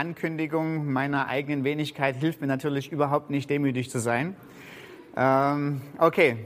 Ankündigung 0.00 0.90
meiner 0.90 1.28
eigenen 1.28 1.62
Wenigkeit 1.62 2.16
hilft 2.16 2.40
mir 2.40 2.46
natürlich 2.46 2.90
überhaupt 2.90 3.28
nicht, 3.28 3.50
demütig 3.50 3.90
zu 3.90 3.98
sein. 3.98 4.34
Ähm, 5.14 5.82
okay, 5.98 6.38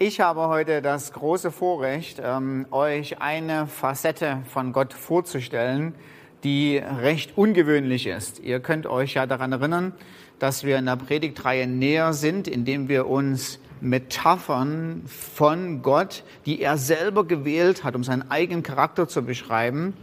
ich 0.00 0.18
habe 0.18 0.48
heute 0.48 0.82
das 0.82 1.12
große 1.12 1.52
Vorrecht, 1.52 2.20
ähm, 2.20 2.66
euch 2.72 3.22
eine 3.22 3.68
Facette 3.68 4.38
von 4.52 4.72
Gott 4.72 4.94
vorzustellen, 4.94 5.94
die 6.42 6.78
recht 6.78 7.38
ungewöhnlich 7.38 8.08
ist. 8.08 8.40
Ihr 8.40 8.58
könnt 8.58 8.88
euch 8.88 9.14
ja 9.14 9.26
daran 9.26 9.52
erinnern, 9.52 9.92
dass 10.40 10.64
wir 10.64 10.76
in 10.76 10.86
der 10.86 10.96
Predigtreihe 10.96 11.68
näher 11.68 12.12
sind, 12.12 12.48
indem 12.48 12.88
wir 12.88 13.06
uns 13.06 13.60
Metaphern 13.80 15.04
von 15.06 15.82
Gott, 15.82 16.24
die 16.46 16.60
er 16.60 16.76
selber 16.76 17.24
gewählt 17.24 17.84
hat, 17.84 17.94
um 17.94 18.02
seinen 18.02 18.28
eigenen 18.28 18.64
Charakter 18.64 19.06
zu 19.06 19.22
beschreiben, 19.22 19.94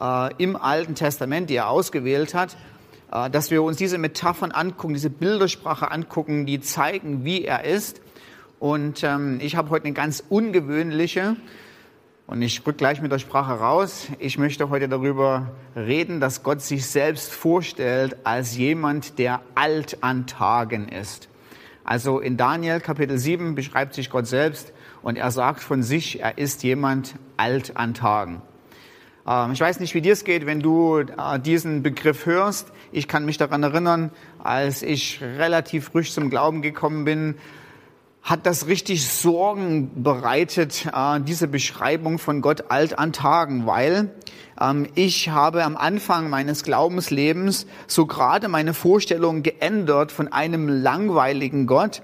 äh, 0.00 0.34
im 0.38 0.56
Alten 0.56 0.94
Testament, 0.94 1.50
die 1.50 1.56
er 1.56 1.68
ausgewählt 1.68 2.34
hat, 2.34 2.56
äh, 3.12 3.30
dass 3.30 3.50
wir 3.50 3.62
uns 3.62 3.76
diese 3.76 3.98
Metaphern 3.98 4.50
angucken, 4.50 4.94
diese 4.94 5.10
Bildersprache 5.10 5.90
angucken, 5.90 6.46
die 6.46 6.60
zeigen, 6.60 7.24
wie 7.24 7.44
er 7.44 7.64
ist. 7.64 8.00
Und 8.58 9.02
ähm, 9.04 9.38
ich 9.40 9.56
habe 9.56 9.70
heute 9.70 9.86
eine 9.86 9.94
ganz 9.94 10.22
ungewöhnliche, 10.28 11.36
und 12.30 12.42
ich 12.42 12.64
rück 12.64 12.78
gleich 12.78 13.02
mit 13.02 13.10
der 13.10 13.18
Sprache 13.18 13.54
raus, 13.54 14.06
ich 14.20 14.38
möchte 14.38 14.70
heute 14.70 14.88
darüber 14.88 15.50
reden, 15.74 16.20
dass 16.20 16.44
Gott 16.44 16.60
sich 16.60 16.86
selbst 16.86 17.32
vorstellt 17.32 18.18
als 18.22 18.56
jemand, 18.56 19.18
der 19.18 19.40
alt 19.56 20.04
an 20.04 20.28
Tagen 20.28 20.88
ist. 20.88 21.28
Also 21.82 22.20
in 22.20 22.36
Daniel 22.36 22.78
Kapitel 22.78 23.18
7 23.18 23.56
beschreibt 23.56 23.94
sich 23.94 24.10
Gott 24.10 24.28
selbst 24.28 24.72
und 25.02 25.16
er 25.16 25.32
sagt 25.32 25.60
von 25.60 25.82
sich, 25.82 26.20
er 26.20 26.38
ist 26.38 26.62
jemand 26.62 27.16
alt 27.36 27.76
an 27.76 27.94
Tagen. 27.94 28.42
Ähm, 29.26 29.52
ich 29.52 29.60
weiß 29.60 29.80
nicht, 29.80 29.94
wie 29.94 30.00
dir 30.00 30.12
es 30.12 30.24
geht, 30.24 30.46
wenn 30.46 30.60
du 30.60 30.98
äh, 30.98 31.38
diesen 31.38 31.82
Begriff 31.82 32.26
hörst. 32.26 32.68
Ich 32.92 33.08
kann 33.08 33.24
mich 33.24 33.38
daran 33.38 33.62
erinnern, 33.62 34.10
als 34.42 34.82
ich 34.82 35.20
relativ 35.20 35.90
frisch 35.90 36.12
zum 36.12 36.30
Glauben 36.30 36.62
gekommen 36.62 37.04
bin, 37.04 37.36
hat 38.22 38.44
das 38.44 38.66
richtig 38.66 39.08
Sorgen 39.08 40.02
bereitet, 40.02 40.86
äh, 40.94 41.20
diese 41.20 41.48
Beschreibung 41.48 42.18
von 42.18 42.42
Gott 42.42 42.70
alt 42.70 42.98
an 42.98 43.12
Tagen, 43.12 43.66
weil 43.66 44.10
ähm, 44.60 44.86
ich 44.94 45.30
habe 45.30 45.64
am 45.64 45.76
Anfang 45.76 46.28
meines 46.28 46.62
Glaubenslebens 46.62 47.66
so 47.86 48.06
gerade 48.06 48.48
meine 48.48 48.74
Vorstellung 48.74 49.42
geändert 49.42 50.12
von 50.12 50.28
einem 50.28 50.68
langweiligen 50.68 51.66
Gott, 51.66 52.02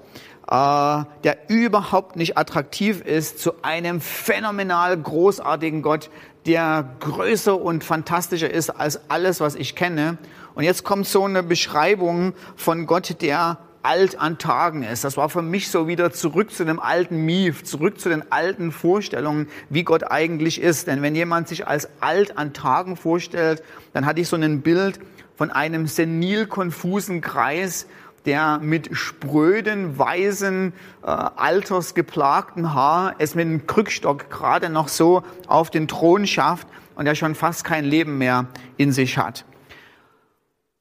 äh, 0.49 1.03
der 1.23 1.49
überhaupt 1.49 2.15
nicht 2.15 2.37
attraktiv 2.37 3.01
ist, 3.01 3.39
zu 3.39 3.63
einem 3.63 4.01
phänomenal 4.01 4.97
großartigen 4.97 5.81
Gott, 5.81 6.09
der 6.47 6.95
größer 7.01 7.59
und 7.59 7.83
fantastischer 7.83 8.49
ist 8.49 8.69
als 8.69 9.09
alles, 9.09 9.39
was 9.39 9.55
ich 9.55 9.75
kenne. 9.75 10.17
Und 10.55 10.63
jetzt 10.63 10.83
kommt 10.83 11.05
so 11.05 11.25
eine 11.25 11.43
Beschreibung 11.43 12.33
von 12.55 12.87
Gott, 12.87 13.21
der 13.21 13.59
alt 13.83 14.19
an 14.19 14.37
Tagen 14.37 14.83
ist. 14.83 15.03
Das 15.03 15.17
war 15.17 15.29
für 15.29 15.41
mich 15.41 15.69
so 15.69 15.87
wieder 15.87 16.11
zurück 16.11 16.51
zu 16.51 16.65
dem 16.65 16.79
alten 16.79 17.25
Mief, 17.25 17.63
zurück 17.63 17.99
zu 17.99 18.09
den 18.09 18.31
alten 18.31 18.71
Vorstellungen, 18.71 19.47
wie 19.69 19.83
Gott 19.83 20.09
eigentlich 20.09 20.59
ist. 20.59 20.87
Denn 20.87 21.01
wenn 21.01 21.15
jemand 21.15 21.47
sich 21.47 21.67
als 21.67 21.89
alt 21.99 22.37
an 22.37 22.53
Tagen 22.53 22.95
vorstellt, 22.95 23.61
dann 23.93 24.05
hatte 24.05 24.21
ich 24.21 24.27
so 24.27 24.35
ein 24.35 24.61
Bild 24.61 24.99
von 25.35 25.51
einem 25.51 25.85
senil 25.87 26.47
konfusen 26.47 27.21
Kreis, 27.21 27.87
der 28.27 28.59
mit 28.59 28.89
spröden, 28.91 29.97
weißen, 29.97 30.73
äh, 31.01 31.07
altersgeplagten 31.07 32.73
Haar 32.73 33.15
es 33.17 33.33
mit 33.33 33.47
einem 33.47 33.65
Krückstock 33.65 34.29
gerade 34.29 34.69
noch 34.69 34.89
so 34.89 35.23
auf 35.47 35.71
den 35.71 35.87
Thron 35.87 36.27
schafft 36.27 36.67
und 36.95 37.05
der 37.05 37.15
schon 37.15 37.33
fast 37.33 37.63
kein 37.63 37.85
Leben 37.85 38.17
mehr 38.17 38.45
in 38.77 38.91
sich 38.91 39.17
hat. 39.17 39.45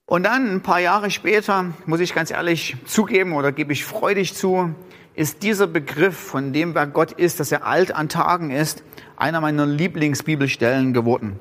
Und 0.04 0.24
dann 0.24 0.52
ein 0.52 0.62
paar 0.62 0.80
Jahre 0.80 1.10
später, 1.10 1.72
muss 1.86 2.00
ich 2.00 2.14
ganz 2.14 2.30
ehrlich 2.30 2.76
zugeben 2.84 3.32
oder 3.32 3.50
gebe 3.50 3.72
ich 3.72 3.84
freudig 3.84 4.34
zu, 4.34 4.74
ist 5.14 5.42
dieser 5.42 5.66
Begriff 5.66 6.16
von 6.16 6.52
dem, 6.52 6.74
wer 6.74 6.86
Gott 6.86 7.12
ist, 7.12 7.40
dass 7.40 7.50
er 7.50 7.64
alt 7.64 7.94
an 7.94 8.08
Tagen 8.08 8.50
ist, 8.50 8.84
einer 9.16 9.40
meiner 9.40 9.66
Lieblingsbibelstellen 9.66 10.92
geworden. 10.92 11.38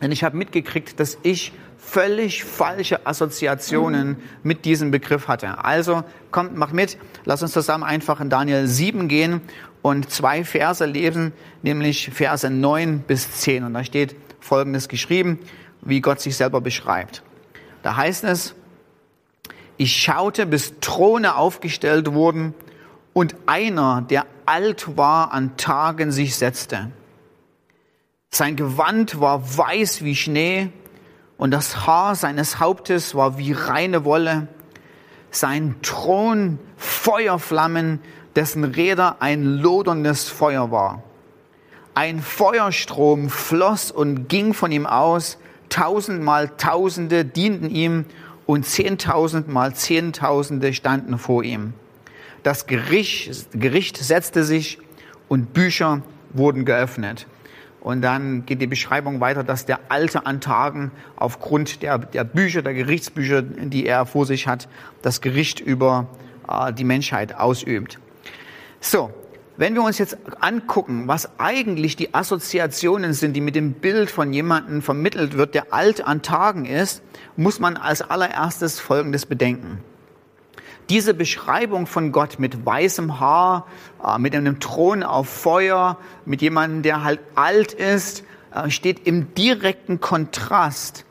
Denn 0.00 0.12
ich 0.12 0.24
habe 0.24 0.36
mitgekriegt, 0.36 0.98
dass 0.98 1.18
ich 1.22 1.52
völlig 1.78 2.44
falsche 2.44 3.06
Assoziationen 3.06 4.16
mit 4.42 4.64
diesem 4.64 4.90
Begriff 4.90 5.28
hatte. 5.28 5.64
Also 5.64 6.02
kommt, 6.30 6.56
macht 6.56 6.72
mit, 6.72 6.98
lass 7.24 7.42
uns 7.42 7.52
zusammen 7.52 7.84
einfach 7.84 8.20
in 8.20 8.30
Daniel 8.30 8.66
7 8.66 9.06
gehen 9.08 9.40
und 9.82 10.10
zwei 10.10 10.44
Verse 10.44 10.84
lesen, 10.84 11.32
nämlich 11.62 12.10
Verse 12.12 12.48
9 12.48 13.00
bis 13.00 13.30
10. 13.40 13.64
Und 13.64 13.74
da 13.74 13.84
steht 13.84 14.16
Folgendes 14.40 14.88
geschrieben, 14.88 15.38
wie 15.82 16.00
Gott 16.00 16.20
sich 16.20 16.36
selber 16.36 16.60
beschreibt. 16.60 17.22
Da 17.82 17.96
heißt 17.96 18.24
es, 18.24 18.54
ich 19.76 19.94
schaute, 19.94 20.46
bis 20.46 20.74
Throne 20.80 21.36
aufgestellt 21.36 22.12
wurden 22.12 22.54
und 23.12 23.34
einer, 23.46 24.02
der 24.02 24.26
alt 24.46 24.96
war 24.96 25.32
an 25.32 25.56
Tagen, 25.56 26.12
sich 26.12 26.36
setzte. 26.36 26.90
Sein 28.34 28.56
Gewand 28.56 29.20
war 29.20 29.56
weiß 29.56 30.02
wie 30.02 30.16
Schnee 30.16 30.70
und 31.36 31.52
das 31.52 31.86
Haar 31.86 32.16
seines 32.16 32.58
Hauptes 32.58 33.14
war 33.14 33.38
wie 33.38 33.52
reine 33.52 34.04
Wolle. 34.04 34.48
Sein 35.30 35.76
Thron 35.82 36.58
Feuerflammen, 36.76 38.00
dessen 38.34 38.64
Räder 38.64 39.22
ein 39.22 39.44
loderndes 39.44 40.28
Feuer 40.28 40.72
war. 40.72 41.04
Ein 41.94 42.20
Feuerstrom 42.20 43.30
floss 43.30 43.92
und 43.92 44.28
ging 44.28 44.52
von 44.52 44.72
ihm 44.72 44.86
aus, 44.86 45.38
tausendmal 45.68 46.48
Tausende 46.56 47.24
dienten 47.24 47.70
ihm 47.70 48.04
und 48.46 48.66
zehntausendmal 48.66 49.76
Zehntausende 49.76 50.72
standen 50.72 51.18
vor 51.18 51.44
ihm. 51.44 51.72
Das 52.42 52.66
Gericht, 52.66 53.52
Gericht 53.52 53.96
setzte 53.96 54.42
sich 54.42 54.80
und 55.28 55.52
Bücher 55.52 56.02
wurden 56.32 56.64
geöffnet. 56.64 57.28
Und 57.84 58.00
dann 58.00 58.46
geht 58.46 58.62
die 58.62 58.66
Beschreibung 58.66 59.20
weiter, 59.20 59.44
dass 59.44 59.66
der 59.66 59.78
Alte 59.90 60.24
an 60.24 60.40
Tagen 60.40 60.90
aufgrund 61.16 61.82
der, 61.82 61.98
der 61.98 62.24
Bücher, 62.24 62.62
der 62.62 62.72
Gerichtsbücher, 62.72 63.42
die 63.42 63.86
er 63.86 64.06
vor 64.06 64.24
sich 64.24 64.48
hat, 64.48 64.68
das 65.02 65.20
Gericht 65.20 65.60
über 65.60 66.06
äh, 66.48 66.72
die 66.72 66.84
Menschheit 66.84 67.34
ausübt. 67.34 67.98
So, 68.80 69.12
wenn 69.58 69.74
wir 69.74 69.82
uns 69.82 69.98
jetzt 69.98 70.16
angucken, 70.40 71.08
was 71.08 71.38
eigentlich 71.38 71.94
die 71.94 72.14
Assoziationen 72.14 73.12
sind, 73.12 73.34
die 73.34 73.42
mit 73.42 73.54
dem 73.54 73.74
Bild 73.74 74.10
von 74.10 74.32
jemandem 74.32 74.80
vermittelt 74.80 75.36
wird, 75.36 75.54
der 75.54 75.74
alt 75.74 76.06
an 76.06 76.22
Tagen 76.22 76.64
ist, 76.64 77.02
muss 77.36 77.60
man 77.60 77.76
als 77.76 78.00
allererstes 78.00 78.80
Folgendes 78.80 79.26
bedenken. 79.26 79.80
Diese 80.90 81.14
Beschreibung 81.14 81.86
von 81.86 82.12
Gott 82.12 82.38
mit 82.38 82.66
weißem 82.66 83.18
Haar, 83.18 83.66
äh, 84.04 84.18
mit 84.18 84.34
einem 84.34 84.60
Thron 84.60 85.02
auf 85.02 85.28
Feuer, 85.28 85.98
mit 86.26 86.42
jemandem, 86.42 86.82
der 86.82 87.02
halt 87.02 87.20
alt 87.34 87.72
ist, 87.72 88.22
äh, 88.54 88.68
steht 88.68 89.06
im 89.06 89.34
direkten 89.34 90.00
Kontrast 90.00 91.06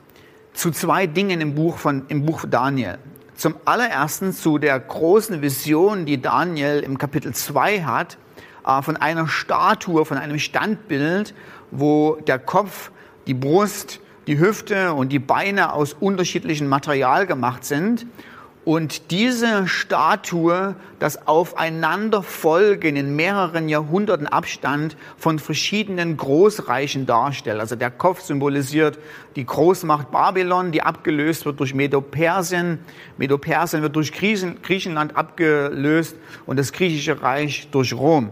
zu 0.53 0.69
zwei 0.69 1.07
Dingen 1.07 1.41
im 1.41 1.55
Buch 1.55 1.77
von, 1.77 2.03
im 2.09 2.23
Buch 2.25 2.45
Daniel. 2.47 2.99
Zum 3.35 3.55
allerersten 3.65 4.31
zu 4.31 4.59
der 4.59 4.79
großen 4.79 5.41
Vision, 5.41 6.05
die 6.05 6.21
Daniel 6.21 6.81
im 6.81 6.99
Kapitel 6.99 7.33
2 7.33 7.81
hat, 7.81 8.19
äh, 8.67 8.79
von 8.83 8.95
einer 8.95 9.27
Statue, 9.27 10.05
von 10.05 10.19
einem 10.19 10.37
Standbild, 10.37 11.33
wo 11.71 12.17
der 12.27 12.37
Kopf, 12.37 12.91
die 13.25 13.33
Brust, 13.33 14.01
die 14.27 14.37
Hüfte 14.37 14.93
und 14.93 15.09
die 15.09 15.19
Beine 15.19 15.73
aus 15.73 15.93
unterschiedlichem 15.93 16.67
Material 16.67 17.25
gemacht 17.25 17.65
sind 17.65 18.05
und 18.65 19.11
diese 19.11 19.67
Statue, 19.67 20.75
das 20.99 21.27
Aufeinanderfolgen 21.27 22.95
in 22.95 23.15
mehreren 23.15 23.67
Jahrhunderten 23.67 24.25
Abstand 24.25 24.95
von 25.17 25.37
verschiedenen 25.37 26.15
Großreichen 26.15 27.05
darstellt. 27.05 27.59
Also 27.59 27.75
der 27.75 27.91
Kopf 27.91 28.21
symbolisiert 28.21 28.99
die 29.35 29.45
Großmacht 29.45 30.11
Babylon, 30.11 30.71
die 30.71 30.81
abgelöst 30.81 31.45
wird 31.45 31.59
durch 31.59 31.73
Medo-Persien. 31.73 32.79
Medo-Persien 33.17 33.81
wird 33.81 33.97
durch 33.97 34.13
Griechenland 34.13 35.17
abgelöst 35.17 36.15
und 36.45 36.57
das 36.57 36.71
griechische 36.71 37.21
Reich 37.21 37.67
durch 37.71 37.93
Rom. 37.93 38.29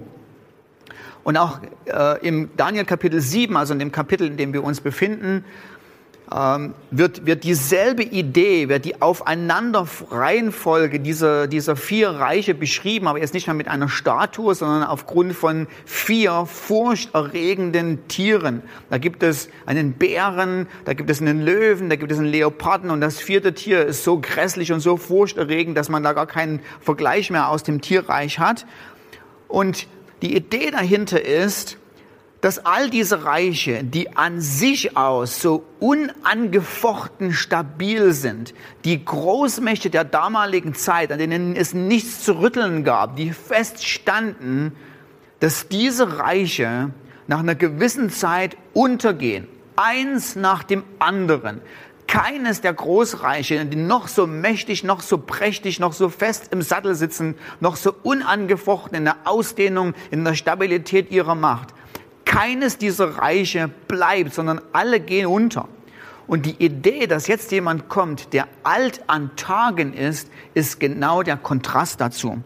Und 1.24 1.38
auch 1.38 1.60
äh, 1.86 2.26
im 2.26 2.50
Daniel 2.56 2.86
Kapitel 2.86 3.20
7, 3.20 3.56
also 3.58 3.74
in 3.74 3.80
dem 3.80 3.92
Kapitel, 3.92 4.28
in 4.28 4.38
dem 4.38 4.54
wir 4.54 4.64
uns 4.64 4.82
befinden, 4.82 5.44
ähm, 6.34 6.76
wird, 6.92 7.26
wird 7.26 7.44
dieselbe 7.44 8.04
Idee, 8.04 8.70
wird 8.70 8.86
die 8.86 9.02
Aufeinanderreihenfolge 9.02 11.02
dieser, 11.02 11.48
dieser 11.48 11.76
vier 11.76 12.12
Reiche 12.12 12.54
beschrieben, 12.54 13.08
aber 13.08 13.20
jetzt 13.20 13.34
nicht 13.34 13.48
mehr 13.48 13.54
mit 13.54 13.68
einer 13.68 13.90
Statue, 13.90 14.56
sondern 14.56 14.84
aufgrund 14.84 15.34
von 15.34 15.68
vier 15.86 16.46
furchterregenden 16.46 18.08
Tieren. 18.08 18.62
Da 18.90 18.98
gibt 18.98 19.24
es 19.24 19.50
einen 19.66 19.94
Bären, 19.94 20.68
da 20.86 20.94
gibt 20.94 21.10
es 21.10 21.22
einen 21.22 21.42
Löwen, 21.42 21.90
da 21.90 21.98
gibt 21.98 22.12
es 22.12 22.18
einen 22.18 22.28
Leoparden 22.28 22.92
und 22.92 23.02
das 23.02 23.20
vierte 23.20 23.54
Tier 23.54 23.86
ist 23.86 24.06
so 24.06 24.20
grässlich 24.20 24.72
und 24.72 24.80
so 24.80 24.96
furchterregend, 24.96 25.78
dass 25.78 25.90
man 25.90 26.02
da 26.02 26.14
gar 26.14 26.28
keinen 26.28 26.62
Vergleich 26.80 27.30
mehr 27.30 27.50
aus 27.50 27.64
dem 27.64 27.82
Tierreich 27.82 28.40
hat. 28.40 28.66
Und 29.50 29.88
die 30.22 30.36
Idee 30.36 30.72
dahinter 30.72 31.22
ist, 31.22 31.78
dass 32.42 32.66
all 32.66 32.90
diese 32.90 33.24
Reiche, 33.24 33.84
die 33.84 34.16
an 34.18 34.42
sich 34.42 34.98
aus 34.98 35.40
so 35.42 35.64
unangefochten 35.80 37.34
stabil 37.34 38.14
sind, 38.14 38.56
die 38.84 39.06
Großmächte 39.06 39.92
der 39.92 40.04
damaligen 40.04 40.74
Zeit, 40.74 41.12
an 41.12 41.20
denen 41.20 41.56
es 41.56 41.76
nichts 41.76 42.24
zu 42.24 42.40
rütteln 42.40 42.84
gab, 42.84 43.16
die 43.16 43.32
feststanden, 43.32 44.74
dass 45.40 45.68
diese 45.68 46.18
Reiche 46.18 46.90
nach 47.28 47.40
einer 47.40 47.56
gewissen 47.56 48.10
Zeit 48.10 48.58
untergehen, 48.74 49.48
eins 49.76 50.36
nach 50.36 50.64
dem 50.64 50.84
anderen. 50.98 51.62
Keines 52.08 52.60
der 52.60 52.74
Großreiche, 52.74 53.64
die 53.66 53.78
noch 53.78 54.08
so 54.08 54.28
mächtig, 54.28 54.84
noch 54.84 55.02
so 55.02 55.18
prächtig, 55.18 55.80
noch 55.80 55.94
so 55.94 56.10
fest 56.10 56.50
im 56.52 56.62
Sattel 56.62 56.96
sitzen, 56.96 57.36
noch 57.62 57.78
so 57.78 57.94
unangefochten 58.04 58.98
in 58.98 59.06
der 59.06 59.16
Ausdehnung, 59.24 59.94
in 60.10 60.26
der 60.26 60.34
Stabilität 60.34 61.10
ihrer 61.12 61.36
Macht, 61.36 61.74
keines 62.26 62.78
dieser 62.78 63.18
Reiche 63.18 63.70
bleibt, 63.88 64.34
sondern 64.34 64.62
alle 64.74 65.00
gehen 65.00 65.28
unter. 65.28 65.68
Und 66.28 66.46
die 66.46 66.64
Idee, 66.64 67.08
dass 67.08 67.28
jetzt 67.28 67.52
jemand 67.52 67.90
kommt, 67.90 68.34
der 68.34 68.48
alt 68.64 69.02
an 69.08 69.36
Tagen 69.36 69.94
ist, 69.94 70.30
ist 70.54 70.80
genau 70.80 71.24
der 71.24 71.38
Kontrast 71.38 72.00
dazu. 72.00 72.42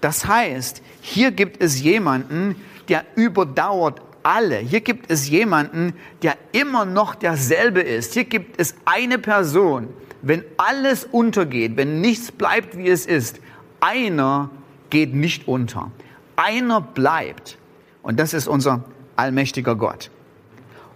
Das 0.00 0.26
heißt, 0.26 0.82
hier 1.00 1.30
gibt 1.32 1.62
es 1.62 1.80
jemanden, 1.80 2.56
der 2.88 3.04
überdauert 3.16 4.02
alle. 4.22 4.58
Hier 4.58 4.80
gibt 4.80 5.10
es 5.10 5.28
jemanden, 5.28 5.94
der 6.22 6.36
immer 6.52 6.84
noch 6.84 7.14
derselbe 7.14 7.80
ist. 7.80 8.14
Hier 8.14 8.24
gibt 8.24 8.60
es 8.60 8.74
eine 8.84 9.18
Person. 9.18 9.88
Wenn 10.22 10.44
alles 10.56 11.04
untergeht, 11.04 11.76
wenn 11.76 12.00
nichts 12.00 12.32
bleibt, 12.32 12.76
wie 12.76 12.88
es 12.88 13.04
ist, 13.04 13.40
einer 13.80 14.50
geht 14.90 15.14
nicht 15.14 15.46
unter. 15.46 15.90
Einer 16.36 16.80
bleibt. 16.80 17.58
Und 18.02 18.18
das 18.18 18.32
ist 18.32 18.48
unser 18.48 18.84
allmächtiger 19.16 19.76
Gott. 19.76 20.10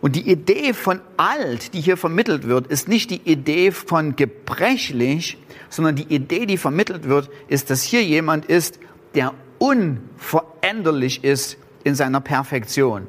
Und 0.01 0.15
die 0.15 0.31
Idee 0.31 0.75
von 0.75 1.01
alt, 1.17 1.75
die 1.75 1.81
hier 1.81 1.97
vermittelt 1.97 2.47
wird, 2.47 2.69
ist 2.69 2.89
nicht 2.89 3.11
die 3.11 3.21
Idee 3.29 3.73
von 3.73 4.15
gebrechlich, 4.15 5.39
sondern 5.71 5.97
die 5.97 6.15
Idee, 6.15 6.47
die 6.47 6.57
vermittelt 6.57 7.09
wird, 7.09 7.31
ist, 7.49 7.71
dass 7.71 7.83
hier 7.83 8.05
jemand 8.05 8.45
ist, 8.47 8.79
der 9.15 9.35
unveränderlich 9.59 11.25
ist 11.25 11.59
in 11.83 11.97
seiner 11.97 12.21
Perfektion. 12.21 13.09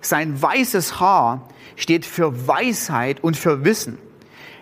Sein 0.00 0.42
weißes 0.42 0.98
Haar 0.98 1.48
steht 1.76 2.04
für 2.04 2.48
Weisheit 2.48 3.22
und 3.22 3.36
für 3.36 3.64
Wissen. 3.64 3.98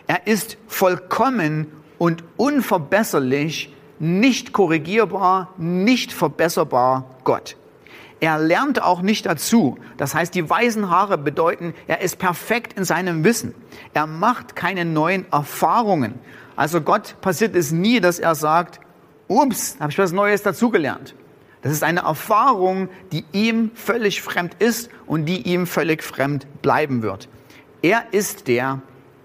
Er 0.07 0.27
ist 0.27 0.59
vollkommen 0.67 1.67
und 1.99 2.23
unverbesserlich, 2.37 3.75
nicht 3.99 4.53
korrigierbar, 4.53 5.55
nicht 5.57 6.13
verbesserbar 6.13 7.17
Gott. 7.25 7.57
Er 8.21 8.39
lernt 8.39 8.83
auch 8.83 9.01
nicht 9.01 9.25
dazu. 9.25 9.79
Das 9.97 10.15
heißt, 10.15 10.35
die 10.35 10.49
weißen 10.49 10.91
Haare 10.91 11.17
bedeuten, 11.17 11.75
er 11.87 12.03
ist 12.03 12.19
perfekt 12.19 12.75
in 12.75 12.85
seinem 12.85 13.25
Wissen. 13.25 13.55
Er 13.95 14.07
macht 14.07 14.55
keine 14.55 14.85
neuen 14.85 15.25
Erfahrungen. 15.33 16.15
Also 16.55 16.83
Gott 16.83 17.17
passiert 17.23 17.57
es 17.57 17.73
nie, 17.73 18.01
dass 18.01 18.19
er 18.19 18.35
sagt, 18.35 18.81
ups, 19.27 19.77
habe 19.81 19.91
ich 19.91 19.99
was 19.99 20.13
Neues 20.13 20.43
dazugelernt. 20.43 21.15
Das 21.63 21.73
ist 21.73 21.83
eine 21.83 22.01
Erfahrung, 22.01 22.89
die 23.13 23.25
ihm 23.33 23.71
völlig 23.75 24.21
fremd 24.21 24.55
ist 24.59 24.91
und 25.07 25.27
die 25.27 25.43
ihm 25.43 25.67
völlig 25.67 26.03
fremd 26.03 26.47
bleiben 26.63 27.03
wird. 27.03 27.29
Er 27.83 28.05
ist 28.13 28.49
der 28.49 28.83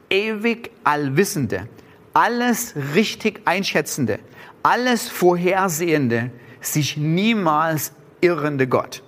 ewig 0.09 0.71
Allwissende, 0.85 1.67
alles 2.13 2.73
richtig 2.93 3.41
Einschätzende, 3.45 4.19
alles 4.63 5.09
Vorhersehende, 5.09 6.31
sich 6.61 6.97
niemals 6.97 7.91
irrende 8.21 8.67
Gott. 8.67 9.03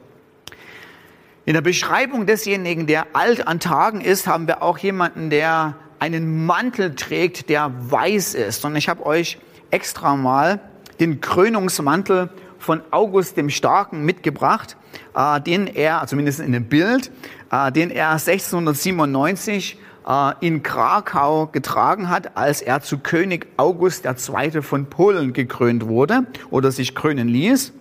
In 1.46 1.54
der 1.54 1.62
Beschreibung 1.62 2.26
desjenigen, 2.26 2.88
der 2.88 3.08
alt 3.14 3.48
an 3.48 3.60
Tagen 3.60 4.02
ist, 4.02 4.28
haben 4.28 4.48
wir 4.48 4.62
auch 4.62 4.78
jemanden, 4.78 5.30
der 5.30 5.76
einen 6.00 6.46
Mantel 6.46 6.96
trägt, 6.96 7.50
der 7.50 7.72
weiß 7.90 8.36
ist. 8.36 8.66
Und 8.66 8.76
ich 8.76 8.90
habe 8.90 9.06
euch 9.06 9.38
extra 9.72 10.16
mal 10.16 10.60
den 11.00 11.22
Krönungsmantel 11.22 12.30
von 12.60 12.82
August 12.92 13.38
dem 13.38 13.50
Starken 13.50 14.04
mitgebracht, 14.04 14.76
äh, 15.16 15.40
den 15.42 15.68
er, 15.68 16.02
also 16.02 16.12
zumindest 16.12 16.40
in 16.40 16.52
dem 16.52 16.66
Bild, 16.66 17.12
äh, 17.52 17.72
den 17.72 17.92
er 17.92 18.12
1697 18.12 19.78
äh, 20.08 20.34
in 20.42 20.64
Krakau 20.64 21.48
getragen 21.48 22.10
hat, 22.10 22.36
als 22.36 22.62
er 22.62 22.82
zu 22.82 22.98
König 22.98 23.48
August 23.58 24.06
II. 24.06 24.62
von 24.62 24.88
Polen 24.88 25.34
gekrönt 25.34 25.88
wurde 25.88 26.26
oder 26.50 26.72
sich 26.72 26.96
krönen 26.96 27.28
ließ. 27.28 27.74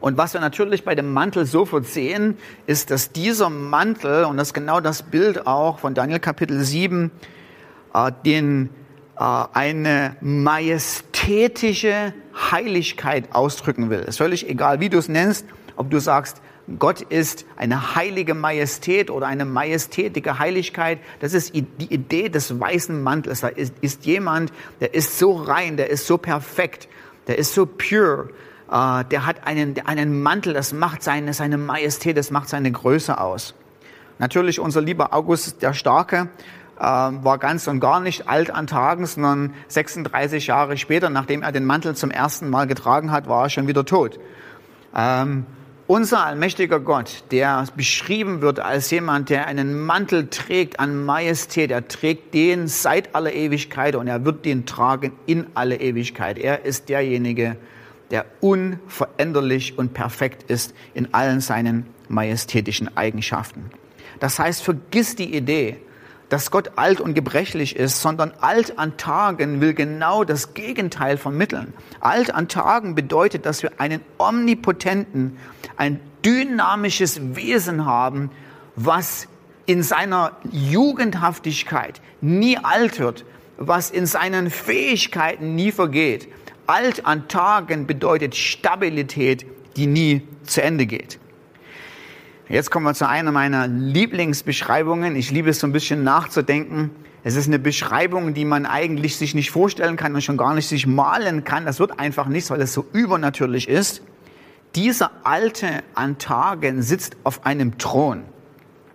Und 0.00 0.16
was 0.16 0.32
wir 0.32 0.40
natürlich 0.40 0.84
bei 0.84 0.94
dem 0.94 1.12
Mantel 1.12 1.44
sofort 1.44 1.86
sehen, 1.86 2.38
ist, 2.66 2.90
dass 2.90 3.12
dieser 3.12 3.50
Mantel, 3.50 4.24
und 4.24 4.38
das 4.38 4.48
ist 4.48 4.54
genau 4.54 4.80
das 4.80 5.02
Bild 5.02 5.46
auch 5.46 5.78
von 5.78 5.94
Daniel 5.94 6.20
Kapitel 6.20 6.64
7, 6.64 7.10
äh, 7.94 8.12
den 8.24 8.70
äh, 9.18 9.22
eine 9.52 10.16
majestätische 10.22 12.14
Heiligkeit 12.50 13.34
ausdrücken 13.34 13.90
will. 13.90 14.00
Es 14.00 14.08
ist 14.08 14.18
völlig 14.18 14.48
egal, 14.48 14.80
wie 14.80 14.88
du 14.88 14.98
es 14.98 15.08
nennst, 15.08 15.44
ob 15.76 15.90
du 15.90 15.98
sagst, 15.98 16.40
Gott 16.78 17.00
ist 17.02 17.44
eine 17.56 17.96
heilige 17.96 18.34
Majestät 18.34 19.10
oder 19.10 19.26
eine 19.26 19.44
majestätige 19.44 20.38
Heiligkeit. 20.38 21.00
Das 21.18 21.34
ist 21.34 21.52
die 21.54 21.92
Idee 21.92 22.28
des 22.28 22.60
weißen 22.60 23.02
Mantels. 23.02 23.40
Da 23.40 23.48
ist, 23.48 23.74
ist 23.80 24.06
jemand, 24.06 24.52
der 24.80 24.94
ist 24.94 25.18
so 25.18 25.32
rein, 25.32 25.76
der 25.76 25.90
ist 25.90 26.06
so 26.06 26.16
perfekt, 26.16 26.88
der 27.26 27.38
ist 27.38 27.54
so 27.54 27.66
pure, 27.66 28.30
äh, 28.70 29.04
der 29.04 29.26
hat 29.26 29.46
einen, 29.46 29.74
einen 29.84 30.22
Mantel, 30.22 30.54
das 30.54 30.72
macht 30.72 31.02
seine, 31.02 31.34
seine 31.34 31.58
Majestät, 31.58 32.16
das 32.16 32.30
macht 32.30 32.48
seine 32.48 32.70
Größe 32.70 33.20
aus. 33.20 33.54
Natürlich 34.18 34.60
unser 34.60 34.80
lieber 34.80 35.12
August 35.12 35.62
der 35.62 35.72
Starke 35.72 36.28
äh, 36.78 36.82
war 36.82 37.38
ganz 37.38 37.66
und 37.66 37.80
gar 37.80 38.00
nicht 38.00 38.28
alt 38.28 38.50
an 38.50 38.66
Tagen, 38.66 39.06
sondern 39.06 39.54
36 39.68 40.46
Jahre 40.46 40.76
später, 40.76 41.10
nachdem 41.10 41.42
er 41.42 41.52
den 41.52 41.64
Mantel 41.64 41.96
zum 41.96 42.10
ersten 42.10 42.48
Mal 42.48 42.66
getragen 42.66 43.10
hat, 43.10 43.28
war 43.28 43.44
er 43.44 43.50
schon 43.50 43.66
wieder 43.66 43.84
tot. 43.84 44.20
Ähm, 44.94 45.46
unser 45.86 46.24
allmächtiger 46.24 46.78
Gott, 46.78 47.24
der 47.32 47.64
beschrieben 47.74 48.42
wird 48.42 48.60
als 48.60 48.92
jemand, 48.92 49.28
der 49.28 49.48
einen 49.48 49.80
Mantel 49.84 50.28
trägt 50.28 50.78
an 50.78 51.04
Majestät, 51.04 51.72
er 51.72 51.88
trägt 51.88 52.32
den 52.32 52.68
seit 52.68 53.16
aller 53.16 53.32
Ewigkeit 53.32 53.96
und 53.96 54.06
er 54.06 54.24
wird 54.24 54.44
den 54.44 54.66
tragen 54.66 55.12
in 55.26 55.46
alle 55.54 55.80
Ewigkeit. 55.80 56.38
Er 56.38 56.64
ist 56.64 56.88
derjenige, 56.88 57.42
der 57.42 57.56
unveränderlich 58.40 59.78
und 59.78 59.94
perfekt 59.94 60.50
ist 60.50 60.74
in 60.94 61.14
allen 61.14 61.40
seinen 61.40 61.86
majestätischen 62.08 62.96
Eigenschaften. 62.96 63.70
Das 64.18 64.38
heißt, 64.38 64.62
vergiss 64.62 65.16
die 65.16 65.34
Idee, 65.34 65.78
dass 66.28 66.50
Gott 66.50 66.72
alt 66.76 67.00
und 67.00 67.14
gebrechlich 67.14 67.76
ist, 67.76 68.00
sondern 68.00 68.32
alt 68.40 68.78
an 68.78 68.96
Tagen 68.96 69.60
will 69.60 69.74
genau 69.74 70.24
das 70.24 70.54
Gegenteil 70.54 71.16
vermitteln. 71.16 71.74
Alt 72.00 72.32
an 72.32 72.48
Tagen 72.48 72.94
bedeutet, 72.94 73.46
dass 73.46 73.62
wir 73.62 73.72
einen 73.80 74.00
omnipotenten, 74.18 75.38
ein 75.76 76.00
dynamisches 76.24 77.20
Wesen 77.34 77.84
haben, 77.84 78.30
was 78.76 79.26
in 79.66 79.82
seiner 79.82 80.36
Jugendhaftigkeit 80.50 82.00
nie 82.20 82.58
alt 82.58 83.00
wird, 83.00 83.24
was 83.56 83.90
in 83.90 84.06
seinen 84.06 84.50
Fähigkeiten 84.50 85.54
nie 85.54 85.72
vergeht, 85.72 86.28
alt 86.70 87.04
an 87.04 87.26
Tagen 87.26 87.86
bedeutet 87.86 88.36
Stabilität, 88.36 89.44
die 89.76 89.86
nie 89.86 90.22
zu 90.44 90.62
Ende 90.62 90.86
geht. 90.86 91.18
Jetzt 92.48 92.70
kommen 92.70 92.86
wir 92.86 92.94
zu 92.94 93.08
einer 93.08 93.32
meiner 93.32 93.66
Lieblingsbeschreibungen. 93.66 95.16
Ich 95.16 95.30
liebe 95.30 95.50
es 95.50 95.58
so 95.58 95.66
ein 95.66 95.72
bisschen 95.72 96.04
nachzudenken. 96.04 96.90
Es 97.22 97.34
ist 97.34 97.48
eine 97.48 97.58
Beschreibung, 97.58 98.34
die 98.34 98.44
man 98.44 98.66
eigentlich 98.66 99.16
sich 99.16 99.34
nicht 99.34 99.50
vorstellen 99.50 99.96
kann 99.96 100.14
und 100.14 100.22
schon 100.22 100.36
gar 100.36 100.54
nicht 100.54 100.68
sich 100.68 100.86
malen 100.86 101.44
kann. 101.44 101.66
Das 101.66 101.80
wird 101.80 101.98
einfach 101.98 102.26
nichts, 102.26 102.50
weil 102.50 102.60
es 102.60 102.72
so 102.72 102.86
übernatürlich 102.92 103.68
ist. 103.68 104.02
Dieser 104.76 105.10
Alte 105.24 105.82
an 105.94 106.18
Tagen 106.18 106.82
sitzt 106.82 107.16
auf 107.24 107.44
einem 107.44 107.78
Thron. 107.78 108.22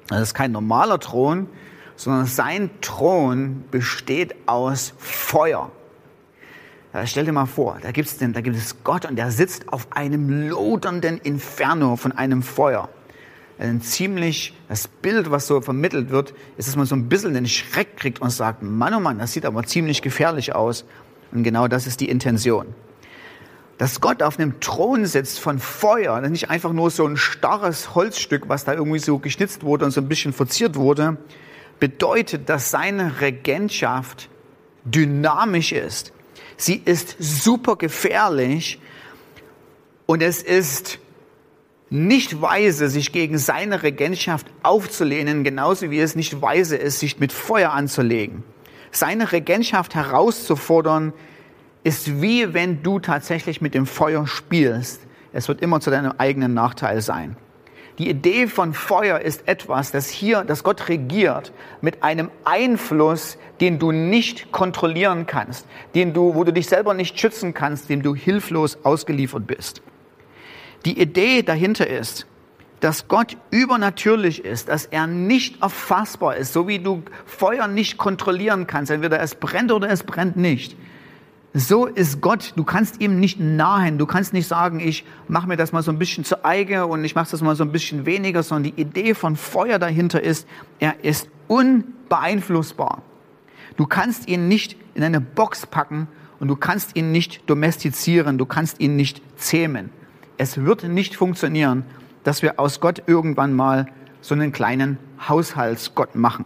Das 0.08 0.22
ist 0.22 0.34
kein 0.34 0.52
normaler 0.52 1.00
Thron, 1.00 1.48
sondern 1.98 2.26
sein 2.26 2.70
Thron 2.82 3.66
besteht 3.70 4.36
aus 4.46 4.94
Feuer. 4.98 5.72
Ja, 6.96 7.06
stell 7.06 7.26
dir 7.26 7.34
mal 7.34 7.46
vor, 7.46 7.78
da, 7.82 7.92
gibt's 7.92 8.18
denn, 8.18 8.32
da 8.32 8.40
gibt 8.40 8.56
es 8.56 8.82
Gott 8.86 9.04
und 9.04 9.18
der 9.18 9.30
sitzt 9.30 9.68
auf 9.74 9.92
einem 9.92 10.48
lodernden 10.48 11.18
Inferno 11.18 11.98
von 11.98 12.14
einem 12.14 12.42
Feuer 12.42 12.88
ein 13.60 13.82
ziemlich, 13.82 14.54
das 14.70 14.88
Bild, 14.88 15.30
was 15.30 15.48
so 15.48 15.60
vermittelt 15.60 16.10
wird, 16.10 16.34
ist, 16.56 16.70
dass 16.70 16.78
man 16.78 16.86
so 16.86 16.96
ein 16.96 17.10
bisschen 17.10 17.34
den 17.34 17.48
Schreck 17.48 17.98
kriegt 17.98 18.22
und 18.22 18.30
sagt, 18.30 18.64
Mann, 18.64 18.94
oh 18.94 19.02
Mann, 19.02 19.20
das 19.20 19.34
sieht 19.34 19.46
aber 19.46 19.66
ziemlich 19.66 20.02
gefährlich 20.02 20.56
aus. 20.56 20.86
Und 21.34 21.44
genau 21.44 21.68
das 21.68 21.86
ist 21.86 22.00
die 22.00 22.08
Intention. 22.08 22.68
Dass 23.78 24.00
Gott 24.00 24.24
auf 24.24 24.40
einem 24.40 24.62
Thron 24.62 25.06
sitzt 25.06 25.42
von 25.42 25.60
Feuer, 25.60 26.22
nicht 26.22 26.50
einfach 26.50 26.72
nur 26.72 26.92
so 26.92 27.06
ein 27.06 27.18
starres 27.18 27.94
Holzstück, 27.94 28.48
was 28.48 28.64
da 28.64 28.74
irgendwie 28.74 29.00
so 29.00 29.20
geschnitzt 29.20 29.64
wurde 29.64 29.84
und 29.84 29.92
so 29.92 30.00
ein 30.00 30.08
bisschen 30.08 30.32
verziert 30.32 30.78
wurde, 30.78 31.18
bedeutet, 31.82 32.48
dass 32.48 32.72
seine 32.72 33.20
Regentschaft 33.20 34.30
dynamisch 34.86 35.74
ist. 35.74 36.14
Sie 36.58 36.82
ist 36.84 37.16
super 37.20 37.76
gefährlich 37.76 38.80
und 40.06 40.22
es 40.22 40.42
ist 40.42 41.00
nicht 41.90 42.42
weise, 42.42 42.90
sich 42.90 43.12
gegen 43.12 43.38
seine 43.38 43.84
Regentschaft 43.84 44.48
aufzulehnen, 44.64 45.44
genauso 45.44 45.92
wie 45.92 46.00
es 46.00 46.16
nicht 46.16 46.42
weise 46.42 46.76
ist, 46.76 47.00
sich 47.00 47.20
mit 47.20 47.32
Feuer 47.32 47.72
anzulegen. 47.72 48.44
Seine 48.92 49.32
Regentschaft 49.32 49.96
herauszufordern, 49.96 51.14
ist 51.84 52.20
wie 52.22 52.54
wenn 52.54 52.82
du 52.82 53.00
tatsächlich 53.00 53.62
mit 53.62 53.76
dem 53.76 53.86
Feuer 53.86 54.26
spielst. 54.26 55.02
Es 55.32 55.48
wird 55.48 55.62
immer 55.62 55.80
zu 55.80 55.92
deinem 55.92 56.14
eigenen 56.18 56.54
Nachteil 56.54 57.02
sein. 57.02 57.38
Die 57.98 58.10
Idee 58.10 58.48
von 58.48 58.74
Feuer 58.74 59.20
ist 59.20 59.48
etwas, 59.48 59.92
das 59.92 60.10
hier, 60.10 60.44
das 60.44 60.64
Gott 60.64 60.90
regiert, 60.90 61.54
mit 61.80 62.04
einem 62.04 62.30
Einfluss, 62.44 63.38
den 63.62 63.80
du 63.80 63.94
nicht 63.94 64.52
kontrollieren 64.52 65.26
kannst, 65.28 65.66
den 65.94 66.14
du, 66.14 66.36
wo 66.36 66.44
du 66.44 66.52
dich 66.52 66.68
selber 66.68 66.94
nicht 66.94 67.18
schützen 67.18 67.54
kannst, 67.54 67.90
dem 67.90 68.02
du 68.02 68.14
hilflos 68.14 68.80
ausgeliefert 68.84 69.48
bist. 69.48 69.82
Die 70.84 71.00
Idee 71.00 71.42
dahinter 71.42 71.88
ist, 71.88 72.28
dass 72.82 73.08
Gott 73.08 73.38
übernatürlich 73.50 74.44
ist, 74.44 74.68
dass 74.68 74.86
er 74.86 75.08
nicht 75.08 75.62
erfassbar 75.62 76.36
ist, 76.36 76.52
so 76.52 76.68
wie 76.68 76.80
du 76.80 77.02
Feuer 77.26 77.68
nicht 77.68 77.98
kontrollieren 77.98 78.68
kannst, 78.68 78.92
entweder 78.92 79.22
es 79.22 79.36
brennt 79.36 79.72
oder 79.72 79.90
es 79.90 80.04
brennt 80.04 80.36
nicht. 80.36 80.76
So 81.58 81.86
ist 81.86 82.20
Gott, 82.20 82.52
du 82.58 82.66
kannst 82.66 83.00
ihm 83.00 83.18
nicht 83.18 83.40
nahen, 83.40 83.98
du 83.98 84.06
kannst 84.06 84.34
nicht 84.34 84.46
sagen, 84.46 84.82
ich 84.82 85.06
mache 85.30 85.48
mir 85.48 85.56
das 85.56 85.72
mal 85.72 85.82
so 85.84 85.90
ein 85.90 85.98
bisschen 85.98 86.26
zu 86.26 86.44
eigen 86.44 86.82
und 86.84 87.06
ich 87.06 87.16
mache 87.16 87.32
das 87.32 87.40
mal 87.40 87.56
so 87.56 87.64
ein 87.64 87.72
bisschen 87.72 88.06
weniger, 88.06 88.44
sondern 88.44 88.74
die 88.76 88.82
Idee 88.82 89.14
von 89.14 89.38
Feuer 89.38 89.80
dahinter 89.80 90.22
ist, 90.22 90.50
er 90.80 91.02
ist 91.06 91.30
unbeeinflussbar. 91.48 93.04
Du 93.78 93.86
kannst 93.86 94.28
ihn 94.28 94.50
nicht 94.50 94.76
in 94.96 95.04
eine 95.04 95.22
Box 95.22 95.66
packen 95.66 96.10
und 96.42 96.50
du 96.50 96.58
kannst 96.58 96.98
ihn 96.98 97.14
nicht 97.14 97.50
domestizieren, 97.50 98.38
du 98.38 98.46
kannst 98.46 98.82
ihn 98.82 98.98
nicht 98.98 99.22
zähmen. 99.38 99.92
Es 100.38 100.58
wird 100.58 100.84
nicht 100.84 101.16
funktionieren, 101.16 101.86
dass 102.26 102.42
wir 102.42 102.60
aus 102.60 102.82
Gott 102.82 103.04
irgendwann 103.08 103.54
mal 103.54 103.86
so 104.20 104.36
einen 104.36 104.52
kleinen 104.52 104.98
Haushaltsgott 105.30 106.16
machen, 106.16 106.44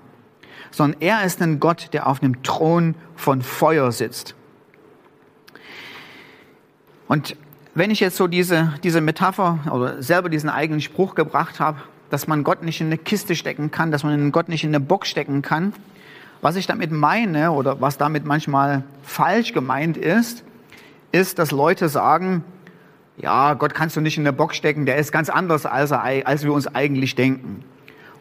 sondern 0.69 1.01
er 1.01 1.23
ist 1.23 1.41
ein 1.41 1.59
Gott, 1.59 1.89
der 1.93 2.05
auf 2.05 2.21
einem 2.21 2.43
Thron 2.43 2.93
von 3.15 3.41
Feuer 3.41 3.91
sitzt. 3.91 4.35
Und 7.09 7.35
wenn 7.73 7.89
ich 7.89 7.99
jetzt 7.99 8.17
so 8.17 8.27
diese, 8.27 8.73
diese 8.83 9.01
Metapher 9.01 9.59
oder 9.71 10.01
selber 10.01 10.29
diesen 10.29 10.49
eigenen 10.49 10.79
Spruch 10.79 11.15
gebracht 11.15 11.59
habe, 11.59 11.79
dass 12.11 12.27
man 12.27 12.43
Gott 12.43 12.63
nicht 12.63 12.81
in 12.81 12.87
eine 12.87 12.99
Kiste 12.99 13.35
stecken 13.35 13.71
kann, 13.71 13.91
dass 13.91 14.03
man 14.03 14.31
Gott 14.31 14.47
nicht 14.47 14.63
in 14.63 14.69
eine 14.69 14.79
Box 14.79 15.09
stecken 15.09 15.41
kann, 15.41 15.73
was 16.41 16.55
ich 16.55 16.67
damit 16.67 16.91
meine 16.91 17.51
oder 17.51 17.81
was 17.81 17.97
damit 17.97 18.25
manchmal 18.25 18.83
falsch 19.01 19.53
gemeint 19.53 19.97
ist, 19.97 20.43
ist, 21.11 21.39
dass 21.39 21.49
Leute 21.49 21.89
sagen, 21.89 22.43
ja, 23.17 23.55
Gott 23.55 23.73
kannst 23.73 23.95
du 23.95 24.01
nicht 24.01 24.19
in 24.19 24.23
der 24.23 24.31
Box 24.31 24.55
stecken, 24.55 24.85
der 24.85 24.97
ist 24.97 25.11
ganz 25.11 25.29
anders, 25.29 25.65
als, 25.65 25.89
er, 25.89 26.27
als 26.27 26.43
wir 26.43 26.53
uns 26.53 26.67
eigentlich 26.67 27.15
denken. 27.15 27.63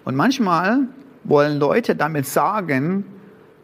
Und 0.06 0.16
manchmal 0.16 0.80
wollen 1.24 1.58
Leute 1.58 1.94
damit 1.94 2.26
sagen, 2.26 3.04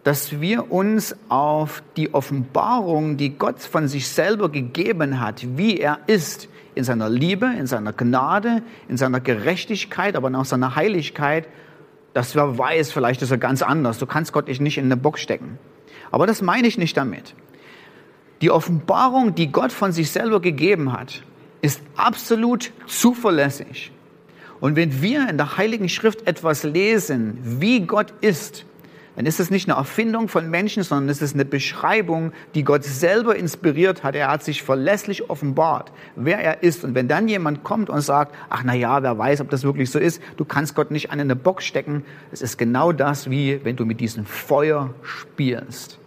dass 0.05 0.41
wir 0.41 0.71
uns 0.71 1.17
auf 1.31 1.83
die 1.97 2.13
Offenbarung, 2.13 3.17
die 3.17 3.31
Gott 3.31 3.61
von 3.61 3.89
sich 3.89 4.07
selber 4.07 4.51
gegeben 4.51 5.21
hat, 5.21 5.57
wie 5.57 5.79
er 5.79 5.99
ist, 6.07 6.49
in 6.75 6.85
seiner 6.85 7.09
Liebe, 7.09 7.47
in 7.59 7.67
seiner 7.67 7.93
Gnade, 7.93 8.63
in 8.89 8.97
seiner 8.97 9.21
Gerechtigkeit, 9.21 10.17
aber 10.17 10.37
auch 10.39 10.45
seiner 10.45 10.77
Heiligkeit, 10.77 11.49
dass 12.13 12.35
wer 12.35 12.59
weiß, 12.59 12.93
vielleicht 12.93 13.23
ist 13.23 13.31
er 13.31 13.39
ganz 13.39 13.63
anders. 13.63 13.99
Du 13.99 14.07
kannst 14.07 14.33
Gott 14.33 14.49
nicht 14.49 14.79
in 14.79 14.85
eine 14.85 14.97
Box 14.97 15.21
stecken. 15.21 15.59
Aber 16.11 16.27
das 16.27 16.43
meine 16.43 16.69
ich 16.69 16.79
nicht 16.79 16.97
damit. 16.97 17.35
Die 18.43 18.51
Offenbarung, 18.51 19.35
die 19.35 19.51
Gott 19.51 19.73
von 19.73 19.93
sich 19.93 20.11
selber 20.11 20.41
gegeben 20.41 20.93
hat, 20.93 21.23
ist 21.63 21.81
absolut 21.97 22.73
zuverlässig. 22.87 23.91
Und 24.61 24.77
wenn 24.77 25.01
wir 25.01 25.29
in 25.29 25.39
der 25.39 25.57
Heiligen 25.57 25.89
Schrift 25.89 26.27
etwas 26.27 26.63
lesen, 26.63 27.39
wie 27.43 27.81
Gott 27.81 28.13
ist, 28.21 28.67
dann 29.16 29.26
ist 29.26 29.38
es 29.38 29.50
nicht 29.50 29.68
eine 29.68 29.78
Erfindung 29.78 30.28
von 30.28 30.50
Menschen, 30.50 30.83
sondern 30.83 31.09
es 31.09 31.23
ist 31.23 31.35
eine 31.35 31.44
Beschreibung, 31.44 32.33
die 32.54 32.64
Gott 32.64 32.83
selber 32.83 33.37
inspiriert 33.37 34.02
hat. 34.02 34.16
Er 34.16 34.28
hat 34.28 34.42
sich 34.42 34.62
verlässlich 34.62 35.30
offenbart, 35.30 35.92
wer 36.16 36.38
er 36.40 36.64
ist. 36.64 36.85
Und 36.85 36.97
wenn 36.97 37.06
dann 37.06 37.28
jemand 37.28 37.62
kommt 37.62 37.90
und 37.90 38.00
sagt, 38.00 38.35
ach 38.50 38.62
na 38.64 38.75
ja, 38.75 39.02
wer 39.04 39.16
weiß, 39.16 39.40
ob 39.40 39.50
das 39.50 39.62
wirklich 39.62 39.90
so 39.90 40.00
ist, 40.00 40.21
du 40.37 40.44
kannst 40.44 40.75
Gott 40.75 40.90
nicht 40.90 41.12
an 41.12 41.21
eine 41.21 41.37
Box 41.37 41.64
stecken. 41.64 42.04
Es 42.33 42.42
ist 42.42 42.59
genau 42.59 42.90
das, 42.90 43.30
wie 43.30 43.61
wenn 43.64 43.76
du 43.76 43.85
mit 43.85 44.00
diesem 44.00 44.26
Feuer 44.26 44.92
spielst. 45.02 46.00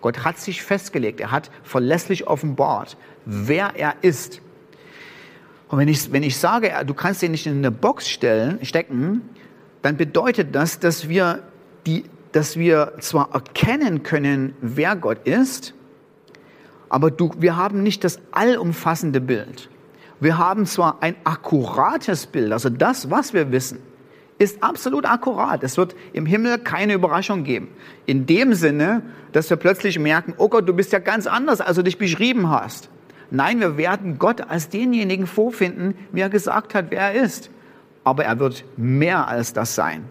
Gott 0.00 0.24
hat 0.24 0.38
sich 0.38 0.62
festgelegt, 0.62 1.20
er 1.20 1.32
hat 1.32 1.50
verlässlich 1.62 2.26
offenbart, 2.26 2.96
wer 3.26 3.72
er 3.76 3.96
ist. 4.00 4.40
Und 5.68 5.78
wenn 5.78 5.88
ich, 5.88 6.12
wenn 6.12 6.22
ich 6.22 6.38
sage, 6.38 6.72
du 6.86 6.94
kannst 6.94 7.22
den 7.22 7.32
nicht 7.32 7.46
in 7.46 7.58
eine 7.58 7.70
Box 7.70 8.08
stellen, 8.08 8.64
stecken, 8.64 9.22
dann 9.82 9.96
bedeutet 9.96 10.54
das, 10.54 10.78
dass 10.78 11.08
wir, 11.08 11.42
die, 11.86 12.04
dass 12.32 12.56
wir 12.56 12.94
zwar 13.00 13.34
erkennen 13.34 14.02
können, 14.02 14.54
wer 14.60 14.96
Gott 14.96 15.26
ist, 15.26 15.74
aber 16.88 17.10
du, 17.10 17.30
wir 17.38 17.56
haben 17.56 17.82
nicht 17.82 18.04
das 18.04 18.20
allumfassende 18.32 19.20
Bild. 19.20 19.68
Wir 20.20 20.38
haben 20.38 20.66
zwar 20.66 20.98
ein 21.02 21.16
akkurates 21.24 22.26
Bild, 22.26 22.52
also 22.52 22.70
das, 22.70 23.10
was 23.10 23.34
wir 23.34 23.52
wissen, 23.52 23.78
ist 24.38 24.62
absolut 24.62 25.06
akkurat. 25.06 25.62
Es 25.62 25.76
wird 25.76 25.94
im 26.12 26.26
Himmel 26.26 26.58
keine 26.58 26.94
Überraschung 26.94 27.44
geben. 27.44 27.68
In 28.04 28.26
dem 28.26 28.54
Sinne, 28.54 29.02
dass 29.32 29.48
wir 29.48 29.56
plötzlich 29.56 29.98
merken, 29.98 30.34
oh 30.36 30.48
Gott, 30.48 30.68
du 30.68 30.74
bist 30.74 30.92
ja 30.92 30.98
ganz 30.98 31.26
anders, 31.26 31.60
als 31.60 31.76
du 31.76 31.82
dich 31.82 31.98
beschrieben 31.98 32.50
hast. 32.50 32.90
Nein, 33.30 33.60
wir 33.60 33.76
werden 33.76 34.18
Gott 34.18 34.42
als 34.42 34.68
denjenigen 34.68 35.26
vorfinden, 35.26 35.94
wie 36.12 36.20
er 36.20 36.28
gesagt 36.28 36.74
hat, 36.74 36.86
wer 36.90 37.00
er 37.00 37.14
ist. 37.14 37.50
Aber 38.04 38.24
er 38.24 38.38
wird 38.38 38.64
mehr 38.76 39.26
als 39.26 39.52
das 39.52 39.74
sein. 39.74 40.04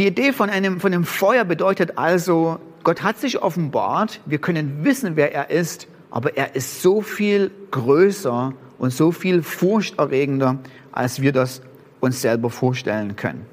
Die 0.00 0.06
Idee 0.06 0.32
von 0.32 0.48
einem, 0.48 0.80
von 0.80 0.94
einem 0.94 1.04
Feuer 1.04 1.44
bedeutet 1.44 1.98
also, 1.98 2.58
Gott 2.84 3.02
hat 3.02 3.18
sich 3.18 3.42
offenbart, 3.42 4.22
wir 4.24 4.38
können 4.38 4.82
wissen, 4.82 5.14
wer 5.14 5.34
er 5.34 5.50
ist, 5.50 5.88
aber 6.10 6.38
er 6.38 6.54
ist 6.54 6.80
so 6.80 7.02
viel 7.02 7.50
größer 7.70 8.54
und 8.78 8.94
so 8.94 9.12
viel 9.12 9.42
furchterregender, 9.42 10.56
als 10.90 11.20
wir 11.20 11.32
das 11.32 11.60
uns 12.00 12.22
selber 12.22 12.48
vorstellen 12.48 13.14
können. 13.14 13.44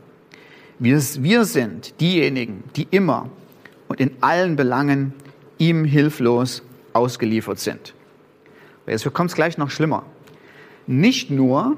Wir, 0.80 1.02
wir 1.20 1.44
sind 1.44 2.00
diejenigen, 2.00 2.64
die 2.78 2.88
immer 2.92 3.30
und 3.90 4.00
in 4.00 4.12
allen 4.22 4.56
Belangen 4.56 5.12
ihm 5.58 5.84
hilflos 5.84 6.64
ausgeliefert 6.94 7.60
sind. 7.60 7.94
Jetzt 8.86 9.14
kommt 9.14 9.32
es 9.32 9.36
gleich 9.36 9.58
noch 9.58 9.70
schlimmer. 9.70 10.04
Nicht 10.86 11.30
nur 11.30 11.76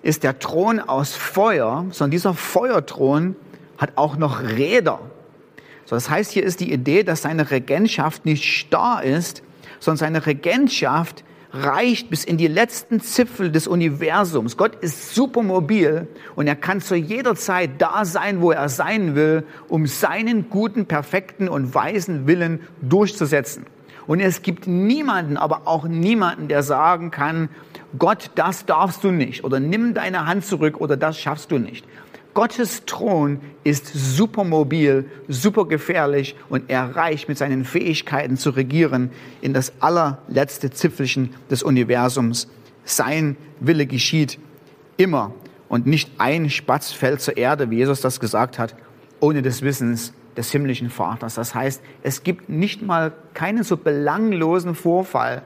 ist 0.00 0.22
der 0.24 0.38
Thron 0.38 0.80
aus 0.80 1.14
Feuer, 1.14 1.84
sondern 1.90 2.12
dieser 2.12 2.32
Feuerthron 2.32 3.36
hat 3.78 3.92
auch 3.96 4.16
noch 4.16 4.42
Räder. 4.42 5.00
So, 5.86 5.96
das 5.96 6.10
heißt, 6.10 6.32
hier 6.32 6.44
ist 6.44 6.60
die 6.60 6.70
Idee, 6.70 7.02
dass 7.02 7.22
seine 7.22 7.50
Regentschaft 7.50 8.26
nicht 8.26 8.44
starr 8.44 9.02
ist, 9.02 9.42
sondern 9.80 9.96
seine 9.98 10.26
Regentschaft 10.26 11.24
reicht 11.52 12.10
bis 12.10 12.24
in 12.24 12.36
die 12.36 12.46
letzten 12.46 13.00
Zipfel 13.00 13.50
des 13.50 13.66
Universums. 13.66 14.56
Gott 14.56 14.74
ist 14.76 15.14
supermobil 15.14 16.06
und 16.36 16.46
er 16.46 16.56
kann 16.56 16.80
zu 16.80 16.94
jeder 16.94 17.36
Zeit 17.36 17.70
da 17.78 18.04
sein, 18.04 18.42
wo 18.42 18.50
er 18.50 18.68
sein 18.68 19.14
will, 19.14 19.44
um 19.68 19.86
seinen 19.86 20.50
guten, 20.50 20.86
perfekten 20.86 21.48
und 21.48 21.74
weisen 21.74 22.26
Willen 22.26 22.60
durchzusetzen. 22.82 23.64
Und 24.06 24.20
es 24.20 24.42
gibt 24.42 24.66
niemanden, 24.66 25.36
aber 25.36 25.62
auch 25.66 25.86
niemanden, 25.86 26.48
der 26.48 26.62
sagen 26.62 27.10
kann, 27.10 27.48
Gott, 27.98 28.30
das 28.34 28.66
darfst 28.66 29.02
du 29.04 29.10
nicht 29.10 29.44
oder 29.44 29.60
nimm 29.60 29.94
deine 29.94 30.26
Hand 30.26 30.44
zurück 30.44 30.80
oder 30.80 30.96
das 30.96 31.18
schaffst 31.18 31.50
du 31.50 31.58
nicht. 31.58 31.86
Gottes 32.38 32.84
Thron 32.86 33.40
ist 33.64 33.90
supermobil, 33.92 35.10
super 35.26 35.64
gefährlich 35.64 36.36
und 36.48 36.70
er 36.70 36.94
reicht 36.94 37.28
mit 37.28 37.36
seinen 37.36 37.64
Fähigkeiten 37.64 38.36
zu 38.36 38.50
regieren 38.50 39.10
in 39.40 39.54
das 39.54 39.72
allerletzte 39.80 40.70
Zipfelchen 40.70 41.34
des 41.50 41.64
Universums. 41.64 42.46
Sein 42.84 43.36
Wille 43.58 43.86
geschieht 43.86 44.38
immer 44.96 45.34
und 45.68 45.88
nicht 45.88 46.12
ein 46.18 46.48
Spatz 46.48 46.92
fällt 46.92 47.20
zur 47.22 47.36
Erde, 47.36 47.72
wie 47.72 47.78
Jesus 47.78 48.02
das 48.02 48.20
gesagt 48.20 48.56
hat, 48.60 48.76
ohne 49.18 49.42
des 49.42 49.62
Wissens 49.62 50.12
des 50.36 50.52
himmlischen 50.52 50.90
Vaters. 50.90 51.34
Das 51.34 51.56
heißt, 51.56 51.82
es 52.04 52.22
gibt 52.22 52.48
nicht 52.48 52.82
mal 52.82 53.14
keinen 53.34 53.64
so 53.64 53.76
belanglosen 53.76 54.76
Vorfall, 54.76 55.42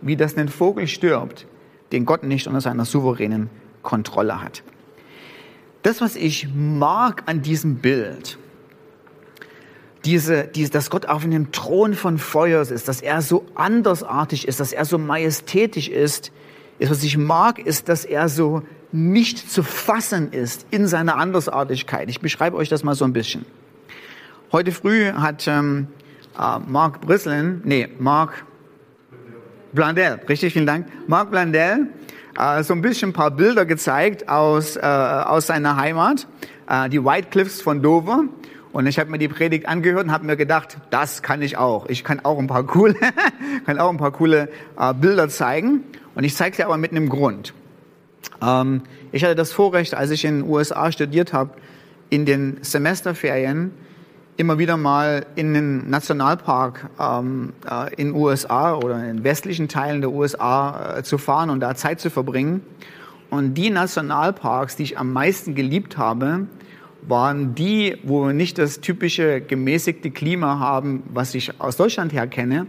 wie 0.00 0.16
dass 0.16 0.36
ein 0.36 0.48
Vogel 0.48 0.88
stirbt, 0.88 1.46
den 1.92 2.04
Gott 2.04 2.24
nicht 2.24 2.48
unter 2.48 2.60
seiner 2.60 2.84
souveränen 2.84 3.48
Kontrolle 3.84 4.42
hat. 4.42 4.64
Das, 5.86 6.00
was 6.00 6.16
ich 6.16 6.48
mag 6.52 7.22
an 7.26 7.42
diesem 7.42 7.76
Bild, 7.76 8.38
diese, 10.04 10.48
diese, 10.48 10.72
dass 10.72 10.90
Gott 10.90 11.06
auf 11.06 11.22
einem 11.22 11.52
Thron 11.52 11.94
von 11.94 12.18
Feuer 12.18 12.60
ist, 12.62 12.88
dass 12.88 13.00
er 13.00 13.22
so 13.22 13.46
andersartig 13.54 14.48
ist, 14.48 14.58
dass 14.58 14.72
er 14.72 14.84
so 14.84 14.98
majestätisch 14.98 15.86
ist, 15.86 16.32
ist, 16.80 16.90
was 16.90 17.04
ich 17.04 17.16
mag, 17.16 17.60
ist, 17.60 17.88
dass 17.88 18.04
er 18.04 18.28
so 18.28 18.64
nicht 18.90 19.48
zu 19.48 19.62
fassen 19.62 20.32
ist 20.32 20.66
in 20.72 20.88
seiner 20.88 21.18
Andersartigkeit. 21.18 22.10
Ich 22.10 22.18
beschreibe 22.18 22.56
euch 22.56 22.68
das 22.68 22.82
mal 22.82 22.96
so 22.96 23.04
ein 23.04 23.12
bisschen. 23.12 23.46
Heute 24.50 24.72
früh 24.72 25.12
hat 25.12 25.46
ähm, 25.46 25.86
äh, 26.36 26.58
Mark 26.66 27.00
Brislin, 27.00 27.60
nee, 27.62 27.86
Mark 28.00 28.44
Blandell, 29.72 30.18
richtig, 30.28 30.52
vielen 30.52 30.66
Dank. 30.66 30.88
Mark 31.06 31.30
Blandell 31.30 31.90
äh, 32.38 32.62
so 32.62 32.74
ein 32.74 32.82
bisschen 32.82 33.10
ein 33.10 33.12
paar 33.12 33.30
Bilder 33.30 33.66
gezeigt 33.66 34.28
aus, 34.28 34.76
äh, 34.76 34.80
aus 34.80 35.46
seiner 35.46 35.76
Heimat, 35.76 36.26
äh, 36.68 36.88
die 36.88 37.04
White 37.04 37.28
Cliffs 37.30 37.60
von 37.60 37.82
Dover. 37.82 38.24
Und 38.72 38.86
ich 38.86 38.98
habe 38.98 39.10
mir 39.10 39.18
die 39.18 39.28
Predigt 39.28 39.66
angehört 39.66 40.04
und 40.04 40.12
habe 40.12 40.26
mir 40.26 40.36
gedacht, 40.36 40.76
das 40.90 41.22
kann 41.22 41.40
ich 41.40 41.56
auch. 41.56 41.86
Ich 41.88 42.04
kann 42.04 42.20
auch 42.24 42.38
ein 42.38 42.46
paar 42.46 42.64
coole, 42.64 42.94
kann 43.66 43.78
auch 43.78 43.90
ein 43.90 43.96
paar 43.96 44.12
coole 44.12 44.50
äh, 44.78 44.92
Bilder 44.92 45.28
zeigen. 45.28 45.84
Und 46.14 46.24
ich 46.24 46.34
zeige 46.34 46.56
sie 46.56 46.64
aber 46.64 46.76
mit 46.76 46.90
einem 46.90 47.08
Grund. 47.08 47.54
Ähm, 48.42 48.82
ich 49.12 49.24
hatte 49.24 49.34
das 49.34 49.52
Vorrecht, 49.52 49.94
als 49.94 50.10
ich 50.10 50.24
in 50.24 50.40
den 50.42 50.50
USA 50.50 50.92
studiert 50.92 51.32
habe, 51.32 51.52
in 52.10 52.26
den 52.26 52.58
Semesterferien 52.62 53.72
immer 54.36 54.58
wieder 54.58 54.76
mal 54.76 55.26
in 55.34 55.54
den 55.54 55.88
Nationalpark 55.88 56.90
ähm, 57.00 57.52
äh, 57.68 57.94
in 57.94 58.14
USA 58.14 58.74
oder 58.74 59.08
in 59.08 59.24
westlichen 59.24 59.68
Teilen 59.68 60.00
der 60.00 60.10
USA 60.10 60.98
äh, 60.98 61.02
zu 61.02 61.18
fahren 61.18 61.50
und 61.50 61.60
da 61.60 61.74
Zeit 61.74 62.00
zu 62.00 62.10
verbringen. 62.10 62.62
Und 63.30 63.54
die 63.54 63.70
Nationalparks, 63.70 64.76
die 64.76 64.84
ich 64.84 64.98
am 64.98 65.12
meisten 65.12 65.54
geliebt 65.54 65.98
habe, 65.98 66.46
waren 67.02 67.54
die, 67.54 67.98
wo 68.02 68.26
wir 68.26 68.32
nicht 68.32 68.58
das 68.58 68.80
typische 68.80 69.40
gemäßigte 69.40 70.10
Klima 70.10 70.58
haben, 70.58 71.02
was 71.12 71.34
ich 71.34 71.60
aus 71.60 71.76
Deutschland 71.76 72.12
her 72.12 72.26
kenne, 72.26 72.66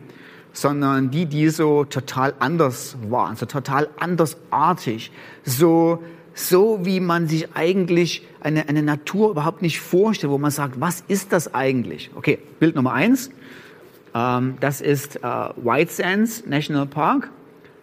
sondern 0.53 1.11
die, 1.11 1.25
die 1.25 1.49
so 1.49 1.85
total 1.85 2.33
anders 2.39 2.97
waren, 3.09 3.35
so 3.35 3.45
total 3.45 3.89
andersartig, 3.99 5.11
so 5.43 6.01
so 6.37 6.85
wie 6.85 6.99
man 6.99 7.27
sich 7.27 7.55
eigentlich 7.55 8.25
eine, 8.41 8.69
eine 8.69 8.83
Natur 8.83 9.31
überhaupt 9.31 9.63
nicht 9.63 9.79
vorstellt, 9.79 10.31
wo 10.31 10.37
man 10.37 10.51
sagt, 10.51 10.79
was 10.79 11.03
ist 11.07 11.33
das 11.33 11.55
eigentlich? 11.55 12.11
Okay, 12.15 12.37
Bild 12.59 12.75
Nummer 12.75 12.93
eins. 12.93 13.31
Ähm, 14.13 14.55
das 14.59 14.79
ist 14.79 15.17
äh, 15.17 15.19
White 15.23 15.91
Sands 15.91 16.45
National 16.45 16.85
Park 16.85 17.31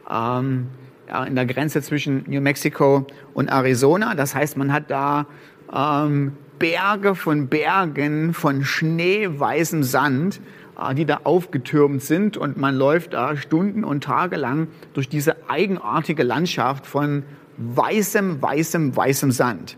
ähm, 0.08 0.68
ja, 1.08 1.24
in 1.24 1.34
der 1.34 1.46
Grenze 1.46 1.82
zwischen 1.82 2.24
New 2.28 2.40
Mexico 2.40 3.06
und 3.34 3.48
Arizona. 3.48 4.14
Das 4.14 4.36
heißt, 4.36 4.56
man 4.56 4.72
hat 4.72 4.88
da 4.88 5.26
ähm, 5.72 6.34
Berge 6.60 7.16
von 7.16 7.48
Bergen 7.48 8.34
von 8.34 8.64
schneeweißem 8.64 9.82
Sand, 9.82 10.40
äh, 10.80 10.94
die 10.94 11.06
da 11.06 11.22
aufgetürmt 11.24 12.02
sind 12.02 12.36
und 12.36 12.56
man 12.56 12.76
läuft 12.76 13.14
da 13.14 13.36
Stunden 13.36 13.82
und 13.82 14.04
Tage 14.04 14.36
lang 14.36 14.68
durch 14.92 15.08
diese 15.08 15.48
eigenartige 15.48 16.22
Landschaft 16.22 16.86
von 16.86 17.24
weißem, 17.56 18.40
weißem, 18.40 18.96
weißem 18.96 19.30
Sand. 19.32 19.76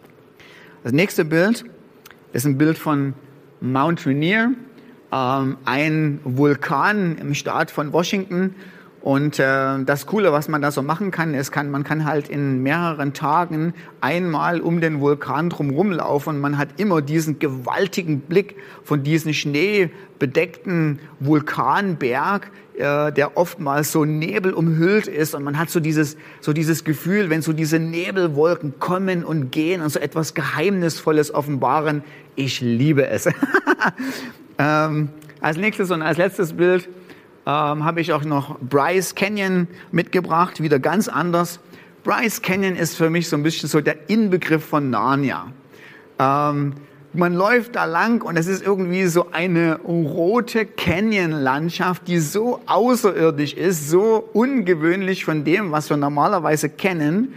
Das 0.82 0.92
nächste 0.92 1.24
Bild 1.24 1.64
ist 2.32 2.46
ein 2.46 2.58
Bild 2.58 2.78
von 2.78 3.14
Mount 3.60 4.06
Rainier, 4.06 4.52
ähm, 5.12 5.56
ein 5.64 6.20
Vulkan 6.24 7.18
im 7.18 7.34
Staat 7.34 7.70
von 7.70 7.92
Washington. 7.92 8.54
Und 9.00 9.38
äh, 9.38 9.84
das 9.84 10.06
Coole, 10.06 10.32
was 10.32 10.48
man 10.48 10.62
da 10.62 10.72
so 10.72 10.82
machen 10.82 11.12
kann, 11.12 11.32
ist, 11.32 11.52
kann, 11.52 11.70
man 11.70 11.84
kann 11.84 12.04
halt 12.04 12.28
in 12.28 12.64
mehreren 12.64 13.12
Tagen 13.14 13.72
einmal 14.00 14.60
um 14.60 14.80
den 14.80 15.00
Vulkan 15.00 15.48
drumherum 15.48 15.92
laufen 15.92 16.30
und 16.30 16.40
man 16.40 16.58
hat 16.58 16.80
immer 16.80 17.02
diesen 17.02 17.38
gewaltigen 17.38 18.18
Blick 18.20 18.56
von 18.82 19.04
diesem 19.04 19.32
schneebedeckten 19.32 20.98
Vulkanberg 21.20 22.50
äh, 22.78 23.12
der 23.12 23.36
oftmals 23.36 23.92
so 23.92 24.04
Nebel 24.04 24.52
umhüllt 24.52 25.06
ist 25.06 25.34
und 25.34 25.42
man 25.42 25.58
hat 25.58 25.70
so 25.70 25.80
dieses, 25.80 26.16
so 26.40 26.52
dieses 26.52 26.84
Gefühl, 26.84 27.30
wenn 27.30 27.42
so 27.42 27.52
diese 27.52 27.78
Nebelwolken 27.78 28.78
kommen 28.78 29.24
und 29.24 29.50
gehen 29.50 29.80
und 29.80 29.88
so 29.90 29.98
etwas 29.98 30.34
Geheimnisvolles 30.34 31.32
offenbaren. 31.32 32.04
Ich 32.34 32.60
liebe 32.60 33.06
es. 33.06 33.28
ähm, 34.58 35.08
als 35.40 35.56
nächstes 35.56 35.90
und 35.90 36.02
als 36.02 36.18
letztes 36.18 36.52
Bild 36.52 36.88
ähm, 37.46 37.84
habe 37.84 38.00
ich 38.00 38.12
auch 38.12 38.24
noch 38.24 38.58
Bryce 38.60 39.14
Canyon 39.14 39.68
mitgebracht, 39.92 40.62
wieder 40.62 40.78
ganz 40.78 41.08
anders. 41.08 41.60
Bryce 42.04 42.42
Canyon 42.42 42.76
ist 42.76 42.96
für 42.96 43.10
mich 43.10 43.28
so 43.28 43.36
ein 43.36 43.42
bisschen 43.42 43.68
so 43.68 43.80
der 43.80 44.10
Inbegriff 44.10 44.64
von 44.64 44.90
Narnia. 44.90 45.52
Ähm, 46.18 46.74
man 47.16 47.34
läuft 47.34 47.76
da 47.76 47.84
lang 47.84 48.22
und 48.22 48.36
es 48.36 48.46
ist 48.46 48.64
irgendwie 48.64 49.06
so 49.06 49.28
eine 49.32 49.78
rote 49.80 50.66
Canyon-Landschaft, 50.66 52.06
die 52.06 52.18
so 52.18 52.60
außerirdisch 52.66 53.54
ist, 53.54 53.88
so 53.88 54.28
ungewöhnlich 54.32 55.24
von 55.24 55.44
dem, 55.44 55.72
was 55.72 55.90
wir 55.90 55.96
normalerweise 55.96 56.68
kennen, 56.68 57.34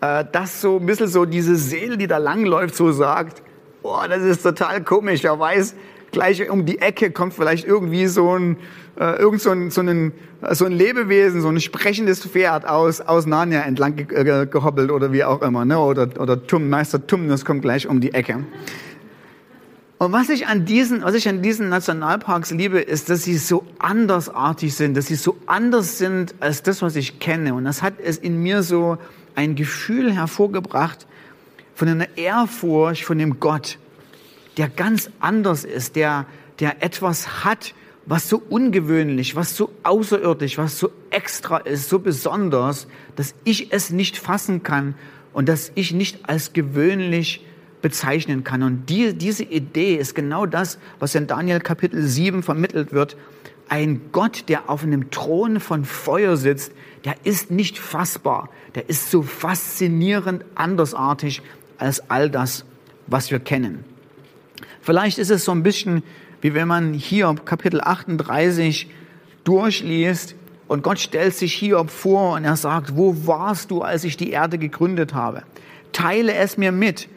äh, 0.00 0.24
dass 0.30 0.60
so 0.60 0.78
ein 0.78 0.86
bisschen 0.86 1.08
so 1.08 1.24
diese 1.24 1.56
Seele, 1.56 1.96
die 1.96 2.06
da 2.06 2.18
langläuft, 2.18 2.74
so 2.74 2.90
sagt, 2.92 3.42
boah, 3.82 4.08
das 4.08 4.22
ist 4.22 4.42
total 4.42 4.82
komisch. 4.82 5.24
Er 5.24 5.38
weiß, 5.38 5.74
gleich 6.12 6.48
um 6.48 6.64
die 6.66 6.78
Ecke 6.78 7.10
kommt 7.10 7.34
vielleicht 7.34 7.66
irgendwie 7.66 8.06
so 8.06 8.36
ein, 8.38 8.56
äh, 8.98 9.16
irgend 9.18 9.40
so 9.40 9.50
ein, 9.50 9.70
so, 9.70 9.80
ein, 9.80 10.12
so 10.50 10.66
ein 10.66 10.72
Lebewesen, 10.72 11.40
so 11.40 11.48
ein 11.48 11.60
sprechendes 11.60 12.24
Pferd 12.24 12.66
aus, 12.66 13.00
aus 13.00 13.26
Narnia 13.26 13.62
entlang 13.62 13.96
ge 13.96 14.46
gehobbelt 14.46 14.90
oder 14.90 15.12
wie 15.12 15.24
auch 15.24 15.42
immer, 15.42 15.64
ne? 15.64 15.78
oder, 15.78 16.08
oder 16.20 16.46
Tum, 16.46 16.68
Meister 16.68 17.06
Tumnus 17.06 17.44
kommt 17.44 17.62
gleich 17.62 17.88
um 17.88 18.00
die 18.00 18.14
Ecke. 18.14 18.44
Und 20.02 20.10
was 20.10 20.30
ich 20.30 20.48
an 20.48 20.64
diesen, 20.64 21.04
was 21.04 21.14
ich 21.14 21.28
an 21.28 21.42
diesen 21.42 21.68
Nationalparks 21.68 22.50
liebe, 22.50 22.80
ist, 22.80 23.08
dass 23.08 23.22
sie 23.22 23.38
so 23.38 23.64
andersartig 23.78 24.74
sind, 24.74 24.96
dass 24.96 25.06
sie 25.06 25.14
so 25.14 25.36
anders 25.46 25.96
sind 25.96 26.34
als 26.40 26.64
das, 26.64 26.82
was 26.82 26.96
ich 26.96 27.20
kenne. 27.20 27.54
Und 27.54 27.66
das 27.66 27.82
hat 27.82 28.00
es 28.02 28.18
in 28.18 28.42
mir 28.42 28.64
so 28.64 28.98
ein 29.36 29.54
Gefühl 29.54 30.12
hervorgebracht 30.12 31.06
von 31.76 31.86
einer 31.86 32.18
Ehrfurcht 32.18 33.04
von 33.04 33.16
dem 33.16 33.38
Gott, 33.38 33.78
der 34.56 34.68
ganz 34.68 35.08
anders 35.20 35.62
ist, 35.62 35.94
der, 35.94 36.26
der 36.58 36.82
etwas 36.82 37.44
hat, 37.44 37.72
was 38.04 38.28
so 38.28 38.42
ungewöhnlich, 38.50 39.36
was 39.36 39.56
so 39.56 39.70
außerirdisch, 39.84 40.58
was 40.58 40.80
so 40.80 40.90
extra 41.10 41.58
ist, 41.58 41.88
so 41.88 42.00
besonders, 42.00 42.88
dass 43.14 43.36
ich 43.44 43.72
es 43.72 43.90
nicht 43.90 44.18
fassen 44.18 44.64
kann 44.64 44.96
und 45.32 45.48
dass 45.48 45.70
ich 45.76 45.92
nicht 45.92 46.28
als 46.28 46.52
gewöhnlich 46.54 47.46
bezeichnen 47.82 48.44
kann. 48.44 48.62
Und 48.62 48.86
die, 48.88 49.12
diese 49.14 49.44
Idee 49.44 49.96
ist 49.96 50.14
genau 50.14 50.46
das, 50.46 50.78
was 50.98 51.14
in 51.14 51.26
Daniel 51.26 51.60
Kapitel 51.60 52.02
7 52.02 52.42
vermittelt 52.42 52.92
wird. 52.92 53.16
Ein 53.68 54.00
Gott, 54.12 54.48
der 54.48 54.70
auf 54.70 54.82
einem 54.82 55.10
Thron 55.10 55.60
von 55.60 55.84
Feuer 55.84 56.36
sitzt, 56.36 56.72
der 57.04 57.16
ist 57.24 57.50
nicht 57.50 57.78
fassbar. 57.78 58.48
Der 58.74 58.88
ist 58.88 59.10
so 59.10 59.22
faszinierend 59.22 60.44
andersartig 60.54 61.42
als 61.78 62.08
all 62.10 62.30
das, 62.30 62.64
was 63.06 63.30
wir 63.30 63.40
kennen. 63.40 63.84
Vielleicht 64.80 65.18
ist 65.18 65.30
es 65.30 65.44
so 65.44 65.52
ein 65.52 65.62
bisschen, 65.62 66.02
wie 66.40 66.54
wenn 66.54 66.68
man 66.68 66.92
hier 66.94 67.34
Kapitel 67.44 67.80
38 67.80 68.88
durchliest 69.44 70.34
und 70.68 70.82
Gott 70.82 70.98
stellt 70.98 71.34
sich 71.34 71.54
Hiob 71.54 71.90
vor 71.90 72.34
und 72.34 72.44
er 72.44 72.56
sagt, 72.56 72.96
wo 72.96 73.26
warst 73.26 73.70
du, 73.70 73.82
als 73.82 74.04
ich 74.04 74.16
die 74.16 74.30
Erde 74.30 74.58
gegründet 74.58 75.14
habe? 75.14 75.42
Teile 75.92 76.34
es 76.34 76.56
mir 76.56 76.72
mit. 76.72 77.08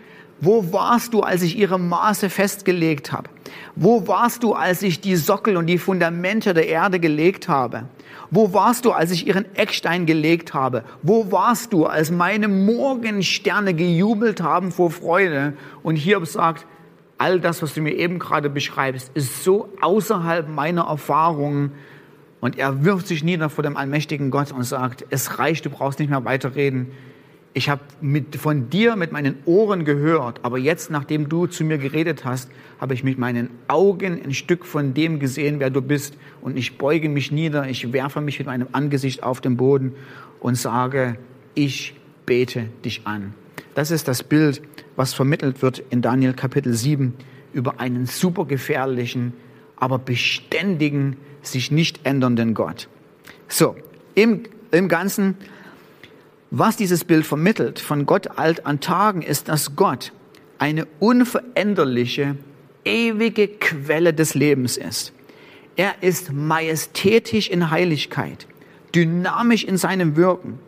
Wo 0.42 0.72
warst 0.74 1.14
du, 1.14 1.22
als 1.22 1.42
ich 1.42 1.58
ihre 1.58 1.80
Maße 1.80 2.30
festgelegt 2.30 3.12
habe? 3.12 3.30
Wo 3.76 4.08
warst 4.08 4.44
du, 4.44 4.54
als 4.54 4.82
ich 4.82 5.02
die 5.02 5.16
Sockel 5.16 5.58
und 5.58 5.68
die 5.68 5.78
Fundamente 5.78 6.54
der 6.54 6.68
Erde 6.68 7.00
gelegt 7.00 7.48
habe? 7.48 7.86
Wo 8.32 8.54
warst 8.54 8.86
du, 8.86 8.92
als 8.92 9.12
ich 9.12 9.28
ihren 9.28 9.46
Eckstein 9.56 10.06
gelegt 10.06 10.54
habe? 10.54 10.84
Wo 11.04 11.32
warst 11.32 11.74
du, 11.74 11.86
als 11.86 12.12
meine 12.12 12.48
Morgensterne 12.48 13.74
gejubelt 13.74 14.42
haben 14.42 14.72
vor 14.72 14.92
Freude? 14.92 15.54
Und 15.84 15.96
Hiob 15.96 16.26
sagt, 16.26 16.66
all 17.18 17.40
das, 17.40 17.62
was 17.62 17.74
du 17.74 17.82
mir 17.82 17.94
eben 17.94 18.20
gerade 18.20 18.50
beschreibst, 18.50 19.12
ist 19.14 19.44
so 19.44 19.70
außerhalb 19.82 20.50
meiner 20.50 20.88
Erfahrungen, 20.88 21.72
Und 22.46 22.60
er 22.60 22.84
wirft 22.86 23.08
sich 23.08 23.24
nieder 23.24 23.50
vor 23.50 23.64
dem 23.64 23.76
allmächtigen 23.76 24.30
Gott 24.30 24.52
und 24.52 24.62
sagt, 24.62 25.04
es 25.10 25.40
reicht, 25.40 25.66
du 25.66 25.72
brauchst 25.72 25.98
nicht 25.98 26.12
mehr 26.12 26.26
weiterreden. 26.26 26.92
Ich 27.58 27.70
habe 27.70 27.82
von 28.38 28.70
dir 28.70 28.98
mit 28.98 29.14
meinen 29.14 29.38
Ohren 29.46 29.86
gehört, 29.86 30.42
aber 30.44 30.58
jetzt, 30.58 30.92
nachdem 30.92 31.30
du 31.30 31.48
zu 31.48 31.64
mir 31.64 31.78
geredet 31.78 32.26
hast, 32.26 32.52
habe 32.82 32.94
ich 32.94 33.06
mit 33.06 33.18
meinen 33.18 33.50
Augen 33.70 34.22
ein 34.22 34.34
Stück 34.34 34.66
von 34.66 34.94
dem 34.94 35.20
gesehen, 35.20 35.62
wer 35.62 35.70
du 35.70 35.82
bist. 35.82 36.18
Und 36.42 36.58
ich 36.58 36.78
beuge 36.78 37.08
mich 37.08 37.32
nieder, 37.32 37.70
ich 37.70 37.94
werfe 37.94 38.20
mich 38.20 38.40
mit 38.40 38.48
meinem 38.48 38.68
Angesicht 38.74 39.24
auf 39.24 39.40
den 39.40 39.56
Boden 39.56 39.94
und 40.42 40.56
sage, 40.56 41.18
ich 41.54 41.96
bete 42.26 42.66
dich 42.84 43.08
an. 43.08 43.34
Das 43.74 43.90
ist 43.90 44.10
das 44.10 44.22
Bild, 44.22 44.62
was 44.98 45.14
vermittelt 45.14 45.62
wird 45.62 45.82
in 45.90 46.02
Daniel 46.02 46.34
Kapitel 46.34 46.74
7 46.74 47.14
über 47.54 47.80
einen 47.80 48.06
super 48.06 48.44
gefährlichen, 48.44 49.32
aber 49.78 49.98
beständigen, 49.98 51.16
sich 51.42 51.72
nicht 51.72 52.02
ändernden 52.04 52.54
Gott. 52.54 52.90
So, 53.48 53.78
im, 54.14 54.44
im 54.72 54.90
Ganzen, 54.90 55.38
was 56.58 56.78
dieses 56.78 57.04
Bild 57.04 57.26
vermittelt 57.26 57.80
von 57.80 58.06
Gott 58.06 58.38
alt 58.38 58.66
an 58.66 58.80
Tagen, 58.80 59.22
ist, 59.22 59.50
dass 59.50 59.76
Gott 59.76 60.14
eine 60.58 60.88
unveränderliche, 61.00 62.38
ewige 62.86 63.50
Quelle 63.50 64.14
des 64.14 64.36
Lebens 64.36 64.78
ist. 64.78 65.12
Er 65.76 65.96
ist 66.02 66.32
majestätisch 66.32 67.50
in 67.50 67.72
Heiligkeit, 67.72 68.48
dynamisch 68.94 69.66
in 69.66 69.78
seinem 69.78 70.16
Wirken. 70.16 70.60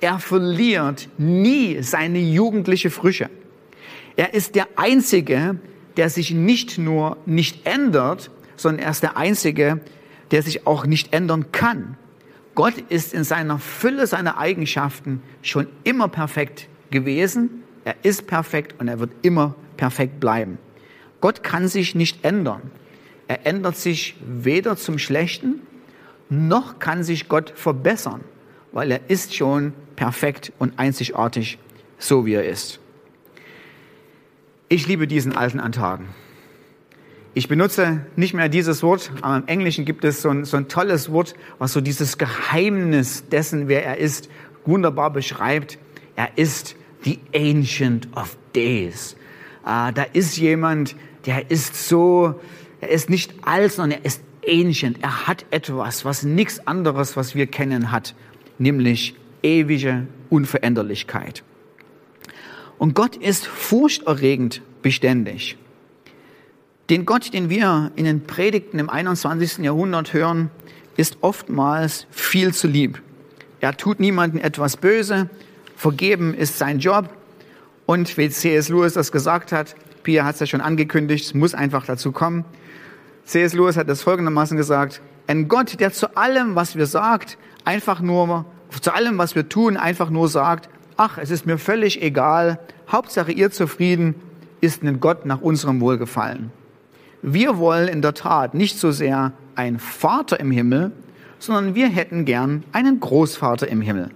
Er 0.00 0.20
verliert 0.20 1.08
nie 1.18 1.82
seine 1.82 2.20
jugendliche 2.20 2.90
Frische. 2.90 3.28
Er 4.14 4.34
ist 4.34 4.54
der 4.54 4.68
Einzige, 4.76 5.56
der 5.96 6.08
sich 6.08 6.30
nicht 6.30 6.78
nur 6.78 7.16
nicht 7.26 7.66
ändert, 7.66 8.30
sondern 8.56 8.84
er 8.84 8.90
ist 8.92 9.02
der 9.02 9.16
Einzige, 9.16 9.80
der 10.30 10.42
sich 10.42 10.68
auch 10.68 10.86
nicht 10.86 11.12
ändern 11.12 11.50
kann. 11.50 11.96
Gott 12.54 12.74
ist 12.88 13.14
in 13.14 13.24
seiner 13.24 13.58
Fülle 13.58 14.06
seiner 14.06 14.38
Eigenschaften 14.38 15.22
schon 15.40 15.68
immer 15.84 16.08
perfekt 16.08 16.68
gewesen. 16.90 17.62
Er 17.84 17.96
ist 18.02 18.26
perfekt 18.26 18.74
und 18.78 18.88
er 18.88 19.00
wird 19.00 19.10
immer 19.22 19.54
perfekt 19.76 20.20
bleiben. 20.20 20.58
Gott 21.20 21.42
kann 21.42 21.68
sich 21.68 21.94
nicht 21.94 22.24
ändern. 22.24 22.70
Er 23.28 23.46
ändert 23.46 23.76
sich 23.76 24.16
weder 24.26 24.76
zum 24.76 24.98
Schlechten, 24.98 25.62
noch 26.28 26.78
kann 26.78 27.02
sich 27.02 27.28
Gott 27.28 27.52
verbessern, 27.54 28.20
weil 28.72 28.90
er 28.90 29.08
ist 29.08 29.34
schon 29.34 29.72
perfekt 29.96 30.52
und 30.58 30.78
einzigartig, 30.78 31.58
so 31.98 32.26
wie 32.26 32.34
er 32.34 32.44
ist. 32.44 32.80
Ich 34.68 34.86
liebe 34.86 35.06
diesen 35.06 35.36
alten 35.36 35.60
Antagen. 35.60 36.08
Ich 37.34 37.48
benutze 37.48 38.04
nicht 38.14 38.34
mehr 38.34 38.50
dieses 38.50 38.82
Wort, 38.82 39.10
aber 39.22 39.38
im 39.38 39.46
Englischen 39.46 39.86
gibt 39.86 40.04
es 40.04 40.20
so 40.20 40.28
ein, 40.28 40.44
so 40.44 40.58
ein 40.58 40.68
tolles 40.68 41.10
Wort, 41.10 41.34
was 41.58 41.72
so 41.72 41.80
dieses 41.80 42.18
Geheimnis 42.18 43.26
dessen, 43.30 43.68
wer 43.68 43.86
er 43.86 43.96
ist, 43.96 44.28
wunderbar 44.66 45.10
beschreibt. 45.10 45.78
Er 46.14 46.36
ist 46.36 46.76
the 47.04 47.18
Ancient 47.34 48.06
of 48.14 48.36
Days. 48.54 49.16
Äh, 49.64 49.94
da 49.94 50.02
ist 50.12 50.36
jemand, 50.36 50.94
der 51.24 51.50
ist 51.50 51.88
so, 51.88 52.38
er 52.82 52.90
ist 52.90 53.08
nicht 53.08 53.32
alt, 53.46 53.72
sondern 53.72 54.00
er 54.00 54.04
ist 54.04 54.20
ancient. 54.46 55.02
Er 55.02 55.26
hat 55.26 55.46
etwas, 55.50 56.04
was 56.04 56.24
nichts 56.24 56.66
anderes, 56.66 57.16
was 57.16 57.34
wir 57.34 57.46
kennen, 57.46 57.92
hat, 57.92 58.14
nämlich 58.58 59.14
ewige 59.42 60.06
Unveränderlichkeit. 60.28 61.44
Und 62.76 62.94
Gott 62.94 63.16
ist 63.16 63.46
furchterregend 63.46 64.60
beständig. 64.82 65.56
Den 66.92 67.06
Gott, 67.06 67.32
den 67.32 67.48
wir 67.48 67.90
in 67.96 68.04
den 68.04 68.24
Predigten 68.24 68.78
im 68.78 68.90
21. 68.90 69.64
Jahrhundert 69.64 70.12
hören, 70.12 70.50
ist 70.98 71.16
oftmals 71.22 72.06
viel 72.10 72.52
zu 72.52 72.68
lieb. 72.68 73.00
Er 73.60 73.78
tut 73.78 73.98
niemandem 73.98 74.38
etwas 74.38 74.76
Böse, 74.76 75.30
vergeben 75.74 76.34
ist 76.34 76.58
sein 76.58 76.80
Job. 76.80 77.08
Und 77.86 78.18
wie 78.18 78.28
C.S. 78.28 78.68
Lewis 78.68 78.92
das 78.92 79.10
gesagt 79.10 79.52
hat, 79.52 79.74
Pia 80.02 80.26
hat 80.26 80.34
es 80.34 80.40
ja 80.40 80.46
schon 80.46 80.60
angekündigt, 80.60 81.24
es 81.24 81.32
muss 81.32 81.54
einfach 81.54 81.86
dazu 81.86 82.12
kommen. 82.12 82.44
C.S. 83.24 83.54
Lewis 83.54 83.78
hat 83.78 83.88
das 83.88 84.02
folgendermaßen 84.02 84.58
gesagt, 84.58 85.00
ein 85.26 85.48
Gott, 85.48 85.80
der 85.80 85.94
zu 85.94 86.14
allem, 86.14 86.56
was 86.56 86.76
wir 86.76 86.84
sagt, 86.84 87.38
einfach 87.64 88.02
nur 88.02 88.44
zu 88.82 88.92
allem, 88.92 89.16
was 89.16 89.34
wir 89.34 89.48
tun, 89.48 89.78
einfach 89.78 90.10
nur 90.10 90.28
sagt, 90.28 90.68
ach, 90.98 91.16
es 91.16 91.30
ist 91.30 91.46
mir 91.46 91.56
völlig 91.56 92.02
egal, 92.02 92.58
Hauptsache 92.86 93.32
ihr 93.32 93.50
zufrieden, 93.50 94.14
ist 94.60 94.82
ein 94.82 95.00
Gott 95.00 95.24
nach 95.24 95.40
unserem 95.40 95.80
Wohlgefallen. 95.80 96.52
Wir 97.22 97.58
wollen 97.58 97.86
in 97.86 98.02
der 98.02 98.14
Tat 98.14 98.52
nicht 98.52 98.78
so 98.78 98.90
sehr 98.90 99.32
einen 99.54 99.78
Vater 99.78 100.40
im 100.40 100.50
Himmel, 100.50 100.90
sondern 101.38 101.76
wir 101.76 101.88
hätten 101.88 102.24
gern 102.24 102.64
einen 102.72 102.98
Großvater 102.98 103.68
im 103.68 103.80
Himmel. 103.80 104.10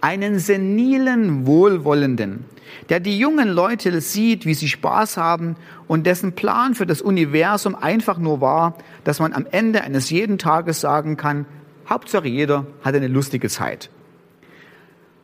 Einen 0.00 0.40
senilen 0.40 1.46
Wohlwollenden, 1.46 2.44
der 2.88 2.98
die 2.98 3.16
jungen 3.16 3.48
Leute 3.48 4.00
sieht, 4.00 4.44
wie 4.44 4.54
sie 4.54 4.68
Spaß 4.68 5.16
haben 5.16 5.54
und 5.86 6.04
dessen 6.04 6.32
Plan 6.32 6.74
für 6.74 6.84
das 6.84 7.00
Universum 7.00 7.76
einfach 7.76 8.18
nur 8.18 8.40
war, 8.40 8.76
dass 9.04 9.20
man 9.20 9.32
am 9.32 9.46
Ende 9.48 9.82
eines 9.82 10.10
jeden 10.10 10.38
Tages 10.38 10.80
sagen 10.80 11.16
kann, 11.16 11.46
Hauptsache 11.88 12.26
jeder 12.26 12.66
hat 12.82 12.96
eine 12.96 13.06
lustige 13.06 13.48
Zeit. 13.48 13.88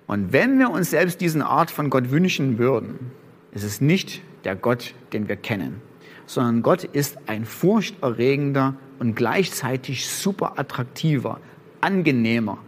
Und 0.07 0.33
wenn 0.33 0.59
wir 0.61 0.71
uns 0.71 0.91
selbst 0.91 1.21
diesen 1.21 1.43
Art 1.43 1.73
von 1.73 1.91
Gott 1.91 2.13
wünschen 2.13 2.59
würden, 2.59 3.11
ist 3.51 3.65
es 3.65 3.81
nicht 3.81 4.23
der 4.45 4.55
Gott, 4.55 4.95
den 5.13 5.29
wir 5.29 5.37
kennen, 5.37 5.83
sondern 6.29 6.63
Gott 6.63 6.85
ist 6.85 7.19
ein 7.27 7.47
furchterregender 7.47 8.75
und 8.99 9.17
gleichzeitig 9.17 10.09
super 10.09 10.59
attraktiver, 10.59 11.41
angenehmer, 11.81 12.59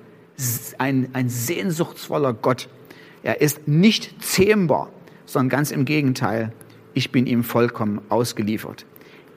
ein, 0.79 1.11
ein 1.13 1.29
sehnsuchtsvoller 1.29 2.33
Gott. 2.33 2.69
Er 3.23 3.43
ist 3.43 3.69
nicht 3.69 4.25
zähmbar, 4.25 4.89
sondern 5.27 5.51
ganz 5.51 5.71
im 5.71 5.85
Gegenteil, 5.85 6.53
ich 6.95 7.13
bin 7.13 7.27
ihm 7.27 7.45
vollkommen 7.45 8.01
ausgeliefert. 8.09 8.87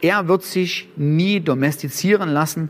Er 0.01 0.27
wird 0.29 0.43
sich 0.43 0.89
nie 0.95 1.41
domestizieren 1.41 2.29
lassen, 2.29 2.69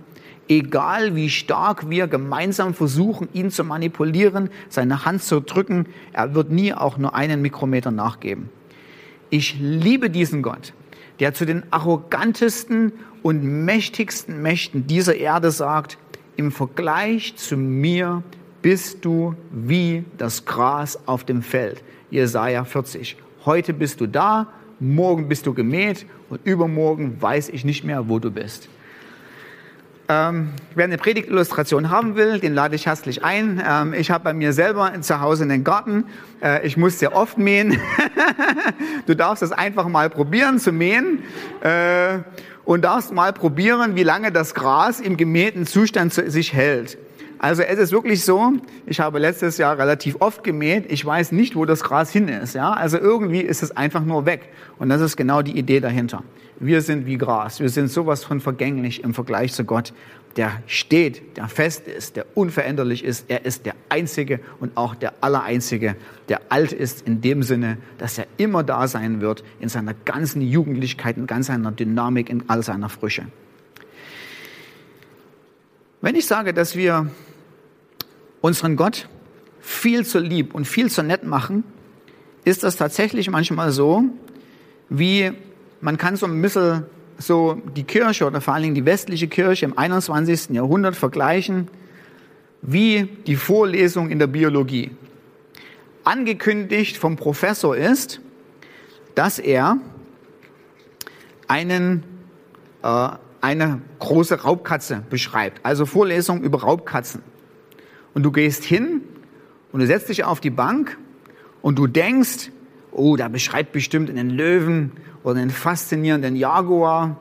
egal 0.50 1.16
wie 1.16 1.30
stark 1.30 1.88
wir 1.88 2.08
gemeinsam 2.08 2.74
versuchen, 2.74 3.30
ihn 3.32 3.52
zu 3.52 3.64
manipulieren, 3.64 4.50
seine 4.70 5.06
Hand 5.06 5.22
zu 5.22 5.40
drücken, 5.40 5.86
er 6.14 6.34
wird 6.34 6.50
nie 6.50 6.74
auch 6.74 6.98
nur 6.98 7.14
einen 7.14 7.44
Mikrometer 7.44 7.92
nachgeben. 7.92 8.50
Ich 9.30 9.56
liebe 9.60 10.10
diesen 10.10 10.42
Gott, 10.42 10.74
der 11.20 11.34
zu 11.34 11.46
den 11.46 11.64
arrogantesten 11.72 12.94
und 13.22 13.44
mächtigsten 13.44 14.42
Mächten 14.42 14.88
dieser 14.88 15.16
Erde 15.16 15.52
sagt, 15.52 15.98
im 16.36 16.52
Vergleich 16.52 17.36
zu 17.36 17.58
mir 17.58 18.24
bist 18.62 19.06
du 19.06 19.36
wie 19.52 20.04
das 20.18 20.46
Gras 20.46 21.00
auf 21.06 21.24
dem 21.24 21.42
Feld. 21.42 21.84
Jesaja 22.10 22.64
40. 22.64 23.18
Heute 23.46 23.74
bist 23.74 24.02
du 24.02 24.08
da, 24.08 24.48
morgen 24.80 25.28
bist 25.28 25.46
du 25.46 25.54
gemäht 25.54 26.06
und 26.30 26.46
übermorgen 26.46 27.22
weiß 27.22 27.50
ich 27.50 27.66
nicht 27.66 27.84
mehr, 27.84 28.10
wo 28.10 28.20
du 28.20 28.32
bist. 28.32 28.70
Ähm, 30.14 30.50
wer 30.76 30.86
eine 30.86 30.98
Predigtillustration 30.98 31.90
haben 31.90 32.16
will, 32.16 32.40
den 32.40 32.54
lade 32.54 32.76
ich 32.76 32.86
herzlich 32.86 33.24
ein. 33.24 33.64
Ähm, 33.68 33.94
ich 33.94 34.12
habe 34.12 34.24
bei 34.24 34.34
mir 34.34 34.54
selber 34.54 34.92
zu 35.02 35.22
Hause 35.22 35.44
einen 35.44 35.64
Garten. 35.64 36.06
Äh, 36.42 36.68
ich 36.68 36.78
muss 36.78 37.00
sehr 37.00 37.16
oft 37.16 37.38
mähen. 37.38 37.80
du 39.08 39.16
darfst 39.16 39.42
es 39.42 39.52
einfach 39.52 39.88
mal 39.88 40.10
probieren 40.12 40.60
zu 40.60 40.72
mähen 40.72 41.24
äh, 41.62 42.20
und 42.64 42.84
darfst 42.84 43.12
mal 43.12 43.34
probieren, 43.34 43.96
wie 43.96 44.04
lange 44.04 44.32
das 44.32 44.54
Gras 44.54 45.00
im 45.00 45.18
gemähten 45.18 45.66
Zustand 45.66 46.14
sich 46.14 46.54
hält. 46.54 46.98
Also 47.44 47.62
es 47.62 47.78
ist 47.78 47.92
wirklich 47.92 48.24
so, 48.24 48.54
ich 48.86 49.02
habe 49.02 49.20
letztes 49.20 49.58
Jahr 49.58 49.78
relativ 49.78 50.16
oft 50.22 50.46
gemäht, 50.46 50.90
ich 50.90 51.06
weiß 51.06 51.34
nicht, 51.34 51.58
wo 51.58 51.66
das 51.66 51.84
Gras 51.84 52.10
hin 52.10 52.30
ist. 52.30 52.56
Ja? 52.56 52.72
Also 52.72 52.98
irgendwie 52.98 53.42
ist 53.42 53.62
es 53.62 53.76
einfach 53.76 54.06
nur 54.06 54.26
weg. 54.26 54.48
Und 54.80 54.88
das 54.88 55.02
ist 55.02 55.18
genau 55.18 55.42
die 55.42 55.58
Idee 55.58 55.82
dahinter. 55.82 56.24
Wir 56.62 56.82
sind 56.82 57.06
wie 57.06 57.18
Gras, 57.18 57.60
wir 57.60 57.68
sind 57.68 57.90
sowas 57.92 58.24
von 58.24 58.40
vergänglich 58.40 59.04
im 59.04 59.14
Vergleich 59.14 59.52
zu 59.52 59.66
Gott, 59.66 59.92
der 60.38 60.54
steht, 60.68 61.36
der 61.36 61.50
fest 61.50 61.86
ist, 61.86 62.16
der 62.16 62.28
unveränderlich 62.34 63.04
ist. 63.04 63.26
Er 63.28 63.44
ist 63.44 63.66
der 63.66 63.76
Einzige 63.90 64.40
und 64.62 64.78
auch 64.78 64.96
der 64.96 65.12
Allereinzige, 65.20 65.98
der 66.30 66.40
alt 66.48 66.72
ist 66.72 67.06
in 67.06 67.20
dem 67.20 67.44
Sinne, 67.44 67.78
dass 67.98 68.18
er 68.18 68.26
immer 68.38 68.64
da 68.64 68.88
sein 68.88 69.20
wird 69.20 69.44
in 69.60 69.68
seiner 69.68 69.94
ganzen 70.06 70.42
Jugendlichkeit, 70.42 71.18
in 71.18 71.28
ganz 71.28 71.48
seiner 71.48 71.74
Dynamik, 71.74 72.30
in 72.30 72.46
all 72.48 72.64
seiner 72.64 72.88
Frische. 72.88 73.26
Wenn 76.00 76.16
ich 76.16 76.26
sage, 76.26 76.54
dass 76.54 76.78
wir 76.78 77.10
unseren 78.44 78.76
Gott 78.76 79.08
viel 79.62 80.06
zu 80.06 80.20
lieb 80.20 80.54
und 80.54 80.66
viel 80.66 80.92
zu 80.92 81.02
nett 81.02 81.24
machen, 81.24 81.64
ist 82.44 82.64
das 82.64 82.76
tatsächlich 82.76 83.30
manchmal 83.30 83.72
so, 83.72 84.04
wie 84.90 85.32
man 85.80 85.98
kann 85.98 86.18
so 86.18 86.26
ein 86.26 86.42
bisschen 86.42 86.86
so 87.18 87.62
die 87.74 87.86
Kirche 87.86 88.26
oder 88.26 88.42
vor 88.42 88.54
allen 88.54 88.64
Dingen 88.64 88.76
die 88.76 88.86
westliche 88.86 89.30
Kirche 89.30 89.66
im 89.66 89.78
21. 89.78 90.50
Jahrhundert 90.50 90.98
vergleichen 90.98 91.70
wie 92.62 93.08
die 93.28 93.38
Vorlesung 93.38 94.10
in 94.10 94.20
der 94.20 94.28
Biologie. 94.28 94.92
Angekündigt 96.04 96.98
vom 96.98 97.16
Professor 97.16 97.78
ist, 97.78 98.20
dass 99.16 99.40
er 99.40 99.78
einen, 101.48 102.04
äh, 102.82 103.10
eine 103.40 103.82
große 104.00 104.42
Raubkatze 104.42 105.02
beschreibt. 105.10 105.66
Also 105.66 105.86
Vorlesung 105.86 106.44
über 106.44 106.62
Raubkatzen. 106.62 107.33
Und 108.14 108.24
du 108.24 108.32
gehst 108.32 108.64
hin 108.64 109.02
und 109.72 109.80
du 109.80 109.88
setzt 109.88 110.10
dich 110.10 110.24
auf 110.24 110.40
die 110.40 110.50
Bank 110.50 110.98
und 111.62 111.80
du 111.80 111.88
denkst, 111.88 112.52
oh, 112.92 113.16
da 113.16 113.28
beschreibt 113.28 113.72
bestimmt 113.72 114.10
einen 114.10 114.30
Löwen 114.30 114.92
oder 115.24 115.40
einen 115.40 115.50
faszinierenden 115.50 116.36
Jaguar. 116.36 117.18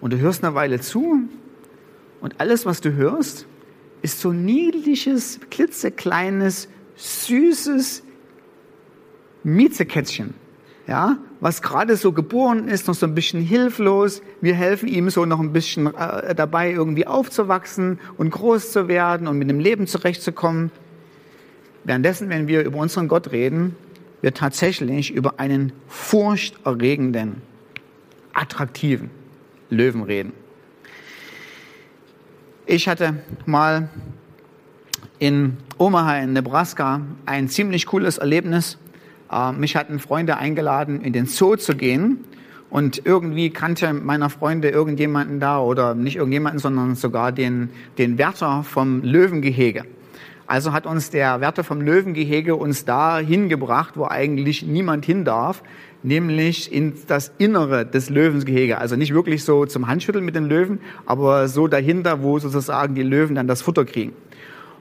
Und 0.00 0.12
du 0.12 0.18
hörst 0.18 0.44
eine 0.44 0.54
Weile 0.54 0.80
zu 0.80 1.20
und 2.20 2.40
alles, 2.40 2.66
was 2.66 2.80
du 2.80 2.92
hörst, 2.92 3.46
ist 4.02 4.20
so 4.20 4.32
niedliches, 4.32 5.40
klitzekleines, 5.50 6.68
süßes 6.96 8.02
Miezekätzchen. 9.42 10.34
Ja, 10.86 11.16
was 11.40 11.62
gerade 11.62 11.96
so 11.96 12.12
geboren 12.12 12.68
ist, 12.68 12.86
noch 12.88 12.94
so 12.94 13.06
ein 13.06 13.14
bisschen 13.14 13.40
hilflos. 13.40 14.20
Wir 14.42 14.54
helfen 14.54 14.86
ihm 14.86 15.08
so 15.08 15.24
noch 15.24 15.40
ein 15.40 15.52
bisschen 15.52 15.94
äh, 15.94 16.34
dabei, 16.34 16.72
irgendwie 16.72 17.06
aufzuwachsen 17.06 17.98
und 18.18 18.30
groß 18.30 18.70
zu 18.70 18.86
werden 18.86 19.26
und 19.26 19.38
mit 19.38 19.48
dem 19.48 19.60
Leben 19.60 19.86
zurechtzukommen. 19.86 20.70
Währenddessen, 21.84 22.28
wenn 22.28 22.48
wir 22.48 22.64
über 22.64 22.78
unseren 22.78 23.08
Gott 23.08 23.32
reden, 23.32 23.76
wir 24.20 24.34
tatsächlich 24.34 25.10
über 25.10 25.38
einen 25.40 25.72
furchterregenden, 25.88 27.42
attraktiven 28.34 29.10
Löwen 29.70 30.02
reden. 30.02 30.32
Ich 32.66 32.88
hatte 32.88 33.22
mal 33.44 33.88
in 35.18 35.58
Omaha 35.76 36.18
in 36.18 36.32
Nebraska 36.32 37.02
ein 37.26 37.48
ziemlich 37.48 37.86
cooles 37.86 38.18
Erlebnis. 38.18 38.78
Äh, 39.34 39.52
mich 39.52 39.76
hatten 39.76 39.98
Freunde 39.98 40.36
eingeladen, 40.36 41.00
in 41.00 41.12
den 41.12 41.26
Zoo 41.26 41.56
zu 41.56 41.74
gehen. 41.74 42.24
Und 42.70 43.02
irgendwie 43.04 43.50
kannte 43.50 43.92
meiner 43.92 44.30
Freunde 44.30 44.68
irgendjemanden 44.68 45.38
da 45.38 45.60
oder 45.60 45.94
nicht 45.94 46.16
irgendjemanden, 46.16 46.58
sondern 46.58 46.94
sogar 46.96 47.30
den, 47.30 47.70
den 47.98 48.18
Wärter 48.18 48.64
vom 48.64 49.02
Löwengehege. 49.02 49.84
Also 50.46 50.72
hat 50.72 50.84
uns 50.84 51.10
der 51.10 51.40
Wärter 51.40 51.64
vom 51.64 51.80
Löwengehege 51.80 52.56
uns 52.56 52.84
da 52.84 53.18
hingebracht, 53.18 53.96
wo 53.96 54.06
eigentlich 54.06 54.64
niemand 54.64 55.04
hin 55.04 55.24
darf, 55.24 55.62
nämlich 56.02 56.72
in 56.72 56.94
das 57.06 57.32
Innere 57.38 57.86
des 57.86 58.10
Löwensgehege. 58.10 58.78
Also 58.78 58.96
nicht 58.96 59.14
wirklich 59.14 59.44
so 59.44 59.66
zum 59.66 59.86
Handschütteln 59.86 60.24
mit 60.24 60.34
den 60.34 60.46
Löwen, 60.46 60.80
aber 61.06 61.48
so 61.48 61.68
dahinter, 61.68 62.22
wo 62.22 62.38
sozusagen 62.38 62.94
die 62.94 63.02
Löwen 63.02 63.36
dann 63.36 63.46
das 63.46 63.62
Futter 63.62 63.84
kriegen. 63.84 64.12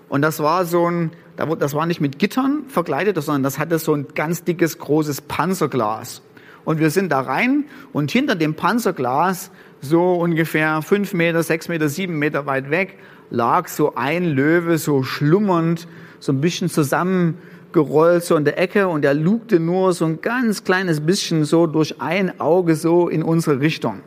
Und 0.10 0.22
das 0.22 0.40
war 0.40 0.66
so 0.66 0.90
ein, 0.90 1.12
das 1.36 1.74
war 1.74 1.86
nicht 1.86 2.02
mit 2.02 2.20
Gittern 2.20 2.64
verkleidet, 2.68 3.22
sondern 3.22 3.44
das 3.44 3.58
hatte 3.58 3.80
so 3.80 3.94
ein 3.94 4.08
ganz 4.14 4.44
dickes, 4.44 4.78
großes 4.78 5.22
Panzerglas. 5.22 6.22
Und 6.66 6.80
wir 6.80 6.90
sind 6.90 7.12
da 7.12 7.22
rein 7.22 7.66
und 7.92 8.12
hinter 8.12 8.36
dem 8.36 8.56
Panzerglas, 8.56 9.52
so 9.82 10.14
ungefähr 10.14 10.82
fünf 10.82 11.14
Meter, 11.14 11.44
sechs 11.44 11.68
Meter, 11.68 11.90
sieben 11.90 12.18
Meter 12.18 12.46
weit 12.46 12.70
weg, 12.70 13.00
lag 13.30 13.68
so 13.68 13.96
ein 13.96 14.26
Löwe 14.26 14.78
so 14.78 15.04
schlummernd, 15.04 15.88
so 16.20 16.32
ein 16.32 16.40
bisschen 16.40 16.70
zusammengerollt 16.70 18.24
so 18.24 18.38
in 18.38 18.46
der 18.46 18.58
Ecke 18.58 18.88
und 18.88 19.04
er 19.04 19.14
lugte 19.14 19.60
nur 19.60 19.92
so 19.92 20.06
ein 20.06 20.22
ganz 20.22 20.64
kleines 20.64 21.02
bisschen 21.02 21.44
so 21.44 21.68
durch 21.68 22.00
ein 22.00 22.40
Auge 22.40 22.76
so 22.76 23.10
in 23.10 23.24
unsere 23.24 23.60
Richtung. 23.60 24.02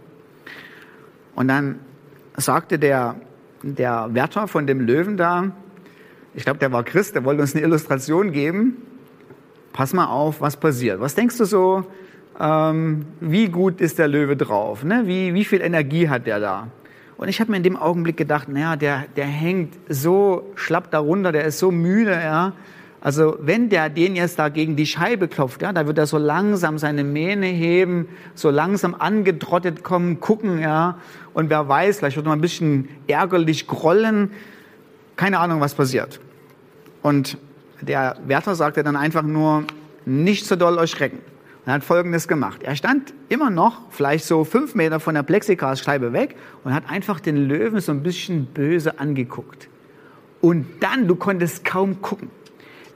Und 1.35 1.49
dann 1.49 1.81
sagte 2.39 2.79
der, 2.79 3.17
der 3.63 4.09
Wärter 4.15 4.49
von 4.49 4.67
dem 4.67 4.81
Löwen 4.81 5.19
da, 5.19 5.53
ich 6.37 6.45
glaube, 6.45 6.59
der 6.59 6.71
war 6.71 6.85
Christ, 6.85 7.15
der 7.15 7.25
wollte 7.25 7.41
uns 7.41 7.55
eine 7.55 7.65
Illustration 7.65 8.31
geben. 8.31 8.77
Pass 9.73 9.95
mal 9.95 10.07
auf, 10.07 10.41
was 10.43 10.57
passiert. 10.57 11.01
Was 11.01 11.15
denkst 11.15 11.39
du 11.39 11.45
so, 11.47 11.85
ähm, 12.39 13.07
wie 13.21 13.49
gut 13.49 13.81
ist 13.81 13.99
der 13.99 14.07
Löwe 14.07 14.37
drauf? 14.37 14.85
Ne? 14.85 15.05
Wie, 15.07 15.33
wie 15.33 15.45
viel 15.45 15.63
Energie 15.63 16.11
hat 16.11 16.27
der 16.27 16.39
da? 16.39 16.69
Und 17.17 17.29
ich 17.29 17.41
habe 17.41 17.51
mir 17.51 17.57
in 17.57 17.63
dem 17.63 17.77
Augenblick 17.77 18.19
gedacht, 18.19 18.49
naja, 18.49 18.77
der, 18.77 19.05
der 19.17 19.25
hängt 19.25 19.75
so 19.89 20.53
schlapp 20.55 20.91
darunter, 20.91 21.33
der 21.33 21.45
ist 21.45 21.59
so 21.59 21.71
müde, 21.71 22.13
ja. 22.13 22.53
Also 23.01 23.39
wenn 23.41 23.71
der 23.71 23.89
den 23.89 24.17
jetzt 24.17 24.39
da 24.39 24.51
gegen 24.51 24.77
die 24.77 24.85
Scheibe 24.85 25.29
klopft, 25.29 25.63
ja, 25.63 25.73
da 25.73 25.87
wird 25.87 25.97
er 25.97 26.07
so 26.07 26.19
langsam 26.19 26.77
seine 26.77 27.05
Mähne 27.05 27.47
heben, 27.47 28.09
so 28.35 28.51
langsam 28.51 28.95
angetrottet 28.95 29.83
kommen, 29.83 30.21
gucken, 30.21 30.59
ja. 30.59 30.99
Und 31.33 31.49
wer 31.49 31.67
weiß, 31.67 31.99
vielleicht 31.99 32.17
wird 32.17 32.27
er 32.27 32.31
mal 32.31 32.37
ein 32.37 32.43
bisschen 32.43 32.91
ärgerlich 33.07 33.67
grollen. 33.67 34.33
Keine 35.17 35.39
Ahnung, 35.39 35.63
was 35.63 35.75
passiert. 35.75 36.21
Und 37.07 37.39
der 37.83 38.17
Wärter 38.27 38.57
sagte 38.57 38.83
dann 38.83 38.97
einfach 38.97 39.23
nur, 39.23 39.63
nicht 40.07 40.45
so 40.45 40.57
doll 40.57 40.77
erschrecken. 40.77 41.21
Er 41.65 41.75
hat 41.75 41.85
Folgendes 41.85 42.27
gemacht. 42.27 42.65
Er 42.65 42.75
stand 42.75 43.15
immer 43.29 43.49
noch 43.49 43.83
vielleicht 43.91 44.25
so 44.25 44.43
fünf 44.43 44.75
Meter 44.75 44.99
von 44.99 45.15
der 45.15 45.23
Plexiglasscheibe 45.23 46.13
weg 46.13 46.35
und 46.65 46.75
hat 46.75 46.91
einfach 46.91 47.21
den 47.21 47.37
Löwen 47.37 47.79
so 47.79 47.93
ein 47.93 48.03
bisschen 48.03 48.47
böse 48.47 48.99
angeguckt. 48.99 49.69
Und 50.41 50.67
dann, 50.81 51.07
du 51.07 51.15
konntest 51.15 51.65
kaum 51.65 52.03
gucken. 52.03 52.29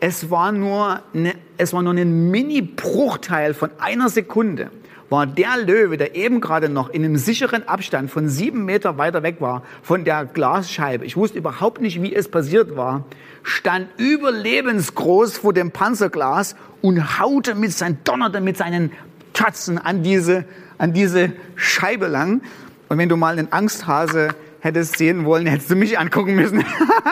Es 0.00 0.28
war 0.28 0.50
nur, 0.50 1.04
eine, 1.14 1.34
es 1.56 1.72
war 1.72 1.80
nur 1.80 1.94
ein 1.94 2.32
Mini-Bruchteil 2.32 3.54
von 3.54 3.70
einer 3.78 4.08
Sekunde 4.08 4.72
war 5.10 5.26
der 5.26 5.58
Löwe, 5.58 5.98
der 5.98 6.16
eben 6.16 6.40
gerade 6.40 6.68
noch 6.68 6.88
in 6.88 7.04
einem 7.04 7.16
sicheren 7.16 7.68
Abstand 7.68 8.10
von 8.10 8.28
sieben 8.28 8.64
Meter 8.64 8.96
weiter 8.96 9.22
weg 9.22 9.36
war 9.40 9.62
von 9.82 10.04
der 10.04 10.24
Glasscheibe. 10.24 11.04
Ich 11.04 11.16
wusste 11.16 11.38
überhaupt 11.38 11.80
nicht, 11.82 12.00
wie 12.00 12.14
es 12.14 12.28
passiert 12.28 12.76
war 12.76 13.04
stand 13.42 13.88
überlebensgroß 13.98 15.38
vor 15.38 15.52
dem 15.52 15.70
Panzerglas 15.70 16.56
und 16.82 17.18
haute 17.18 17.54
mit 17.54 17.72
sein, 17.72 17.98
donnerte 18.04 18.40
mit 18.40 18.56
seinen 18.56 18.92
Tatzen 19.32 19.78
an 19.78 20.02
diese, 20.02 20.44
an 20.78 20.92
diese 20.92 21.32
Scheibe 21.56 22.06
lang. 22.06 22.42
Und 22.88 22.98
wenn 22.98 23.08
du 23.08 23.16
mal 23.16 23.38
einen 23.38 23.52
Angsthase 23.52 24.30
hättest 24.60 24.98
sehen 24.98 25.24
wollen, 25.24 25.46
hättest 25.46 25.70
du 25.70 25.76
mich 25.76 25.98
angucken 25.98 26.34
müssen. 26.34 26.64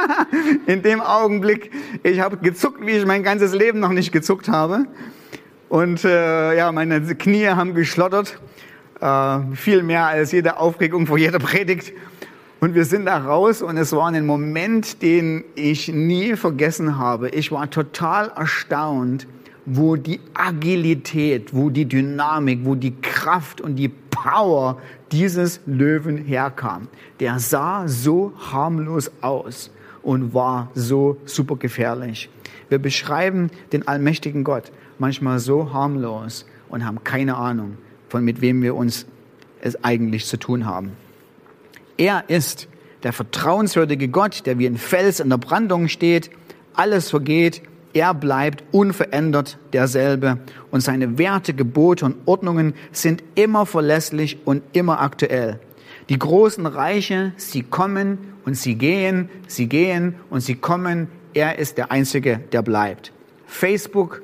In 0.67 0.83
dem 0.83 1.01
Augenblick, 1.01 1.71
ich 2.03 2.21
habe 2.21 2.37
gezuckt, 2.39 2.85
wie 2.85 2.93
ich 2.93 3.07
mein 3.07 3.23
ganzes 3.23 3.55
Leben 3.55 3.81
noch 3.81 3.93
nicht 3.93 4.13
gezuckt 4.13 4.49
habe. 4.49 4.85
Und 5.69 6.05
äh, 6.05 6.57
ja, 6.57 6.73
meine 6.73 7.01
Knie 7.15 7.49
haben 7.49 7.75
geschlottert, 7.75 8.39
äh, 9.01 9.39
viel 9.55 9.83
mehr 9.83 10.07
als 10.07 10.33
jede 10.33 10.57
Aufregung 10.59 11.07
vor 11.07 11.19
jeder 11.19 11.39
Predigt. 11.39 11.93
Und 12.61 12.75
wir 12.75 12.85
sind 12.85 13.07
da 13.07 13.19
raus 13.19 13.63
und 13.63 13.77
es 13.77 13.93
war 13.93 14.09
ein 14.09 14.27
Moment, 14.27 15.03
den 15.03 15.45
ich 15.55 15.89
nie 15.89 16.35
vergessen 16.35 16.99
habe. 16.99 17.29
Ich 17.29 17.53
war 17.53 17.71
total 17.71 18.33
erstaunt, 18.35 19.29
wo 19.65 19.95
die 19.97 20.21
Agilität, 20.35 21.55
wo 21.55 21.71
die 21.71 21.85
Dynamik, 21.85 22.61
wo 22.65 22.75
die 22.75 22.95
Kraft 23.01 23.61
und 23.61 23.77
die 23.77 23.89
Power 23.89 24.79
dieses 25.13 25.61
Löwen 25.67 26.17
herkam. 26.17 26.89
Der 27.21 27.39
sah 27.39 27.87
so 27.87 28.33
harmlos 28.51 29.11
aus 29.21 29.71
und 30.03 30.35
war 30.35 30.71
so 30.75 31.19
super 31.27 31.57
gefährlich. 31.57 32.29
Wir 32.71 32.79
beschreiben 32.79 33.51
den 33.73 33.87
allmächtigen 33.87 34.43
Gott 34.43 34.73
manchmal 34.99 35.39
so 35.39 35.73
harmlos 35.73 36.47
und 36.69 36.85
haben 36.85 37.05
keine 37.05 37.37
Ahnung, 37.37 37.79
von 38.09 38.25
mit 38.25 38.41
wem 38.41 38.63
wir 38.63 38.75
uns 38.75 39.07
es 39.61 39.83
eigentlich 39.85 40.27
zu 40.27 40.39
tun 40.39 40.67
haben. 40.67 40.93
Er 41.97 42.25
ist 42.29 42.69
der 43.03 43.13
vertrauenswürdige 43.13 44.09
Gott, 44.09 44.47
der 44.47 44.59
wie 44.59 44.67
ein 44.67 44.77
Fels 44.77 45.21
in 45.21 45.31
der 45.31 45.39
Brandung 45.39 45.89
steht. 45.89 46.31
Alles 46.75 47.11
vergeht, 47.11 47.63
er 47.93 48.15
bleibt 48.15 48.63
unverändert 48.71 49.59
derselbe 49.73 50.39
und 50.71 50.81
seine 50.81 51.19
Werte, 51.19 51.55
Gebote 51.55 52.05
und 52.05 52.17
Ordnungen 52.27 52.75
sind 52.93 53.25
immer 53.35 53.67
verlässlich 53.67 54.39
und 54.45 54.63
immer 54.73 55.01
aktuell. 55.01 55.59
Die 56.09 56.19
großen 56.19 56.67
Reiche, 56.67 57.33
sie 57.37 57.63
kommen 57.63 58.19
und 58.45 58.55
sie 58.55 58.77
gehen, 58.77 59.29
sie 59.47 59.69
gehen 59.69 60.15
und 60.31 60.41
sie 60.41 60.55
kommen. 60.55 61.09
Er 61.35 61.59
ist 61.59 61.77
der 61.79 61.91
Einzige, 61.91 62.39
der 62.53 62.63
bleibt. 62.63 63.13
Facebook, 63.47 64.23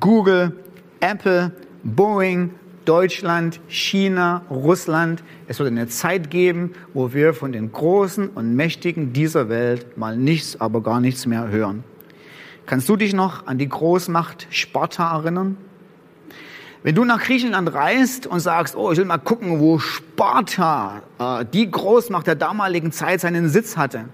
Google, 0.00 0.52
Apple, 1.00 1.52
Boeing, 1.84 2.50
Deutschland, 2.84 3.60
China, 3.68 4.42
Russland. 4.50 5.22
Es 5.48 5.58
wird 5.58 5.68
eine 5.68 5.88
Zeit 5.88 6.30
geben, 6.30 6.72
wo 6.94 7.12
wir 7.12 7.34
von 7.34 7.52
den 7.52 7.72
Großen 7.72 8.28
und 8.28 8.54
Mächtigen 8.54 9.12
dieser 9.12 9.48
Welt 9.48 9.96
mal 9.96 10.16
nichts, 10.16 10.60
aber 10.60 10.82
gar 10.82 11.00
nichts 11.00 11.26
mehr 11.26 11.48
hören. 11.48 11.84
Kannst 12.66 12.88
du 12.88 12.96
dich 12.96 13.12
noch 13.12 13.46
an 13.46 13.58
die 13.58 13.68
Großmacht 13.68 14.48
Sparta 14.50 15.16
erinnern? 15.18 15.56
Wenn 16.82 16.94
du 16.94 17.04
nach 17.04 17.22
Griechenland 17.22 17.72
reist 17.72 18.26
und 18.26 18.40
sagst, 18.40 18.76
oh, 18.76 18.92
ich 18.92 18.98
will 18.98 19.04
mal 19.04 19.18
gucken, 19.18 19.60
wo 19.60 19.78
Sparta, 19.78 21.02
äh, 21.18 21.44
die 21.44 21.70
Großmacht 21.70 22.26
der 22.26 22.36
damaligen 22.36 22.92
Zeit, 22.92 23.20
seinen 23.20 23.48
Sitz 23.48 23.76
hatte, 23.76 24.06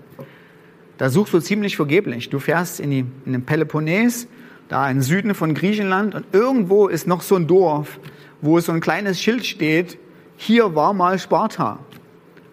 da 0.98 1.10
suchst 1.10 1.34
du 1.34 1.40
ziemlich 1.40 1.76
vergeblich. 1.76 2.30
Du 2.30 2.38
fährst 2.38 2.80
in, 2.80 2.90
die, 2.90 3.04
in 3.26 3.32
den 3.32 3.44
Peloponnes, 3.44 4.26
da 4.72 4.88
im 4.88 5.02
Süden 5.02 5.34
von 5.34 5.52
Griechenland, 5.52 6.14
und 6.14 6.24
irgendwo 6.32 6.88
ist 6.88 7.06
noch 7.06 7.20
so 7.20 7.36
ein 7.36 7.46
Dorf, 7.46 8.00
wo 8.40 8.58
so 8.58 8.72
ein 8.72 8.80
kleines 8.80 9.20
Schild 9.20 9.44
steht, 9.44 9.98
hier 10.38 10.74
war 10.74 10.94
mal 10.94 11.18
Sparta. 11.18 11.78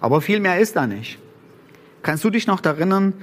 Aber 0.01 0.19
viel 0.19 0.41
mehr 0.41 0.60
ist 0.60 0.75
da 0.75 0.86
nicht. 0.86 1.17
Kannst 2.01 2.25
du 2.25 2.29
dich 2.29 2.45
noch 2.45 2.62
erinnern 2.65 3.13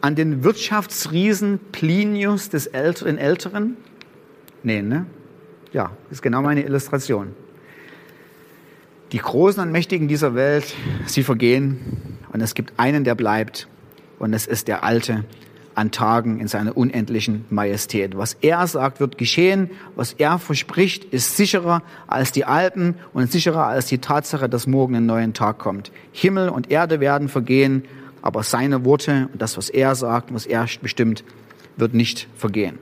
an 0.00 0.14
den 0.14 0.42
Wirtschaftsriesen 0.42 1.60
Plinius 1.70 2.48
des 2.48 2.66
Älteren? 2.66 3.76
Nee, 4.62 4.80
ne? 4.80 5.04
Ja, 5.72 5.90
ist 6.10 6.22
genau 6.22 6.40
meine 6.40 6.64
Illustration. 6.64 7.34
Die 9.12 9.18
Großen 9.18 9.62
und 9.62 9.70
Mächtigen 9.70 10.08
dieser 10.08 10.34
Welt, 10.34 10.74
sie 11.04 11.22
vergehen 11.22 12.16
und 12.32 12.40
es 12.40 12.54
gibt 12.54 12.72
einen, 12.78 13.04
der 13.04 13.16
bleibt 13.16 13.68
und 14.18 14.32
es 14.32 14.46
ist 14.46 14.66
der 14.66 14.82
Alte 14.82 15.24
an 15.76 15.90
Tagen 15.90 16.40
in 16.40 16.48
seiner 16.48 16.76
unendlichen 16.76 17.44
Majestät. 17.50 18.16
Was 18.16 18.34
er 18.40 18.66
sagt, 18.66 18.98
wird 18.98 19.18
geschehen. 19.18 19.70
Was 19.94 20.14
er 20.14 20.38
verspricht, 20.38 21.04
ist 21.04 21.36
sicherer 21.36 21.82
als 22.06 22.32
die 22.32 22.46
Alpen 22.46 22.94
und 23.12 23.30
sicherer 23.30 23.66
als 23.66 23.86
die 23.86 23.98
Tatsache, 23.98 24.48
dass 24.48 24.66
morgen 24.66 24.96
ein 24.96 25.06
neuer 25.06 25.32
Tag 25.32 25.58
kommt. 25.58 25.92
Himmel 26.12 26.48
und 26.48 26.70
Erde 26.70 27.00
werden 27.00 27.28
vergehen, 27.28 27.84
aber 28.22 28.42
seine 28.42 28.84
Worte 28.84 29.28
und 29.32 29.40
das, 29.40 29.56
was 29.56 29.68
er 29.68 29.94
sagt, 29.94 30.32
was 30.32 30.46
er 30.46 30.66
bestimmt, 30.80 31.24
wird 31.76 31.92
nicht 31.92 32.26
vergehen. 32.36 32.78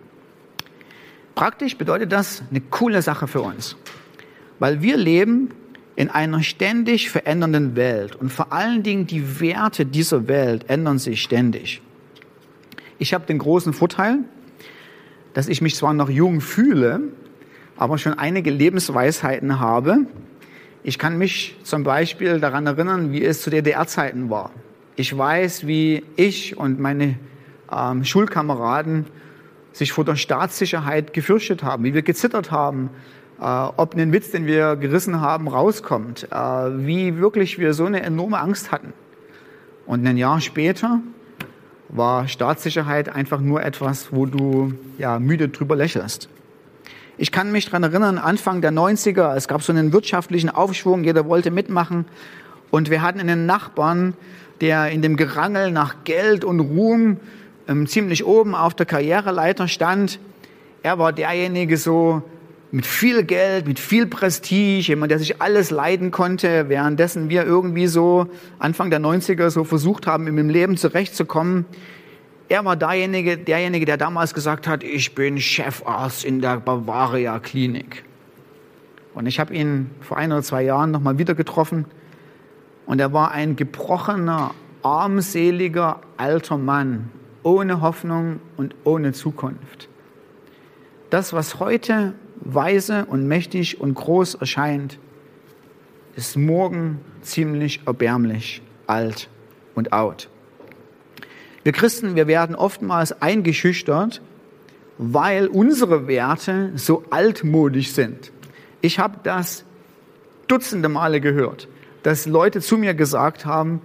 Praktisch 1.34 1.76
bedeutet 1.76 2.12
das 2.12 2.42
eine 2.48 2.60
coole 2.60 3.02
Sache 3.02 3.26
für 3.26 3.40
uns, 3.40 3.76
weil 4.60 4.82
wir 4.82 4.96
leben 4.96 5.50
in 5.96 6.10
einer 6.10 6.42
ständig 6.42 7.10
verändernden 7.10 7.74
Welt 7.74 8.14
und 8.14 8.32
vor 8.32 8.52
allen 8.52 8.84
Dingen 8.84 9.06
die 9.06 9.40
Werte 9.40 9.84
dieser 9.84 10.28
Welt 10.28 10.70
ändern 10.70 10.98
sich 10.98 11.22
ständig. 11.22 11.82
Ich 12.98 13.12
habe 13.12 13.26
den 13.26 13.38
großen 13.38 13.72
Vorteil, 13.72 14.20
dass 15.32 15.48
ich 15.48 15.60
mich 15.60 15.74
zwar 15.74 15.94
noch 15.94 16.08
jung 16.08 16.40
fühle, 16.40 17.00
aber 17.76 17.98
schon 17.98 18.14
einige 18.14 18.50
Lebensweisheiten 18.50 19.58
habe. 19.58 20.06
Ich 20.84 20.98
kann 20.98 21.18
mich 21.18 21.56
zum 21.64 21.82
Beispiel 21.82 22.38
daran 22.38 22.66
erinnern, 22.66 23.10
wie 23.10 23.24
es 23.24 23.42
zu 23.42 23.50
DDR-Zeiten 23.50 24.30
war. 24.30 24.52
Ich 24.96 25.16
weiß, 25.16 25.66
wie 25.66 26.04
ich 26.14 26.56
und 26.56 26.78
meine 26.78 27.18
ähm, 27.72 28.04
Schulkameraden 28.04 29.06
sich 29.72 29.92
vor 29.92 30.04
der 30.04 30.14
Staatssicherheit 30.14 31.12
gefürchtet 31.12 31.64
haben, 31.64 31.82
wie 31.82 31.94
wir 31.94 32.02
gezittert 32.02 32.52
haben, 32.52 32.90
äh, 33.40 33.44
ob 33.44 33.96
ein 33.96 34.12
Witz, 34.12 34.30
den 34.30 34.46
wir 34.46 34.76
gerissen 34.76 35.20
haben, 35.20 35.48
rauskommt, 35.48 36.28
äh, 36.30 36.36
wie 36.36 37.18
wirklich 37.18 37.58
wir 37.58 37.74
so 37.74 37.86
eine 37.86 38.02
enorme 38.02 38.38
Angst 38.38 38.70
hatten. 38.70 38.92
Und 39.84 40.06
ein 40.06 40.16
Jahr 40.16 40.40
später 40.40 41.00
war 41.94 42.28
Staatssicherheit 42.28 43.08
einfach 43.08 43.40
nur 43.40 43.62
etwas, 43.62 44.12
wo 44.12 44.26
du 44.26 44.74
ja 44.98 45.18
müde 45.18 45.48
drüber 45.48 45.76
lächelst. 45.76 46.28
Ich 47.16 47.30
kann 47.30 47.52
mich 47.52 47.66
daran 47.66 47.84
erinnern, 47.84 48.18
Anfang 48.18 48.60
der 48.60 48.72
90er, 48.72 49.34
es 49.36 49.46
gab 49.46 49.62
so 49.62 49.72
einen 49.72 49.92
wirtschaftlichen 49.92 50.50
Aufschwung, 50.50 51.04
jeder 51.04 51.26
wollte 51.26 51.52
mitmachen. 51.52 52.04
Und 52.72 52.90
wir 52.90 53.02
hatten 53.02 53.20
einen 53.20 53.46
Nachbarn, 53.46 54.14
der 54.60 54.90
in 54.90 55.00
dem 55.00 55.16
Gerangel 55.16 55.70
nach 55.70 56.02
Geld 56.02 56.44
und 56.44 56.58
Ruhm 56.58 57.18
ähm, 57.68 57.86
ziemlich 57.86 58.24
oben 58.24 58.56
auf 58.56 58.74
der 58.74 58.86
Karriereleiter 58.86 59.68
stand. 59.68 60.18
Er 60.82 60.98
war 60.98 61.12
derjenige 61.12 61.76
so, 61.76 62.22
mit 62.74 62.86
viel 62.86 63.22
Geld, 63.22 63.68
mit 63.68 63.78
viel 63.78 64.04
Prestige, 64.04 64.88
jemand, 64.88 65.12
der 65.12 65.20
sich 65.20 65.40
alles 65.40 65.70
leiden 65.70 66.10
konnte, 66.10 66.68
währenddessen 66.68 67.30
wir 67.30 67.44
irgendwie 67.44 67.86
so 67.86 68.26
Anfang 68.58 68.90
der 68.90 68.98
90er 68.98 69.48
so 69.50 69.62
versucht 69.62 70.08
haben, 70.08 70.26
im 70.26 70.48
Leben 70.48 70.76
zurechtzukommen. 70.76 71.66
Er 72.48 72.64
war 72.64 72.74
derjenige, 72.74 73.38
derjenige, 73.38 73.86
der 73.86 73.96
damals 73.96 74.34
gesagt 74.34 74.66
hat, 74.66 74.82
ich 74.82 75.14
bin 75.14 75.38
Chefarzt 75.38 76.24
in 76.24 76.40
der 76.40 76.58
Bavaria 76.58 77.38
Klinik. 77.38 78.04
Und 79.14 79.26
ich 79.26 79.38
habe 79.38 79.54
ihn 79.54 79.92
vor 80.00 80.16
ein 80.16 80.32
oder 80.32 80.42
zwei 80.42 80.64
Jahren 80.64 80.90
nochmal 80.90 81.16
wieder 81.16 81.36
getroffen. 81.36 81.84
Und 82.86 83.00
er 83.00 83.12
war 83.12 83.30
ein 83.30 83.54
gebrochener, 83.54 84.50
armseliger, 84.82 86.00
alter 86.16 86.58
Mann, 86.58 87.10
ohne 87.44 87.80
Hoffnung 87.80 88.40
und 88.56 88.74
ohne 88.82 89.12
Zukunft. 89.12 89.88
Das, 91.10 91.32
was 91.32 91.60
heute 91.60 92.14
weise 92.44 93.06
und 93.06 93.26
mächtig 93.26 93.80
und 93.80 93.94
groß 93.94 94.36
erscheint, 94.36 94.98
ist 96.16 96.36
morgen 96.36 97.00
ziemlich 97.22 97.80
erbärmlich, 97.86 98.62
alt 98.86 99.28
und 99.74 99.92
out. 99.92 100.28
Wir 101.64 101.72
Christen, 101.72 102.14
wir 102.14 102.26
werden 102.26 102.54
oftmals 102.54 103.20
eingeschüchtert, 103.22 104.20
weil 104.98 105.48
unsere 105.48 106.06
Werte 106.06 106.72
so 106.76 107.04
altmodisch 107.10 107.92
sind. 107.92 108.32
Ich 108.80 108.98
habe 108.98 109.18
das 109.22 109.64
dutzende 110.46 110.88
Male 110.88 111.20
gehört, 111.20 111.68
dass 112.02 112.26
Leute 112.26 112.60
zu 112.60 112.76
mir 112.76 112.94
gesagt 112.94 113.46
haben, 113.46 113.80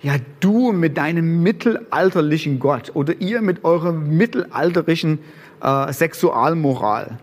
ja, 0.00 0.14
du 0.40 0.72
mit 0.72 0.96
deinem 0.96 1.42
mittelalterlichen 1.42 2.58
Gott 2.58 2.90
oder 2.94 3.20
ihr 3.20 3.40
mit 3.40 3.62
eurer 3.62 3.92
mittelalterlichen 3.92 5.20
äh, 5.62 5.92
Sexualmoral. 5.92 7.18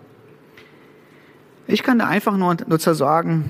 Ich 1.72 1.84
kann 1.84 2.00
da 2.00 2.08
einfach 2.08 2.36
nur 2.36 2.56
dazu 2.56 2.96
sagen, 2.96 3.48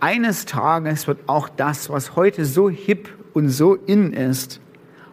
eines 0.00 0.46
Tages 0.46 1.06
wird 1.06 1.20
auch 1.28 1.48
das, 1.48 1.88
was 1.88 2.16
heute 2.16 2.44
so 2.44 2.68
hip 2.68 3.08
und 3.34 3.50
so 3.50 3.76
in 3.76 4.12
ist, 4.12 4.60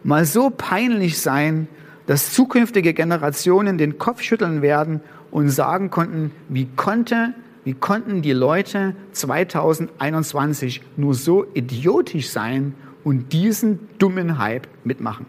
mal 0.02 0.24
so 0.24 0.50
peinlich 0.50 1.20
sein, 1.20 1.68
dass 2.08 2.32
zukünftige 2.32 2.92
Generationen 2.92 3.78
den 3.78 3.98
Kopf 3.98 4.20
schütteln 4.20 4.62
werden 4.62 5.00
und 5.30 5.48
sagen 5.48 5.90
konnten, 5.90 6.32
wie 6.48 6.66
konnte, 6.74 7.34
wie 7.62 7.74
konnten 7.74 8.20
die 8.20 8.32
Leute 8.32 8.96
2021 9.12 10.82
nur 10.96 11.14
so 11.14 11.46
idiotisch 11.54 12.30
sein 12.30 12.74
und 13.04 13.32
diesen 13.32 13.78
dummen 14.00 14.38
Hype 14.38 14.66
mitmachen. 14.82 15.26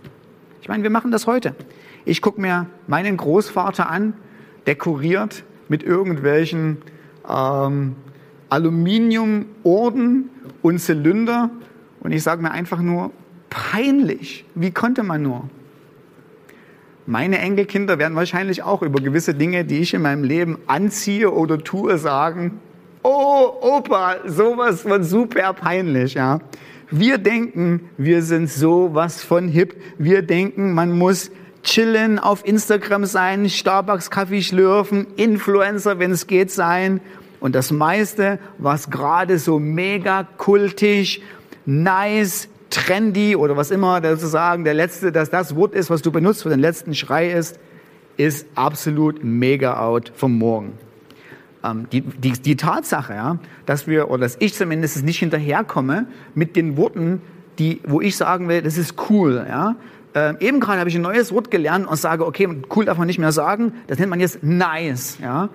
Ich 0.60 0.70
meine, 0.70 0.82
wir 0.82 0.90
machen 0.90 1.12
das 1.12 1.28
heute. 1.28 1.54
Ich 2.04 2.24
gucke 2.24 2.42
mir 2.42 2.66
meinen 2.88 3.16
Großvater 3.16 3.92
an, 3.92 4.16
dekoriert 4.66 5.44
mit 5.70 5.84
irgendwelchen 5.84 6.78
ähm, 7.30 7.96
Aluminiumorden 8.50 10.30
und 10.62 10.80
Zylinder. 10.80 11.50
Und 12.00 12.12
ich 12.12 12.24
sage 12.24 12.42
mir 12.42 12.52
einfach 12.52 12.82
nur, 12.82 13.12
peinlich. 13.50 14.46
Wie 14.56 14.72
konnte 14.72 15.04
man 15.04 15.22
nur? 15.22 15.50
Meine 17.08 17.38
Enkelkinder 17.38 18.00
werden 18.00 18.16
wahrscheinlich 18.16 18.64
auch 18.64 18.82
über 18.82 19.00
gewisse 19.00 19.36
Dinge, 19.36 19.64
die 19.64 19.80
ich 19.80 19.94
in 19.94 20.02
meinem 20.02 20.24
Leben 20.24 20.58
anziehe 20.66 21.32
oder 21.32 21.60
tue, 21.60 21.98
sagen, 22.00 22.60
oh 23.04 23.54
Opa, 23.62 24.16
sowas 24.26 24.82
von 24.82 25.04
super 25.04 25.54
peinlich, 25.54 26.16
ja. 26.16 26.40
Wir 26.90 27.18
denken, 27.18 27.90
wir 27.98 28.22
sind 28.22 28.50
sowas 28.50 29.24
von 29.24 29.48
hip. 29.48 29.76
Wir 29.98 30.22
denken, 30.22 30.74
man 30.74 30.98
muss 30.98 31.32
chillen, 31.66 32.20
auf 32.20 32.46
Instagram 32.46 33.06
sein, 33.06 33.50
Starbucks 33.50 34.10
Kaffee 34.10 34.42
schlürfen, 34.42 35.08
Influencer, 35.18 36.00
wenn 36.00 36.12
es 36.12 36.28
geht, 36.28 36.52
sein. 36.52 37.02
Und 37.42 37.54
das 37.56 37.72
meiste, 37.72 38.40
was 38.58 38.90
gerade 38.90 39.38
so 39.38 39.60
mega 39.60 40.24
kultisch, 40.38 41.20
nice, 41.66 42.48
trendy 42.70 43.36
oder 43.36 43.58
was 43.58 43.72
immer 43.72 44.02
sozusagen 44.02 44.64
der 44.64 44.74
letzte, 44.74 45.12
dass 45.12 45.30
das 45.30 45.56
Wort 45.56 45.74
ist, 45.74 45.90
was 45.90 46.02
du 46.02 46.12
benutzt 46.12 46.44
für 46.44 46.50
den 46.50 46.60
letzten 46.60 46.96
Schrei 46.96 47.32
ist, 47.32 47.60
ist 48.18 48.48
absolut 48.56 49.24
mega 49.24 49.80
out 49.80 50.12
vom 50.16 50.38
Morgen. 50.38 50.74
Ähm, 51.64 51.88
die, 51.92 52.02
die, 52.02 52.32
die 52.32 52.56
Tatsache, 52.56 53.14
ja, 53.14 53.40
dass 53.66 53.88
wir, 53.88 54.10
oder 54.10 54.22
dass 54.22 54.38
ich 54.40 54.54
zumindest 54.54 55.04
nicht 55.04 55.20
hinterherkomme 55.20 56.08
mit 56.34 56.56
den 56.56 56.78
Worten, 56.78 57.22
die, 57.60 57.82
wo 57.86 58.02
ich 58.02 58.18
sagen 58.18 58.48
will, 58.48 58.62
das 58.62 58.78
ist 58.78 58.96
cool, 59.10 59.46
ja, 59.48 59.76
äh, 60.16 60.34
eben 60.40 60.60
gerade 60.62 60.80
habe 60.80 60.90
ich 60.90 60.96
ein 60.96 61.02
neues 61.02 61.32
Wort 61.34 61.52
gelernt 61.52 61.88
und 61.88 61.98
sage, 61.98 62.26
okay, 62.26 62.48
cool 62.74 62.86
darf 62.86 62.98
man 62.98 63.06
nicht 63.08 63.20
mehr 63.20 63.34
sagen, 63.34 63.74
das 63.88 64.00
nennt 64.00 64.10
man 64.10 64.20
jetzt 64.20 64.42
nice. 64.42 65.18
Ja? 65.22 65.50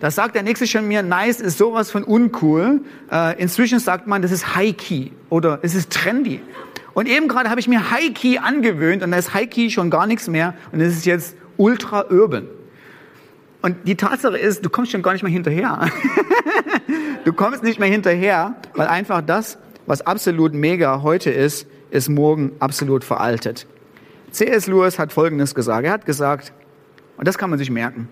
Da 0.00 0.10
sagt 0.10 0.34
der 0.34 0.42
Nächste 0.42 0.66
schon 0.66 0.88
mir, 0.88 1.02
nice 1.02 1.40
ist 1.40 1.58
sowas 1.58 1.90
von 1.90 2.02
uncool. 2.02 2.80
Äh, 3.10 3.40
inzwischen 3.40 3.78
sagt 3.78 4.06
man, 4.06 4.20
das 4.20 4.32
ist 4.32 4.56
high-key 4.56 5.10
oder 5.28 5.60
es 5.62 5.74
ist 5.74 5.92
trendy. 5.92 6.40
Und 6.92 7.06
eben 7.06 7.28
gerade 7.28 7.50
habe 7.50 7.60
ich 7.60 7.68
mir 7.68 7.90
high-key 7.90 8.38
angewöhnt 8.38 9.02
und 9.04 9.12
da 9.12 9.16
ist 9.16 9.32
high-key 9.32 9.70
schon 9.70 9.90
gar 9.90 10.06
nichts 10.06 10.26
mehr 10.26 10.54
und 10.72 10.80
es 10.80 10.96
ist 10.96 11.06
jetzt 11.06 11.36
ultra-urban. 11.56 12.48
Und 13.62 13.76
die 13.86 13.94
Tatsache 13.94 14.38
ist, 14.38 14.64
du 14.64 14.70
kommst 14.70 14.90
schon 14.90 15.02
gar 15.02 15.12
nicht 15.12 15.22
mehr 15.22 15.30
hinterher. 15.30 15.88
du 17.24 17.32
kommst 17.32 17.62
nicht 17.62 17.78
mehr 17.78 17.88
hinterher, 17.88 18.54
weil 18.74 18.88
einfach 18.88 19.20
das, 19.20 19.58
was 19.86 20.00
absolut 20.04 20.54
mega 20.54 21.02
heute 21.02 21.30
ist, 21.30 21.68
ist 21.90 22.08
morgen 22.08 22.52
absolut 22.58 23.04
veraltet. 23.04 23.66
C.S. 24.30 24.66
Lewis 24.66 24.98
hat 24.98 25.12
Folgendes 25.12 25.54
gesagt. 25.54 25.84
Er 25.84 25.92
hat 25.92 26.06
gesagt, 26.06 26.52
und 27.16 27.26
das 27.28 27.38
kann 27.38 27.50
man 27.50 27.58
sich 27.58 27.70
merken, 27.70 28.08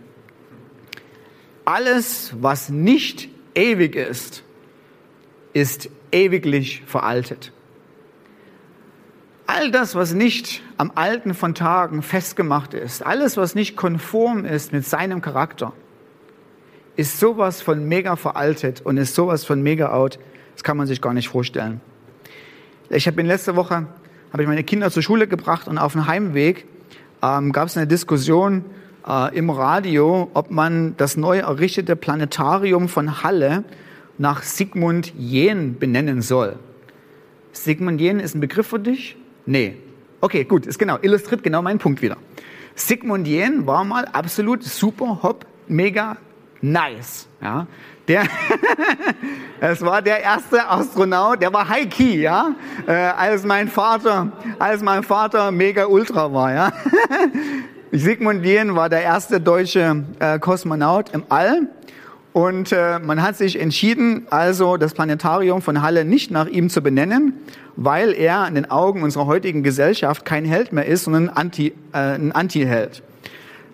alles, 1.64 2.32
was 2.40 2.70
nicht 2.70 3.28
ewig 3.54 3.94
ist, 3.94 4.42
ist 5.52 5.90
ewiglich 6.12 6.82
veraltet. 6.86 7.52
All 9.46 9.70
das, 9.70 9.94
was 9.94 10.12
nicht 10.12 10.62
am 10.76 10.92
Alten 10.94 11.34
von 11.34 11.54
Tagen 11.54 12.02
festgemacht 12.02 12.74
ist, 12.74 13.04
alles, 13.04 13.36
was 13.36 13.54
nicht 13.54 13.76
konform 13.76 14.44
ist 14.44 14.72
mit 14.72 14.86
seinem 14.86 15.22
Charakter, 15.22 15.72
ist 16.96 17.18
sowas 17.18 17.62
von 17.62 17.86
mega 17.86 18.16
veraltet 18.16 18.80
und 18.82 18.96
ist 18.96 19.14
sowas 19.14 19.44
von 19.44 19.62
mega 19.62 19.92
out, 19.92 20.18
das 20.54 20.64
kann 20.64 20.76
man 20.76 20.86
sich 20.86 21.00
gar 21.00 21.14
nicht 21.14 21.28
vorstellen. 21.28 21.80
Ich 22.90 23.06
habe 23.06 23.20
in 23.20 23.26
letzter 23.26 23.56
Woche 23.56 23.86
habe 24.32 24.42
ich 24.42 24.48
meine 24.48 24.64
Kinder 24.64 24.90
zur 24.90 25.02
Schule 25.02 25.26
gebracht 25.26 25.68
und 25.68 25.78
auf 25.78 25.92
dem 25.92 26.06
Heimweg 26.06 26.66
ähm, 27.22 27.52
gab 27.52 27.68
es 27.68 27.76
eine 27.76 27.86
Diskussion 27.86 28.64
äh, 29.06 29.36
im 29.36 29.50
Radio, 29.50 30.30
ob 30.34 30.50
man 30.50 30.94
das 30.96 31.16
neu 31.16 31.38
errichtete 31.38 31.96
Planetarium 31.96 32.88
von 32.88 33.22
Halle 33.22 33.64
nach 34.18 34.42
Sigmund 34.42 35.14
Jähn 35.16 35.78
benennen 35.78 36.22
soll. 36.22 36.56
Sigmund 37.52 38.00
Jähn 38.00 38.20
ist 38.20 38.34
ein 38.34 38.40
Begriff 38.40 38.68
für 38.68 38.78
dich? 38.78 39.16
Nee. 39.46 39.76
Okay, 40.20 40.44
gut, 40.44 40.66
ist 40.66 40.78
genau, 40.78 40.98
illustriert 41.00 41.42
genau 41.42 41.62
meinen 41.62 41.78
Punkt 41.78 42.02
wieder. 42.02 42.16
Sigmund 42.74 43.26
Jähn 43.26 43.66
war 43.66 43.84
mal 43.84 44.04
absolut 44.06 44.62
super, 44.62 45.20
hopp, 45.22 45.46
mega 45.68 46.16
nice. 46.60 47.28
Ja, 47.40 47.66
der, 48.08 48.22
es 49.60 49.82
war 49.82 50.02
der 50.02 50.22
erste 50.22 50.68
Astronaut, 50.68 51.40
der 51.42 51.52
war 51.52 51.68
High 51.68 51.88
Key, 51.88 52.22
ja, 52.22 52.54
äh, 52.86 52.92
als 52.92 53.44
mein 53.44 53.68
Vater, 53.68 54.32
als 54.58 54.82
mein 54.82 55.02
Vater 55.02 55.50
mega 55.50 55.86
ultra 55.86 56.32
war, 56.32 56.52
ja. 56.52 56.72
Sigmund 57.92 58.44
Jähn 58.44 58.74
war 58.74 58.88
der 58.88 59.02
erste 59.02 59.40
deutsche 59.40 60.04
äh, 60.18 60.38
Kosmonaut 60.38 61.10
im 61.14 61.24
All. 61.28 61.68
Und 62.34 62.72
äh, 62.72 62.98
man 62.98 63.22
hat 63.22 63.36
sich 63.36 63.58
entschieden, 63.58 64.26
also 64.30 64.76
das 64.76 64.92
Planetarium 64.92 65.62
von 65.62 65.82
Halle 65.82 66.04
nicht 66.04 66.30
nach 66.30 66.46
ihm 66.46 66.68
zu 66.68 66.82
benennen, 66.82 67.32
weil 67.76 68.12
er 68.12 68.46
in 68.46 68.54
den 68.54 68.70
Augen 68.70 69.02
unserer 69.02 69.26
heutigen 69.26 69.62
Gesellschaft 69.62 70.24
kein 70.24 70.44
Held 70.44 70.72
mehr 70.72 70.86
ist, 70.86 71.04
sondern 71.04 71.30
ein 71.30 71.36
Anti, 71.36 71.72
äh, 71.92 71.98
ein 71.98 72.32
Anti-Held. 72.32 73.02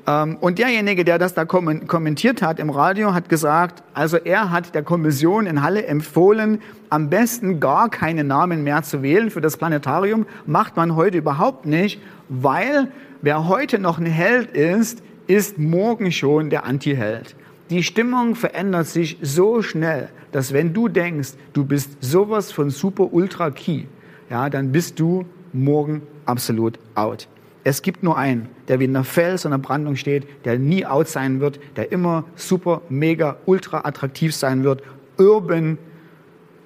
Ähm, 0.06 0.36
und 0.40 0.58
derjenige, 0.58 1.04
der 1.04 1.18
das 1.18 1.34
da 1.34 1.44
kommentiert 1.44 2.42
hat 2.42 2.58
im 2.58 2.70
Radio, 2.70 3.14
hat 3.14 3.28
gesagt, 3.28 3.82
also 3.94 4.16
er 4.16 4.50
hat 4.50 4.74
der 4.74 4.82
Kommission 4.82 5.46
in 5.46 5.62
Halle 5.62 5.86
empfohlen, 5.86 6.60
am 6.90 7.08
besten 7.08 7.60
gar 7.60 7.88
keine 7.88 8.24
Namen 8.24 8.64
mehr 8.64 8.82
zu 8.82 9.02
wählen 9.02 9.30
für 9.30 9.40
das 9.40 9.56
Planetarium. 9.56 10.26
Macht 10.46 10.76
man 10.76 10.94
heute 10.94 11.18
überhaupt 11.18 11.66
nicht, 11.66 12.00
weil 12.28 12.88
wer 13.22 13.48
heute 13.48 13.78
noch 13.78 13.98
ein 13.98 14.06
Held 14.06 14.50
ist, 14.50 15.02
ist 15.26 15.58
morgen 15.58 16.12
schon 16.12 16.50
der 16.50 16.64
Anti-Held. 16.66 17.34
Die 17.70 17.82
Stimmung 17.82 18.34
verändert 18.34 18.86
sich 18.86 19.16
so 19.22 19.62
schnell, 19.62 20.10
dass 20.32 20.52
wenn 20.52 20.74
du 20.74 20.88
denkst, 20.88 21.30
du 21.54 21.64
bist 21.64 21.96
sowas 22.02 22.52
von 22.52 22.68
super 22.68 23.12
ultra 23.12 23.50
key, 23.50 23.84
ja, 24.28 24.50
dann 24.50 24.70
bist 24.70 25.00
du 25.00 25.24
morgen 25.54 26.02
absolut 26.26 26.78
out. 26.94 27.26
Es 27.66 27.80
gibt 27.80 28.02
nur 28.02 28.18
einen, 28.18 28.50
der 28.68 28.78
wie 28.78 28.84
in 28.84 28.94
einer 28.94 29.04
Fels- 29.04 29.46
und 29.46 29.52
einer 29.54 29.62
Brandung 29.62 29.96
steht, 29.96 30.26
der 30.44 30.58
nie 30.58 30.84
out 30.84 31.08
sein 31.08 31.40
wird, 31.40 31.58
der 31.76 31.90
immer 31.92 32.24
super, 32.36 32.82
mega, 32.90 33.38
ultra 33.46 33.80
attraktiv 33.84 34.34
sein 34.34 34.64
wird, 34.64 34.82
urban, 35.18 35.78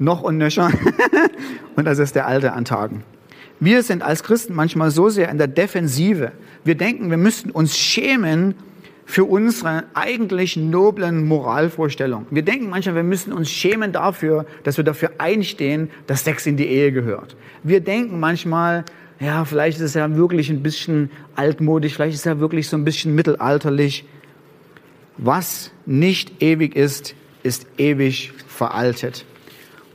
noch 0.00 0.22
und 0.22 0.38
nöcher. 0.38 0.72
und 1.76 1.84
das 1.84 2.00
ist 2.00 2.16
der 2.16 2.26
Alte 2.26 2.52
an 2.52 2.64
Tagen. 2.64 3.04
Wir 3.60 3.82
sind 3.84 4.02
als 4.02 4.24
Christen 4.24 4.54
manchmal 4.54 4.90
so 4.90 5.08
sehr 5.08 5.30
in 5.30 5.38
der 5.38 5.46
Defensive. 5.46 6.32
Wir 6.64 6.74
denken, 6.74 7.10
wir 7.10 7.16
müssten 7.16 7.50
uns 7.50 7.76
schämen 7.76 8.54
für 9.04 9.24
unsere 9.24 9.84
eigentlich 9.94 10.56
noblen 10.56 11.26
Moralvorstellungen. 11.26 12.26
Wir 12.30 12.42
denken 12.42 12.68
manchmal, 12.68 12.96
wir 12.96 13.02
müssen 13.02 13.32
uns 13.32 13.50
schämen 13.50 13.92
dafür, 13.92 14.46
dass 14.64 14.76
wir 14.76 14.84
dafür 14.84 15.12
einstehen, 15.18 15.90
dass 16.06 16.24
Sex 16.24 16.44
in 16.46 16.56
die 16.56 16.66
Ehe 16.66 16.92
gehört. 16.92 17.36
Wir 17.62 17.80
denken 17.80 18.20
manchmal, 18.20 18.84
ja, 19.20 19.44
vielleicht 19.44 19.80
ist 19.80 19.94
ja 19.94 20.16
wirklich 20.16 20.50
ein 20.50 20.62
bisschen 20.62 21.10
altmodisch, 21.34 21.94
vielleicht 21.94 22.14
ist 22.14 22.26
ja 22.26 22.38
wirklich 22.38 22.68
so 22.68 22.76
ein 22.76 22.84
bisschen 22.84 23.14
mittelalterlich. 23.14 24.04
Was 25.16 25.72
nicht 25.86 26.40
ewig 26.40 26.76
ist, 26.76 27.14
ist 27.42 27.66
ewig 27.78 28.32
veraltet. 28.46 29.24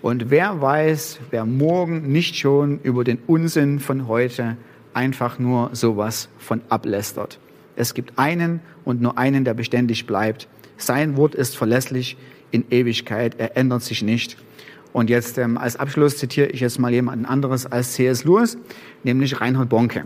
Und 0.01 0.29
wer 0.29 0.59
weiß, 0.59 1.19
wer 1.31 1.45
morgen 1.45 2.11
nicht 2.11 2.35
schon 2.35 2.81
über 2.81 3.05
den 3.05 3.19
Unsinn 3.25 3.79
von 3.79 4.09
heute 4.09 4.57
einfach 4.93 5.39
nur 5.39 5.69
sowas 5.73 6.27
von 6.39 6.61
ablästert. 6.67 7.39
Es 7.77 7.93
gibt 7.93 8.19
einen 8.19 8.59
und 8.83 9.01
nur 9.01 9.17
einen, 9.17 9.45
der 9.45 9.53
beständig 9.53 10.05
bleibt. 10.05 10.47
Sein 10.77 11.15
Wort 11.15 11.35
ist 11.35 11.55
verlässlich 11.55 12.17
in 12.51 12.65
Ewigkeit. 12.69 13.35
Er 13.37 13.55
ändert 13.55 13.83
sich 13.83 14.03
nicht. 14.03 14.37
Und 14.93 15.09
jetzt 15.09 15.39
ähm, 15.39 15.57
als 15.57 15.75
Abschluss 15.75 16.17
zitiere 16.17 16.47
ich 16.47 16.61
jetzt 16.61 16.79
mal 16.79 16.91
jemanden 16.91 17.25
anderes 17.25 17.65
als 17.65 17.93
C.S. 17.93 18.23
Lewis, 18.23 18.57
nämlich 19.03 19.41
Reinhard 19.41 19.67
Bonke. 19.67 20.05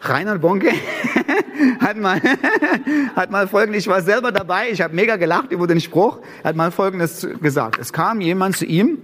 Reinhard 0.00 0.40
Bonke 0.40 0.70
hat 1.80 1.96
mal, 1.96 2.20
hat 3.16 3.30
mal 3.30 3.48
folgendes, 3.48 3.82
ich 3.82 3.88
war 3.88 4.02
selber 4.02 4.30
dabei, 4.30 4.70
ich 4.70 4.80
habe 4.80 4.94
mega 4.94 5.16
gelacht 5.16 5.50
über 5.50 5.66
den 5.66 5.80
Spruch, 5.80 6.20
er 6.42 6.50
hat 6.50 6.56
mal 6.56 6.70
folgendes 6.70 7.26
gesagt. 7.42 7.78
Es 7.78 7.92
kam 7.92 8.20
jemand 8.20 8.56
zu 8.56 8.64
ihm, 8.64 8.98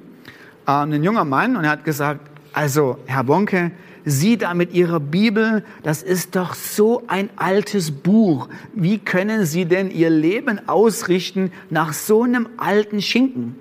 äh, 0.67 0.73
ein 0.73 1.03
junger 1.03 1.25
Mann, 1.25 1.57
und 1.57 1.65
er 1.65 1.71
hat 1.71 1.85
gesagt, 1.85 2.21
also 2.53 2.99
Herr 3.07 3.25
Bonke, 3.25 3.73
Sie 4.05 4.39
da 4.39 4.55
mit 4.55 4.73
Ihrer 4.73 4.99
Bibel, 4.99 5.63
das 5.83 6.03
ist 6.03 6.35
doch 6.35 6.55
so 6.55 7.03
ein 7.07 7.29
altes 7.37 7.91
Buch. 7.91 8.49
Wie 8.73 8.99
können 8.99 9.45
Sie 9.45 9.67
denn 9.67 9.91
Ihr 9.91 10.09
Leben 10.09 10.69
ausrichten 10.69 11.53
nach 11.69 11.93
so 11.93 12.23
einem 12.23 12.49
alten 12.57 13.03
Schinken? 13.03 13.57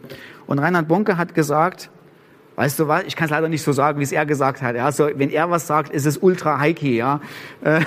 Und 0.49 0.57
Reinhard 0.57 0.87
Bonke 0.87 1.15
hat 1.17 1.35
gesagt, 1.35 1.91
weißt 2.55 2.79
du 2.79 2.87
was, 2.87 3.03
ich 3.03 3.15
kann 3.15 3.25
es 3.25 3.29
leider 3.29 3.49
nicht 3.49 3.61
so 3.61 3.71
sagen, 3.71 3.99
wie 3.99 4.03
es 4.03 4.11
er 4.11 4.25
gesagt 4.25 4.63
hat. 4.63 4.75
Ja, 4.75 4.91
so, 4.91 5.07
wenn 5.13 5.29
er 5.29 5.51
was 5.51 5.67
sagt, 5.67 5.93
ist 5.93 6.07
es 6.07 6.17
ultra 6.17 6.57
heiki. 6.57 6.97
Ja. 6.97 7.21
Äh, 7.63 7.81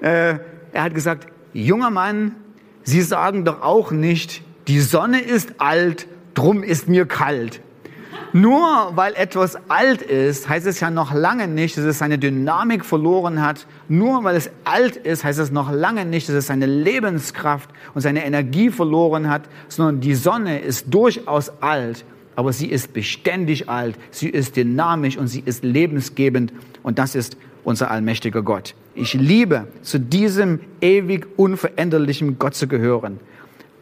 äh, 0.00 0.38
er 0.72 0.82
hat 0.82 0.94
gesagt, 0.94 1.26
junger 1.52 1.90
Mann, 1.90 2.36
Sie 2.82 3.02
sagen 3.02 3.44
doch 3.44 3.60
auch 3.60 3.90
nicht, 3.90 4.42
die 4.68 4.80
Sonne 4.80 5.20
ist 5.20 5.60
alt, 5.60 6.06
drum 6.32 6.62
ist 6.62 6.88
mir 6.88 7.04
kalt. 7.04 7.60
Nur 8.34 8.92
weil 8.94 9.12
etwas 9.14 9.58
alt 9.68 10.00
ist, 10.00 10.48
heißt 10.48 10.66
es 10.66 10.80
ja 10.80 10.90
noch 10.90 11.12
lange 11.12 11.48
nicht, 11.48 11.76
dass 11.76 11.84
es 11.84 11.98
seine 11.98 12.18
Dynamik 12.18 12.82
verloren 12.84 13.42
hat. 13.42 13.66
Nur 13.88 14.24
weil 14.24 14.36
es 14.36 14.50
alt 14.64 14.96
ist, 14.96 15.22
heißt 15.22 15.38
es 15.38 15.50
noch 15.50 15.70
lange 15.70 16.06
nicht, 16.06 16.30
dass 16.30 16.36
es 16.36 16.46
seine 16.46 16.64
Lebenskraft 16.64 17.68
und 17.92 18.00
seine 18.00 18.24
Energie 18.24 18.70
verloren 18.70 19.28
hat, 19.28 19.42
sondern 19.68 20.00
die 20.00 20.14
Sonne 20.14 20.60
ist 20.60 20.86
durchaus 20.94 21.52
alt, 21.60 22.06
aber 22.34 22.54
sie 22.54 22.68
ist 22.68 22.94
beständig 22.94 23.68
alt, 23.68 23.96
sie 24.10 24.30
ist 24.30 24.56
dynamisch 24.56 25.18
und 25.18 25.28
sie 25.28 25.42
ist 25.44 25.62
lebensgebend 25.62 26.54
und 26.82 26.98
das 26.98 27.14
ist 27.14 27.36
unser 27.64 27.90
allmächtiger 27.90 28.42
Gott. 28.42 28.74
Ich 28.94 29.12
liebe, 29.12 29.68
zu 29.82 30.00
diesem 30.00 30.60
ewig 30.80 31.26
unveränderlichen 31.36 32.38
Gott 32.38 32.54
zu 32.54 32.66
gehören. 32.66 33.20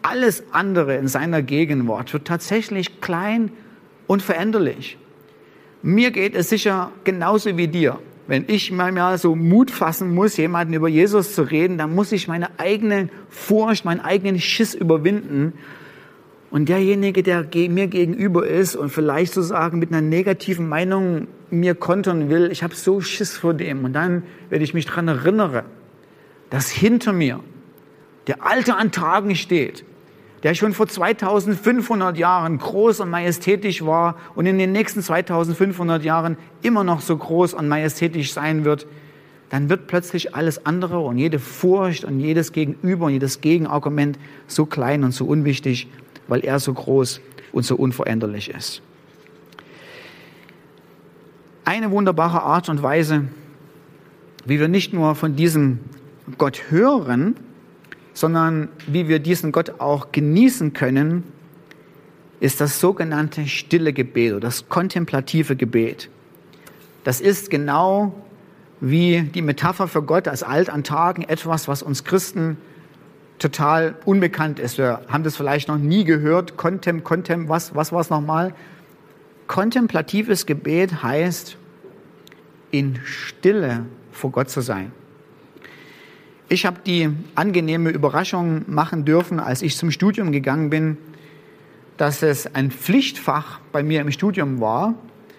Alles 0.02 0.42
andere 0.50 0.96
in 0.96 1.06
seiner 1.06 1.40
Gegenwart 1.40 2.12
wird 2.12 2.26
tatsächlich 2.26 3.00
klein 3.00 3.52
und 4.10 4.24
veränderlich. 4.24 4.98
Mir 5.82 6.10
geht 6.10 6.34
es 6.34 6.50
sicher 6.50 6.90
genauso 7.04 7.56
wie 7.56 7.68
dir. 7.68 8.00
Wenn 8.26 8.44
ich 8.48 8.72
mal 8.72 9.16
so 9.18 9.36
Mut 9.36 9.70
fassen 9.70 10.12
muss, 10.12 10.36
jemanden 10.36 10.74
über 10.74 10.88
Jesus 10.88 11.32
zu 11.32 11.42
reden, 11.42 11.78
dann 11.78 11.94
muss 11.94 12.10
ich 12.10 12.26
meine 12.26 12.58
eigene 12.58 13.08
Furcht, 13.28 13.84
meinen 13.84 14.00
eigenen 14.00 14.40
Schiss 14.40 14.74
überwinden. 14.74 15.52
Und 16.50 16.68
derjenige, 16.68 17.22
der 17.22 17.46
mir 17.68 17.86
gegenüber 17.86 18.44
ist 18.48 18.74
und 18.74 18.88
vielleicht 18.88 19.32
sozusagen 19.32 19.78
mit 19.78 19.92
einer 19.92 20.00
negativen 20.00 20.68
Meinung 20.68 21.28
mir 21.50 21.76
kontern 21.76 22.30
will, 22.30 22.50
ich 22.50 22.64
habe 22.64 22.74
so 22.74 23.00
Schiss 23.00 23.36
vor 23.36 23.54
dem. 23.54 23.84
Und 23.84 23.92
dann, 23.92 24.24
wenn 24.48 24.60
ich 24.60 24.74
mich 24.74 24.86
daran 24.86 25.06
erinnere, 25.06 25.62
dass 26.50 26.68
hinter 26.68 27.12
mir 27.12 27.38
der 28.26 28.44
Alte 28.44 28.74
an 28.74 28.90
Tagen 28.90 29.36
steht, 29.36 29.84
der 30.42 30.54
schon 30.54 30.72
vor 30.72 30.86
2500 30.86 32.16
Jahren 32.16 32.58
groß 32.58 33.00
und 33.00 33.10
majestätisch 33.10 33.84
war 33.84 34.16
und 34.34 34.46
in 34.46 34.58
den 34.58 34.72
nächsten 34.72 35.02
2500 35.02 36.02
Jahren 36.02 36.36
immer 36.62 36.84
noch 36.84 37.00
so 37.00 37.16
groß 37.16 37.54
und 37.54 37.68
majestätisch 37.68 38.32
sein 38.32 38.64
wird, 38.64 38.86
dann 39.50 39.68
wird 39.68 39.86
plötzlich 39.86 40.34
alles 40.34 40.64
andere 40.64 41.00
und 41.00 41.18
jede 41.18 41.38
Furcht 41.38 42.04
und 42.04 42.20
jedes 42.20 42.52
Gegenüber 42.52 43.06
und 43.06 43.12
jedes 43.12 43.40
Gegenargument 43.40 44.18
so 44.46 44.64
klein 44.64 45.04
und 45.04 45.12
so 45.12 45.26
unwichtig, 45.26 45.88
weil 46.28 46.44
er 46.44 46.58
so 46.60 46.72
groß 46.72 47.20
und 47.52 47.64
so 47.64 47.76
unveränderlich 47.76 48.50
ist. 48.50 48.80
Eine 51.64 51.90
wunderbare 51.90 52.42
Art 52.42 52.68
und 52.68 52.82
Weise, 52.82 53.24
wie 54.46 54.58
wir 54.58 54.68
nicht 54.68 54.92
nur 54.92 55.14
von 55.14 55.36
diesem 55.36 55.80
Gott 56.38 56.62
hören, 56.70 57.36
sondern 58.20 58.68
wie 58.86 59.08
wir 59.08 59.18
diesen 59.18 59.50
Gott 59.50 59.80
auch 59.80 60.12
genießen 60.12 60.74
können, 60.74 61.24
ist 62.38 62.60
das 62.60 62.78
sogenannte 62.78 63.46
stille 63.46 63.94
Gebet 63.94 64.32
oder 64.32 64.40
das 64.40 64.68
kontemplative 64.68 65.56
Gebet. 65.56 66.10
Das 67.02 67.22
ist 67.22 67.48
genau 67.48 68.12
wie 68.80 69.22
die 69.22 69.40
Metapher 69.40 69.88
für 69.88 70.02
Gott 70.02 70.28
als 70.28 70.42
alt 70.42 70.68
an 70.68 70.84
Tagen 70.84 71.22
etwas, 71.22 71.66
was 71.66 71.82
uns 71.82 72.04
Christen 72.04 72.58
total 73.38 73.94
unbekannt 74.04 74.58
ist. 74.58 74.76
Wir 74.76 75.00
haben 75.08 75.24
das 75.24 75.36
vielleicht 75.36 75.68
noch 75.68 75.78
nie 75.78 76.04
gehört. 76.04 76.58
Contem, 76.58 77.02
Contem, 77.04 77.48
was, 77.48 77.74
was 77.74 77.90
war 77.90 78.02
es 78.02 78.10
nochmal? 78.10 78.52
Kontemplatives 79.46 80.44
Gebet 80.44 81.02
heißt, 81.02 81.56
in 82.70 83.00
Stille 83.02 83.86
vor 84.12 84.30
Gott 84.30 84.50
zu 84.50 84.60
sein. 84.60 84.92
Ich 86.52 86.66
habe 86.66 86.80
die 86.84 87.08
angenehme 87.36 87.90
Überraschung 87.90 88.64
machen 88.66 89.04
dürfen, 89.04 89.38
als 89.38 89.62
ich 89.62 89.76
zum 89.76 89.92
Studium 89.92 90.32
gegangen 90.32 90.68
bin, 90.68 90.96
dass 91.96 92.24
es 92.24 92.52
ein 92.56 92.72
Pflichtfach 92.72 93.60
bei 93.70 93.84
mir 93.84 94.00
im 94.00 94.10
Studium 94.10 94.60
war. 94.60 94.94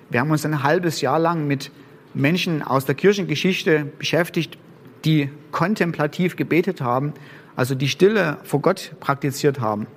Wir 0.09 0.21
haben 0.21 0.31
uns 0.31 0.45
ein 0.45 0.63
halbes 0.63 1.01
Jahr 1.01 1.19
lang 1.19 1.47
mit 1.47 1.69
Menschen 2.13 2.61
aus 2.61 2.85
der 2.85 2.95
Kirchengeschichte 2.95 3.83
beschäftigt, 3.99 4.57
die 5.03 5.29
kontemplativ 5.51 6.37
gebetet 6.37 6.79
haben, 6.79 7.11
also 7.57 7.75
die 7.75 7.89
Stille 7.89 8.37
vor 8.43 8.61
Gott 8.61 8.93
praktiziert 9.01 9.59
haben. 9.59 9.87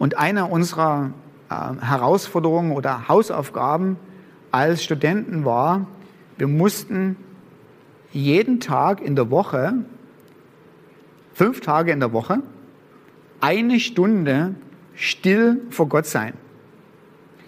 Und 0.00 0.18
einer 0.18 0.50
unserer 0.50 1.12
äh, 1.48 1.54
Herausforderungen 1.80 2.72
oder 2.72 3.06
Hausaufgaben 3.06 3.98
als 4.50 4.82
Studenten 4.82 5.44
war, 5.44 5.86
wir 6.38 6.48
mussten 6.48 7.14
jeden 8.10 8.58
Tag 8.58 9.00
in 9.00 9.14
der 9.14 9.30
Woche, 9.30 9.74
fünf 11.34 11.60
Tage 11.60 11.92
in 11.92 12.00
der 12.00 12.12
Woche, 12.12 12.38
eine 13.40 13.78
Stunde 13.80 14.54
still 14.94 15.60
vor 15.70 15.88
Gott 15.88 16.06
sein. 16.06 16.34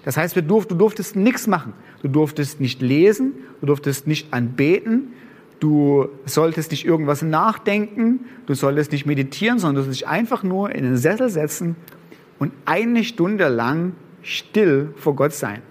Das 0.05 0.17
heißt, 0.17 0.37
du 0.37 0.43
durftest 0.43 1.17
nichts 1.17 1.47
machen. 1.47 1.73
Du 2.03 2.09
durftest 2.09 2.61
nicht 2.61 2.83
lesen, 2.83 3.33
du 3.61 3.67
durftest 3.67 4.07
nicht 4.07 4.33
anbeten, 4.33 5.13
du 5.59 6.09
solltest 6.27 6.71
nicht 6.71 6.85
irgendwas 6.85 7.23
nachdenken, 7.23 8.27
du 8.47 8.55
solltest 8.55 8.93
nicht 8.93 9.07
meditieren, 9.07 9.59
sondern 9.59 9.77
du 9.77 9.83
solltest 9.83 10.03
dich 10.03 10.09
einfach 10.09 10.43
nur 10.43 10.71
in 10.71 10.85
den 10.85 10.97
Sessel 10.97 11.29
setzen 11.29 11.77
und 12.39 12.53
eine 12.67 13.03
Stunde 13.03 13.49
lang 13.49 13.93
still 14.23 14.93
vor 14.97 15.17
Gott 15.17 15.33
sein 15.33 15.63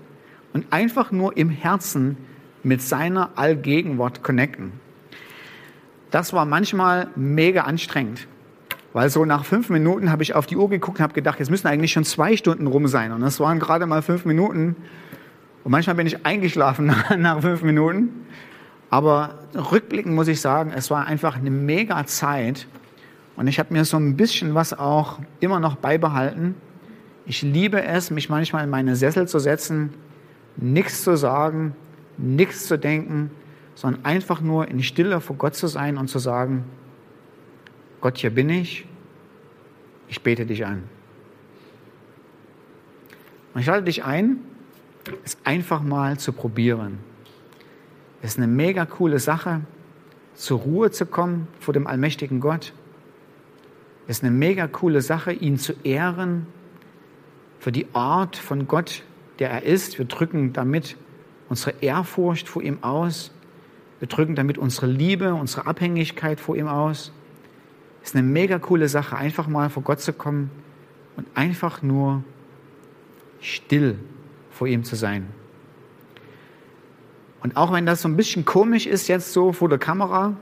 und 0.53 0.65
einfach 0.71 1.11
nur 1.11 1.37
im 1.37 1.49
Herzen 1.49 2.17
mit 2.63 2.81
seiner 2.81 3.37
Allgegenwart 3.37 4.23
connecten. 4.23 4.71
Das 6.11 6.33
war 6.33 6.45
manchmal 6.45 7.07
mega 7.15 7.63
anstrengend. 7.63 8.27
Weil 8.93 9.09
so 9.09 9.25
nach 9.25 9.43
fünf 9.43 9.69
Minuten 9.69 10.09
habe 10.09 10.23
ich 10.23 10.35
auf 10.35 10.45
die 10.45 10.55
Uhr 10.55 10.69
geguckt 10.69 10.99
und 10.99 11.03
habe 11.03 11.13
gedacht, 11.13 11.39
jetzt 11.39 11.49
müssen 11.51 11.67
eigentlich 11.67 11.91
schon 11.91 12.05
zwei 12.05 12.37
Stunden 12.37 12.65
rum 12.65 12.87
sein. 12.87 13.11
Und 13.11 13.19
das 13.19 13.41
waren 13.41 13.59
gerade 13.59 13.85
mal 13.85 14.01
fünf 14.01 14.23
Minuten. 14.23 14.77
Und 15.65 15.71
manchmal 15.71 15.97
bin 15.97 16.07
ich 16.07 16.25
eingeschlafen 16.25 16.85
nach, 17.17 17.41
fünf 17.41 17.61
Minuten. 17.61 18.25
Aber 18.89 19.39
rückblickend 19.53 20.15
muss 20.15 20.29
ich 20.29 20.39
sagen, 20.39 20.71
es 20.73 20.89
war 20.91 21.07
einfach 21.07 21.35
eine 21.35 21.49
mega 21.49 22.05
Zeit. 22.05 22.67
Und 23.35 23.47
ich 23.47 23.59
habe 23.59 23.73
mir 23.73 23.83
so 23.83 23.97
ein 23.97 24.15
bisschen 24.15 24.55
was 24.55 24.71
auch 24.71 25.19
immer 25.41 25.59
noch 25.59 25.75
beibehalten. 25.75 26.55
Ich 27.25 27.41
liebe 27.41 27.83
es, 27.83 28.11
mich 28.11 28.29
manchmal 28.29 28.63
in 28.63 28.69
meine 28.69 28.95
Sessel 28.95 29.27
zu 29.27 29.39
setzen, 29.39 29.93
nichts 30.55 31.03
zu 31.03 31.17
sagen, 31.17 31.75
nichts 32.17 32.67
zu 32.67 32.77
denken, 32.77 33.31
sondern 33.75 34.03
einfach 34.05 34.41
nur 34.41 34.67
in 34.67 34.81
Stille 34.81 35.21
vor 35.21 35.35
Gott 35.35 35.55
zu 35.55 35.67
sein 35.67 35.97
und 35.97 36.07
zu 36.07 36.19
sagen, 36.19 36.63
Gott, 38.01 38.17
hier 38.17 38.29
bin 38.29 38.49
ich, 38.49 38.85
ich 40.07 40.21
bete 40.21 40.45
dich 40.45 40.65
an. 40.65 40.83
Und 43.53 43.61
ich 43.61 43.67
lade 43.67 43.83
dich 43.83 44.03
ein, 44.03 44.37
es 45.23 45.37
einfach 45.43 45.81
mal 45.81 46.17
zu 46.17 46.33
probieren. 46.33 46.99
Es 48.21 48.31
ist 48.31 48.37
eine 48.37 48.47
mega 48.47 48.85
coole 48.85 49.19
Sache, 49.19 49.61
zur 50.33 50.59
Ruhe 50.59 50.91
zu 50.91 51.05
kommen 51.05 51.47
vor 51.59 51.73
dem 51.73 51.87
allmächtigen 51.87 52.39
Gott. 52.39 52.73
Es 54.07 54.17
ist 54.17 54.23
eine 54.23 54.31
mega 54.31 54.67
coole 54.67 55.01
Sache, 55.01 55.31
ihn 55.31 55.57
zu 55.57 55.73
ehren 55.83 56.47
für 57.59 57.71
die 57.71 57.87
Art 57.93 58.35
von 58.35 58.67
Gott, 58.67 59.03
der 59.39 59.49
er 59.49 59.63
ist. 59.63 59.97
Wir 59.97 60.05
drücken 60.05 60.53
damit 60.53 60.97
unsere 61.49 61.75
Ehrfurcht 61.81 62.47
vor 62.47 62.61
ihm 62.61 62.83
aus. 62.83 63.31
Wir 63.99 64.07
drücken 64.07 64.35
damit 64.35 64.57
unsere 64.57 64.87
Liebe, 64.87 65.33
unsere 65.33 65.67
Abhängigkeit 65.67 66.39
vor 66.39 66.55
ihm 66.55 66.67
aus 66.67 67.11
ist 68.05 68.15
eine 68.15 68.23
mega 68.23 68.59
coole 68.59 68.87
Sache, 68.87 69.17
einfach 69.17 69.47
mal 69.47 69.69
vor 69.69 69.81
Gott 69.81 69.99
zu 69.99 70.13
kommen 70.13 70.51
und 71.17 71.25
einfach 71.33 71.81
nur 71.81 72.23
still 73.41 73.97
vor 74.51 74.67
ihm 74.67 74.83
zu 74.83 74.95
sein. 74.95 75.27
Und 77.41 77.57
auch 77.57 77.73
wenn 77.73 77.85
das 77.85 78.01
so 78.01 78.07
ein 78.07 78.15
bisschen 78.15 78.45
komisch 78.45 78.85
ist 78.85 79.07
jetzt 79.07 79.33
so 79.33 79.53
vor 79.53 79.69
der 79.69 79.79
Kamera, 79.79 80.35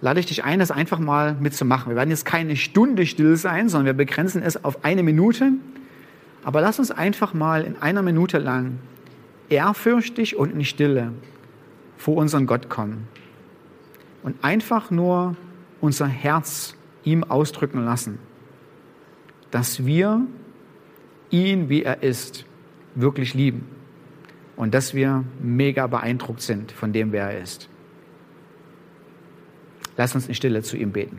lade 0.00 0.20
ich 0.20 0.26
dich 0.26 0.44
ein, 0.44 0.60
das 0.60 0.70
einfach 0.70 0.98
mal 0.98 1.34
mitzumachen. 1.34 1.90
Wir 1.90 1.96
werden 1.96 2.10
jetzt 2.10 2.24
keine 2.24 2.56
Stunde 2.56 3.06
still 3.06 3.36
sein, 3.36 3.68
sondern 3.68 3.86
wir 3.86 3.92
begrenzen 4.04 4.42
es 4.42 4.64
auf 4.64 4.84
eine 4.84 5.02
Minute. 5.02 5.52
Aber 6.44 6.60
lass 6.60 6.78
uns 6.78 6.90
einfach 6.90 7.34
mal 7.34 7.64
in 7.64 7.76
einer 7.76 8.02
Minute 8.02 8.38
lang 8.38 8.78
ehrfürchtig 9.48 10.36
und 10.36 10.52
in 10.52 10.64
Stille 10.64 11.12
vor 12.00 12.16
unseren 12.16 12.46
Gott 12.46 12.70
kommen. 12.70 13.08
Und 14.22 14.42
einfach 14.42 14.90
nur 14.90 15.36
unser 15.82 16.06
Herz 16.06 16.74
ihm 17.04 17.24
ausdrücken 17.24 17.84
lassen, 17.84 18.18
dass 19.50 19.84
wir 19.84 20.22
ihn, 21.28 21.68
wie 21.68 21.82
er 21.82 22.02
ist, 22.02 22.46
wirklich 22.94 23.34
lieben 23.34 23.68
und 24.56 24.72
dass 24.72 24.94
wir 24.94 25.24
mega 25.42 25.86
beeindruckt 25.86 26.40
sind 26.40 26.72
von 26.72 26.94
dem, 26.94 27.12
wer 27.12 27.32
er 27.32 27.42
ist. 27.42 27.68
Lass 29.98 30.14
uns 30.14 30.26
in 30.26 30.34
Stille 30.34 30.62
zu 30.62 30.78
ihm 30.78 30.92
beten. 30.92 31.18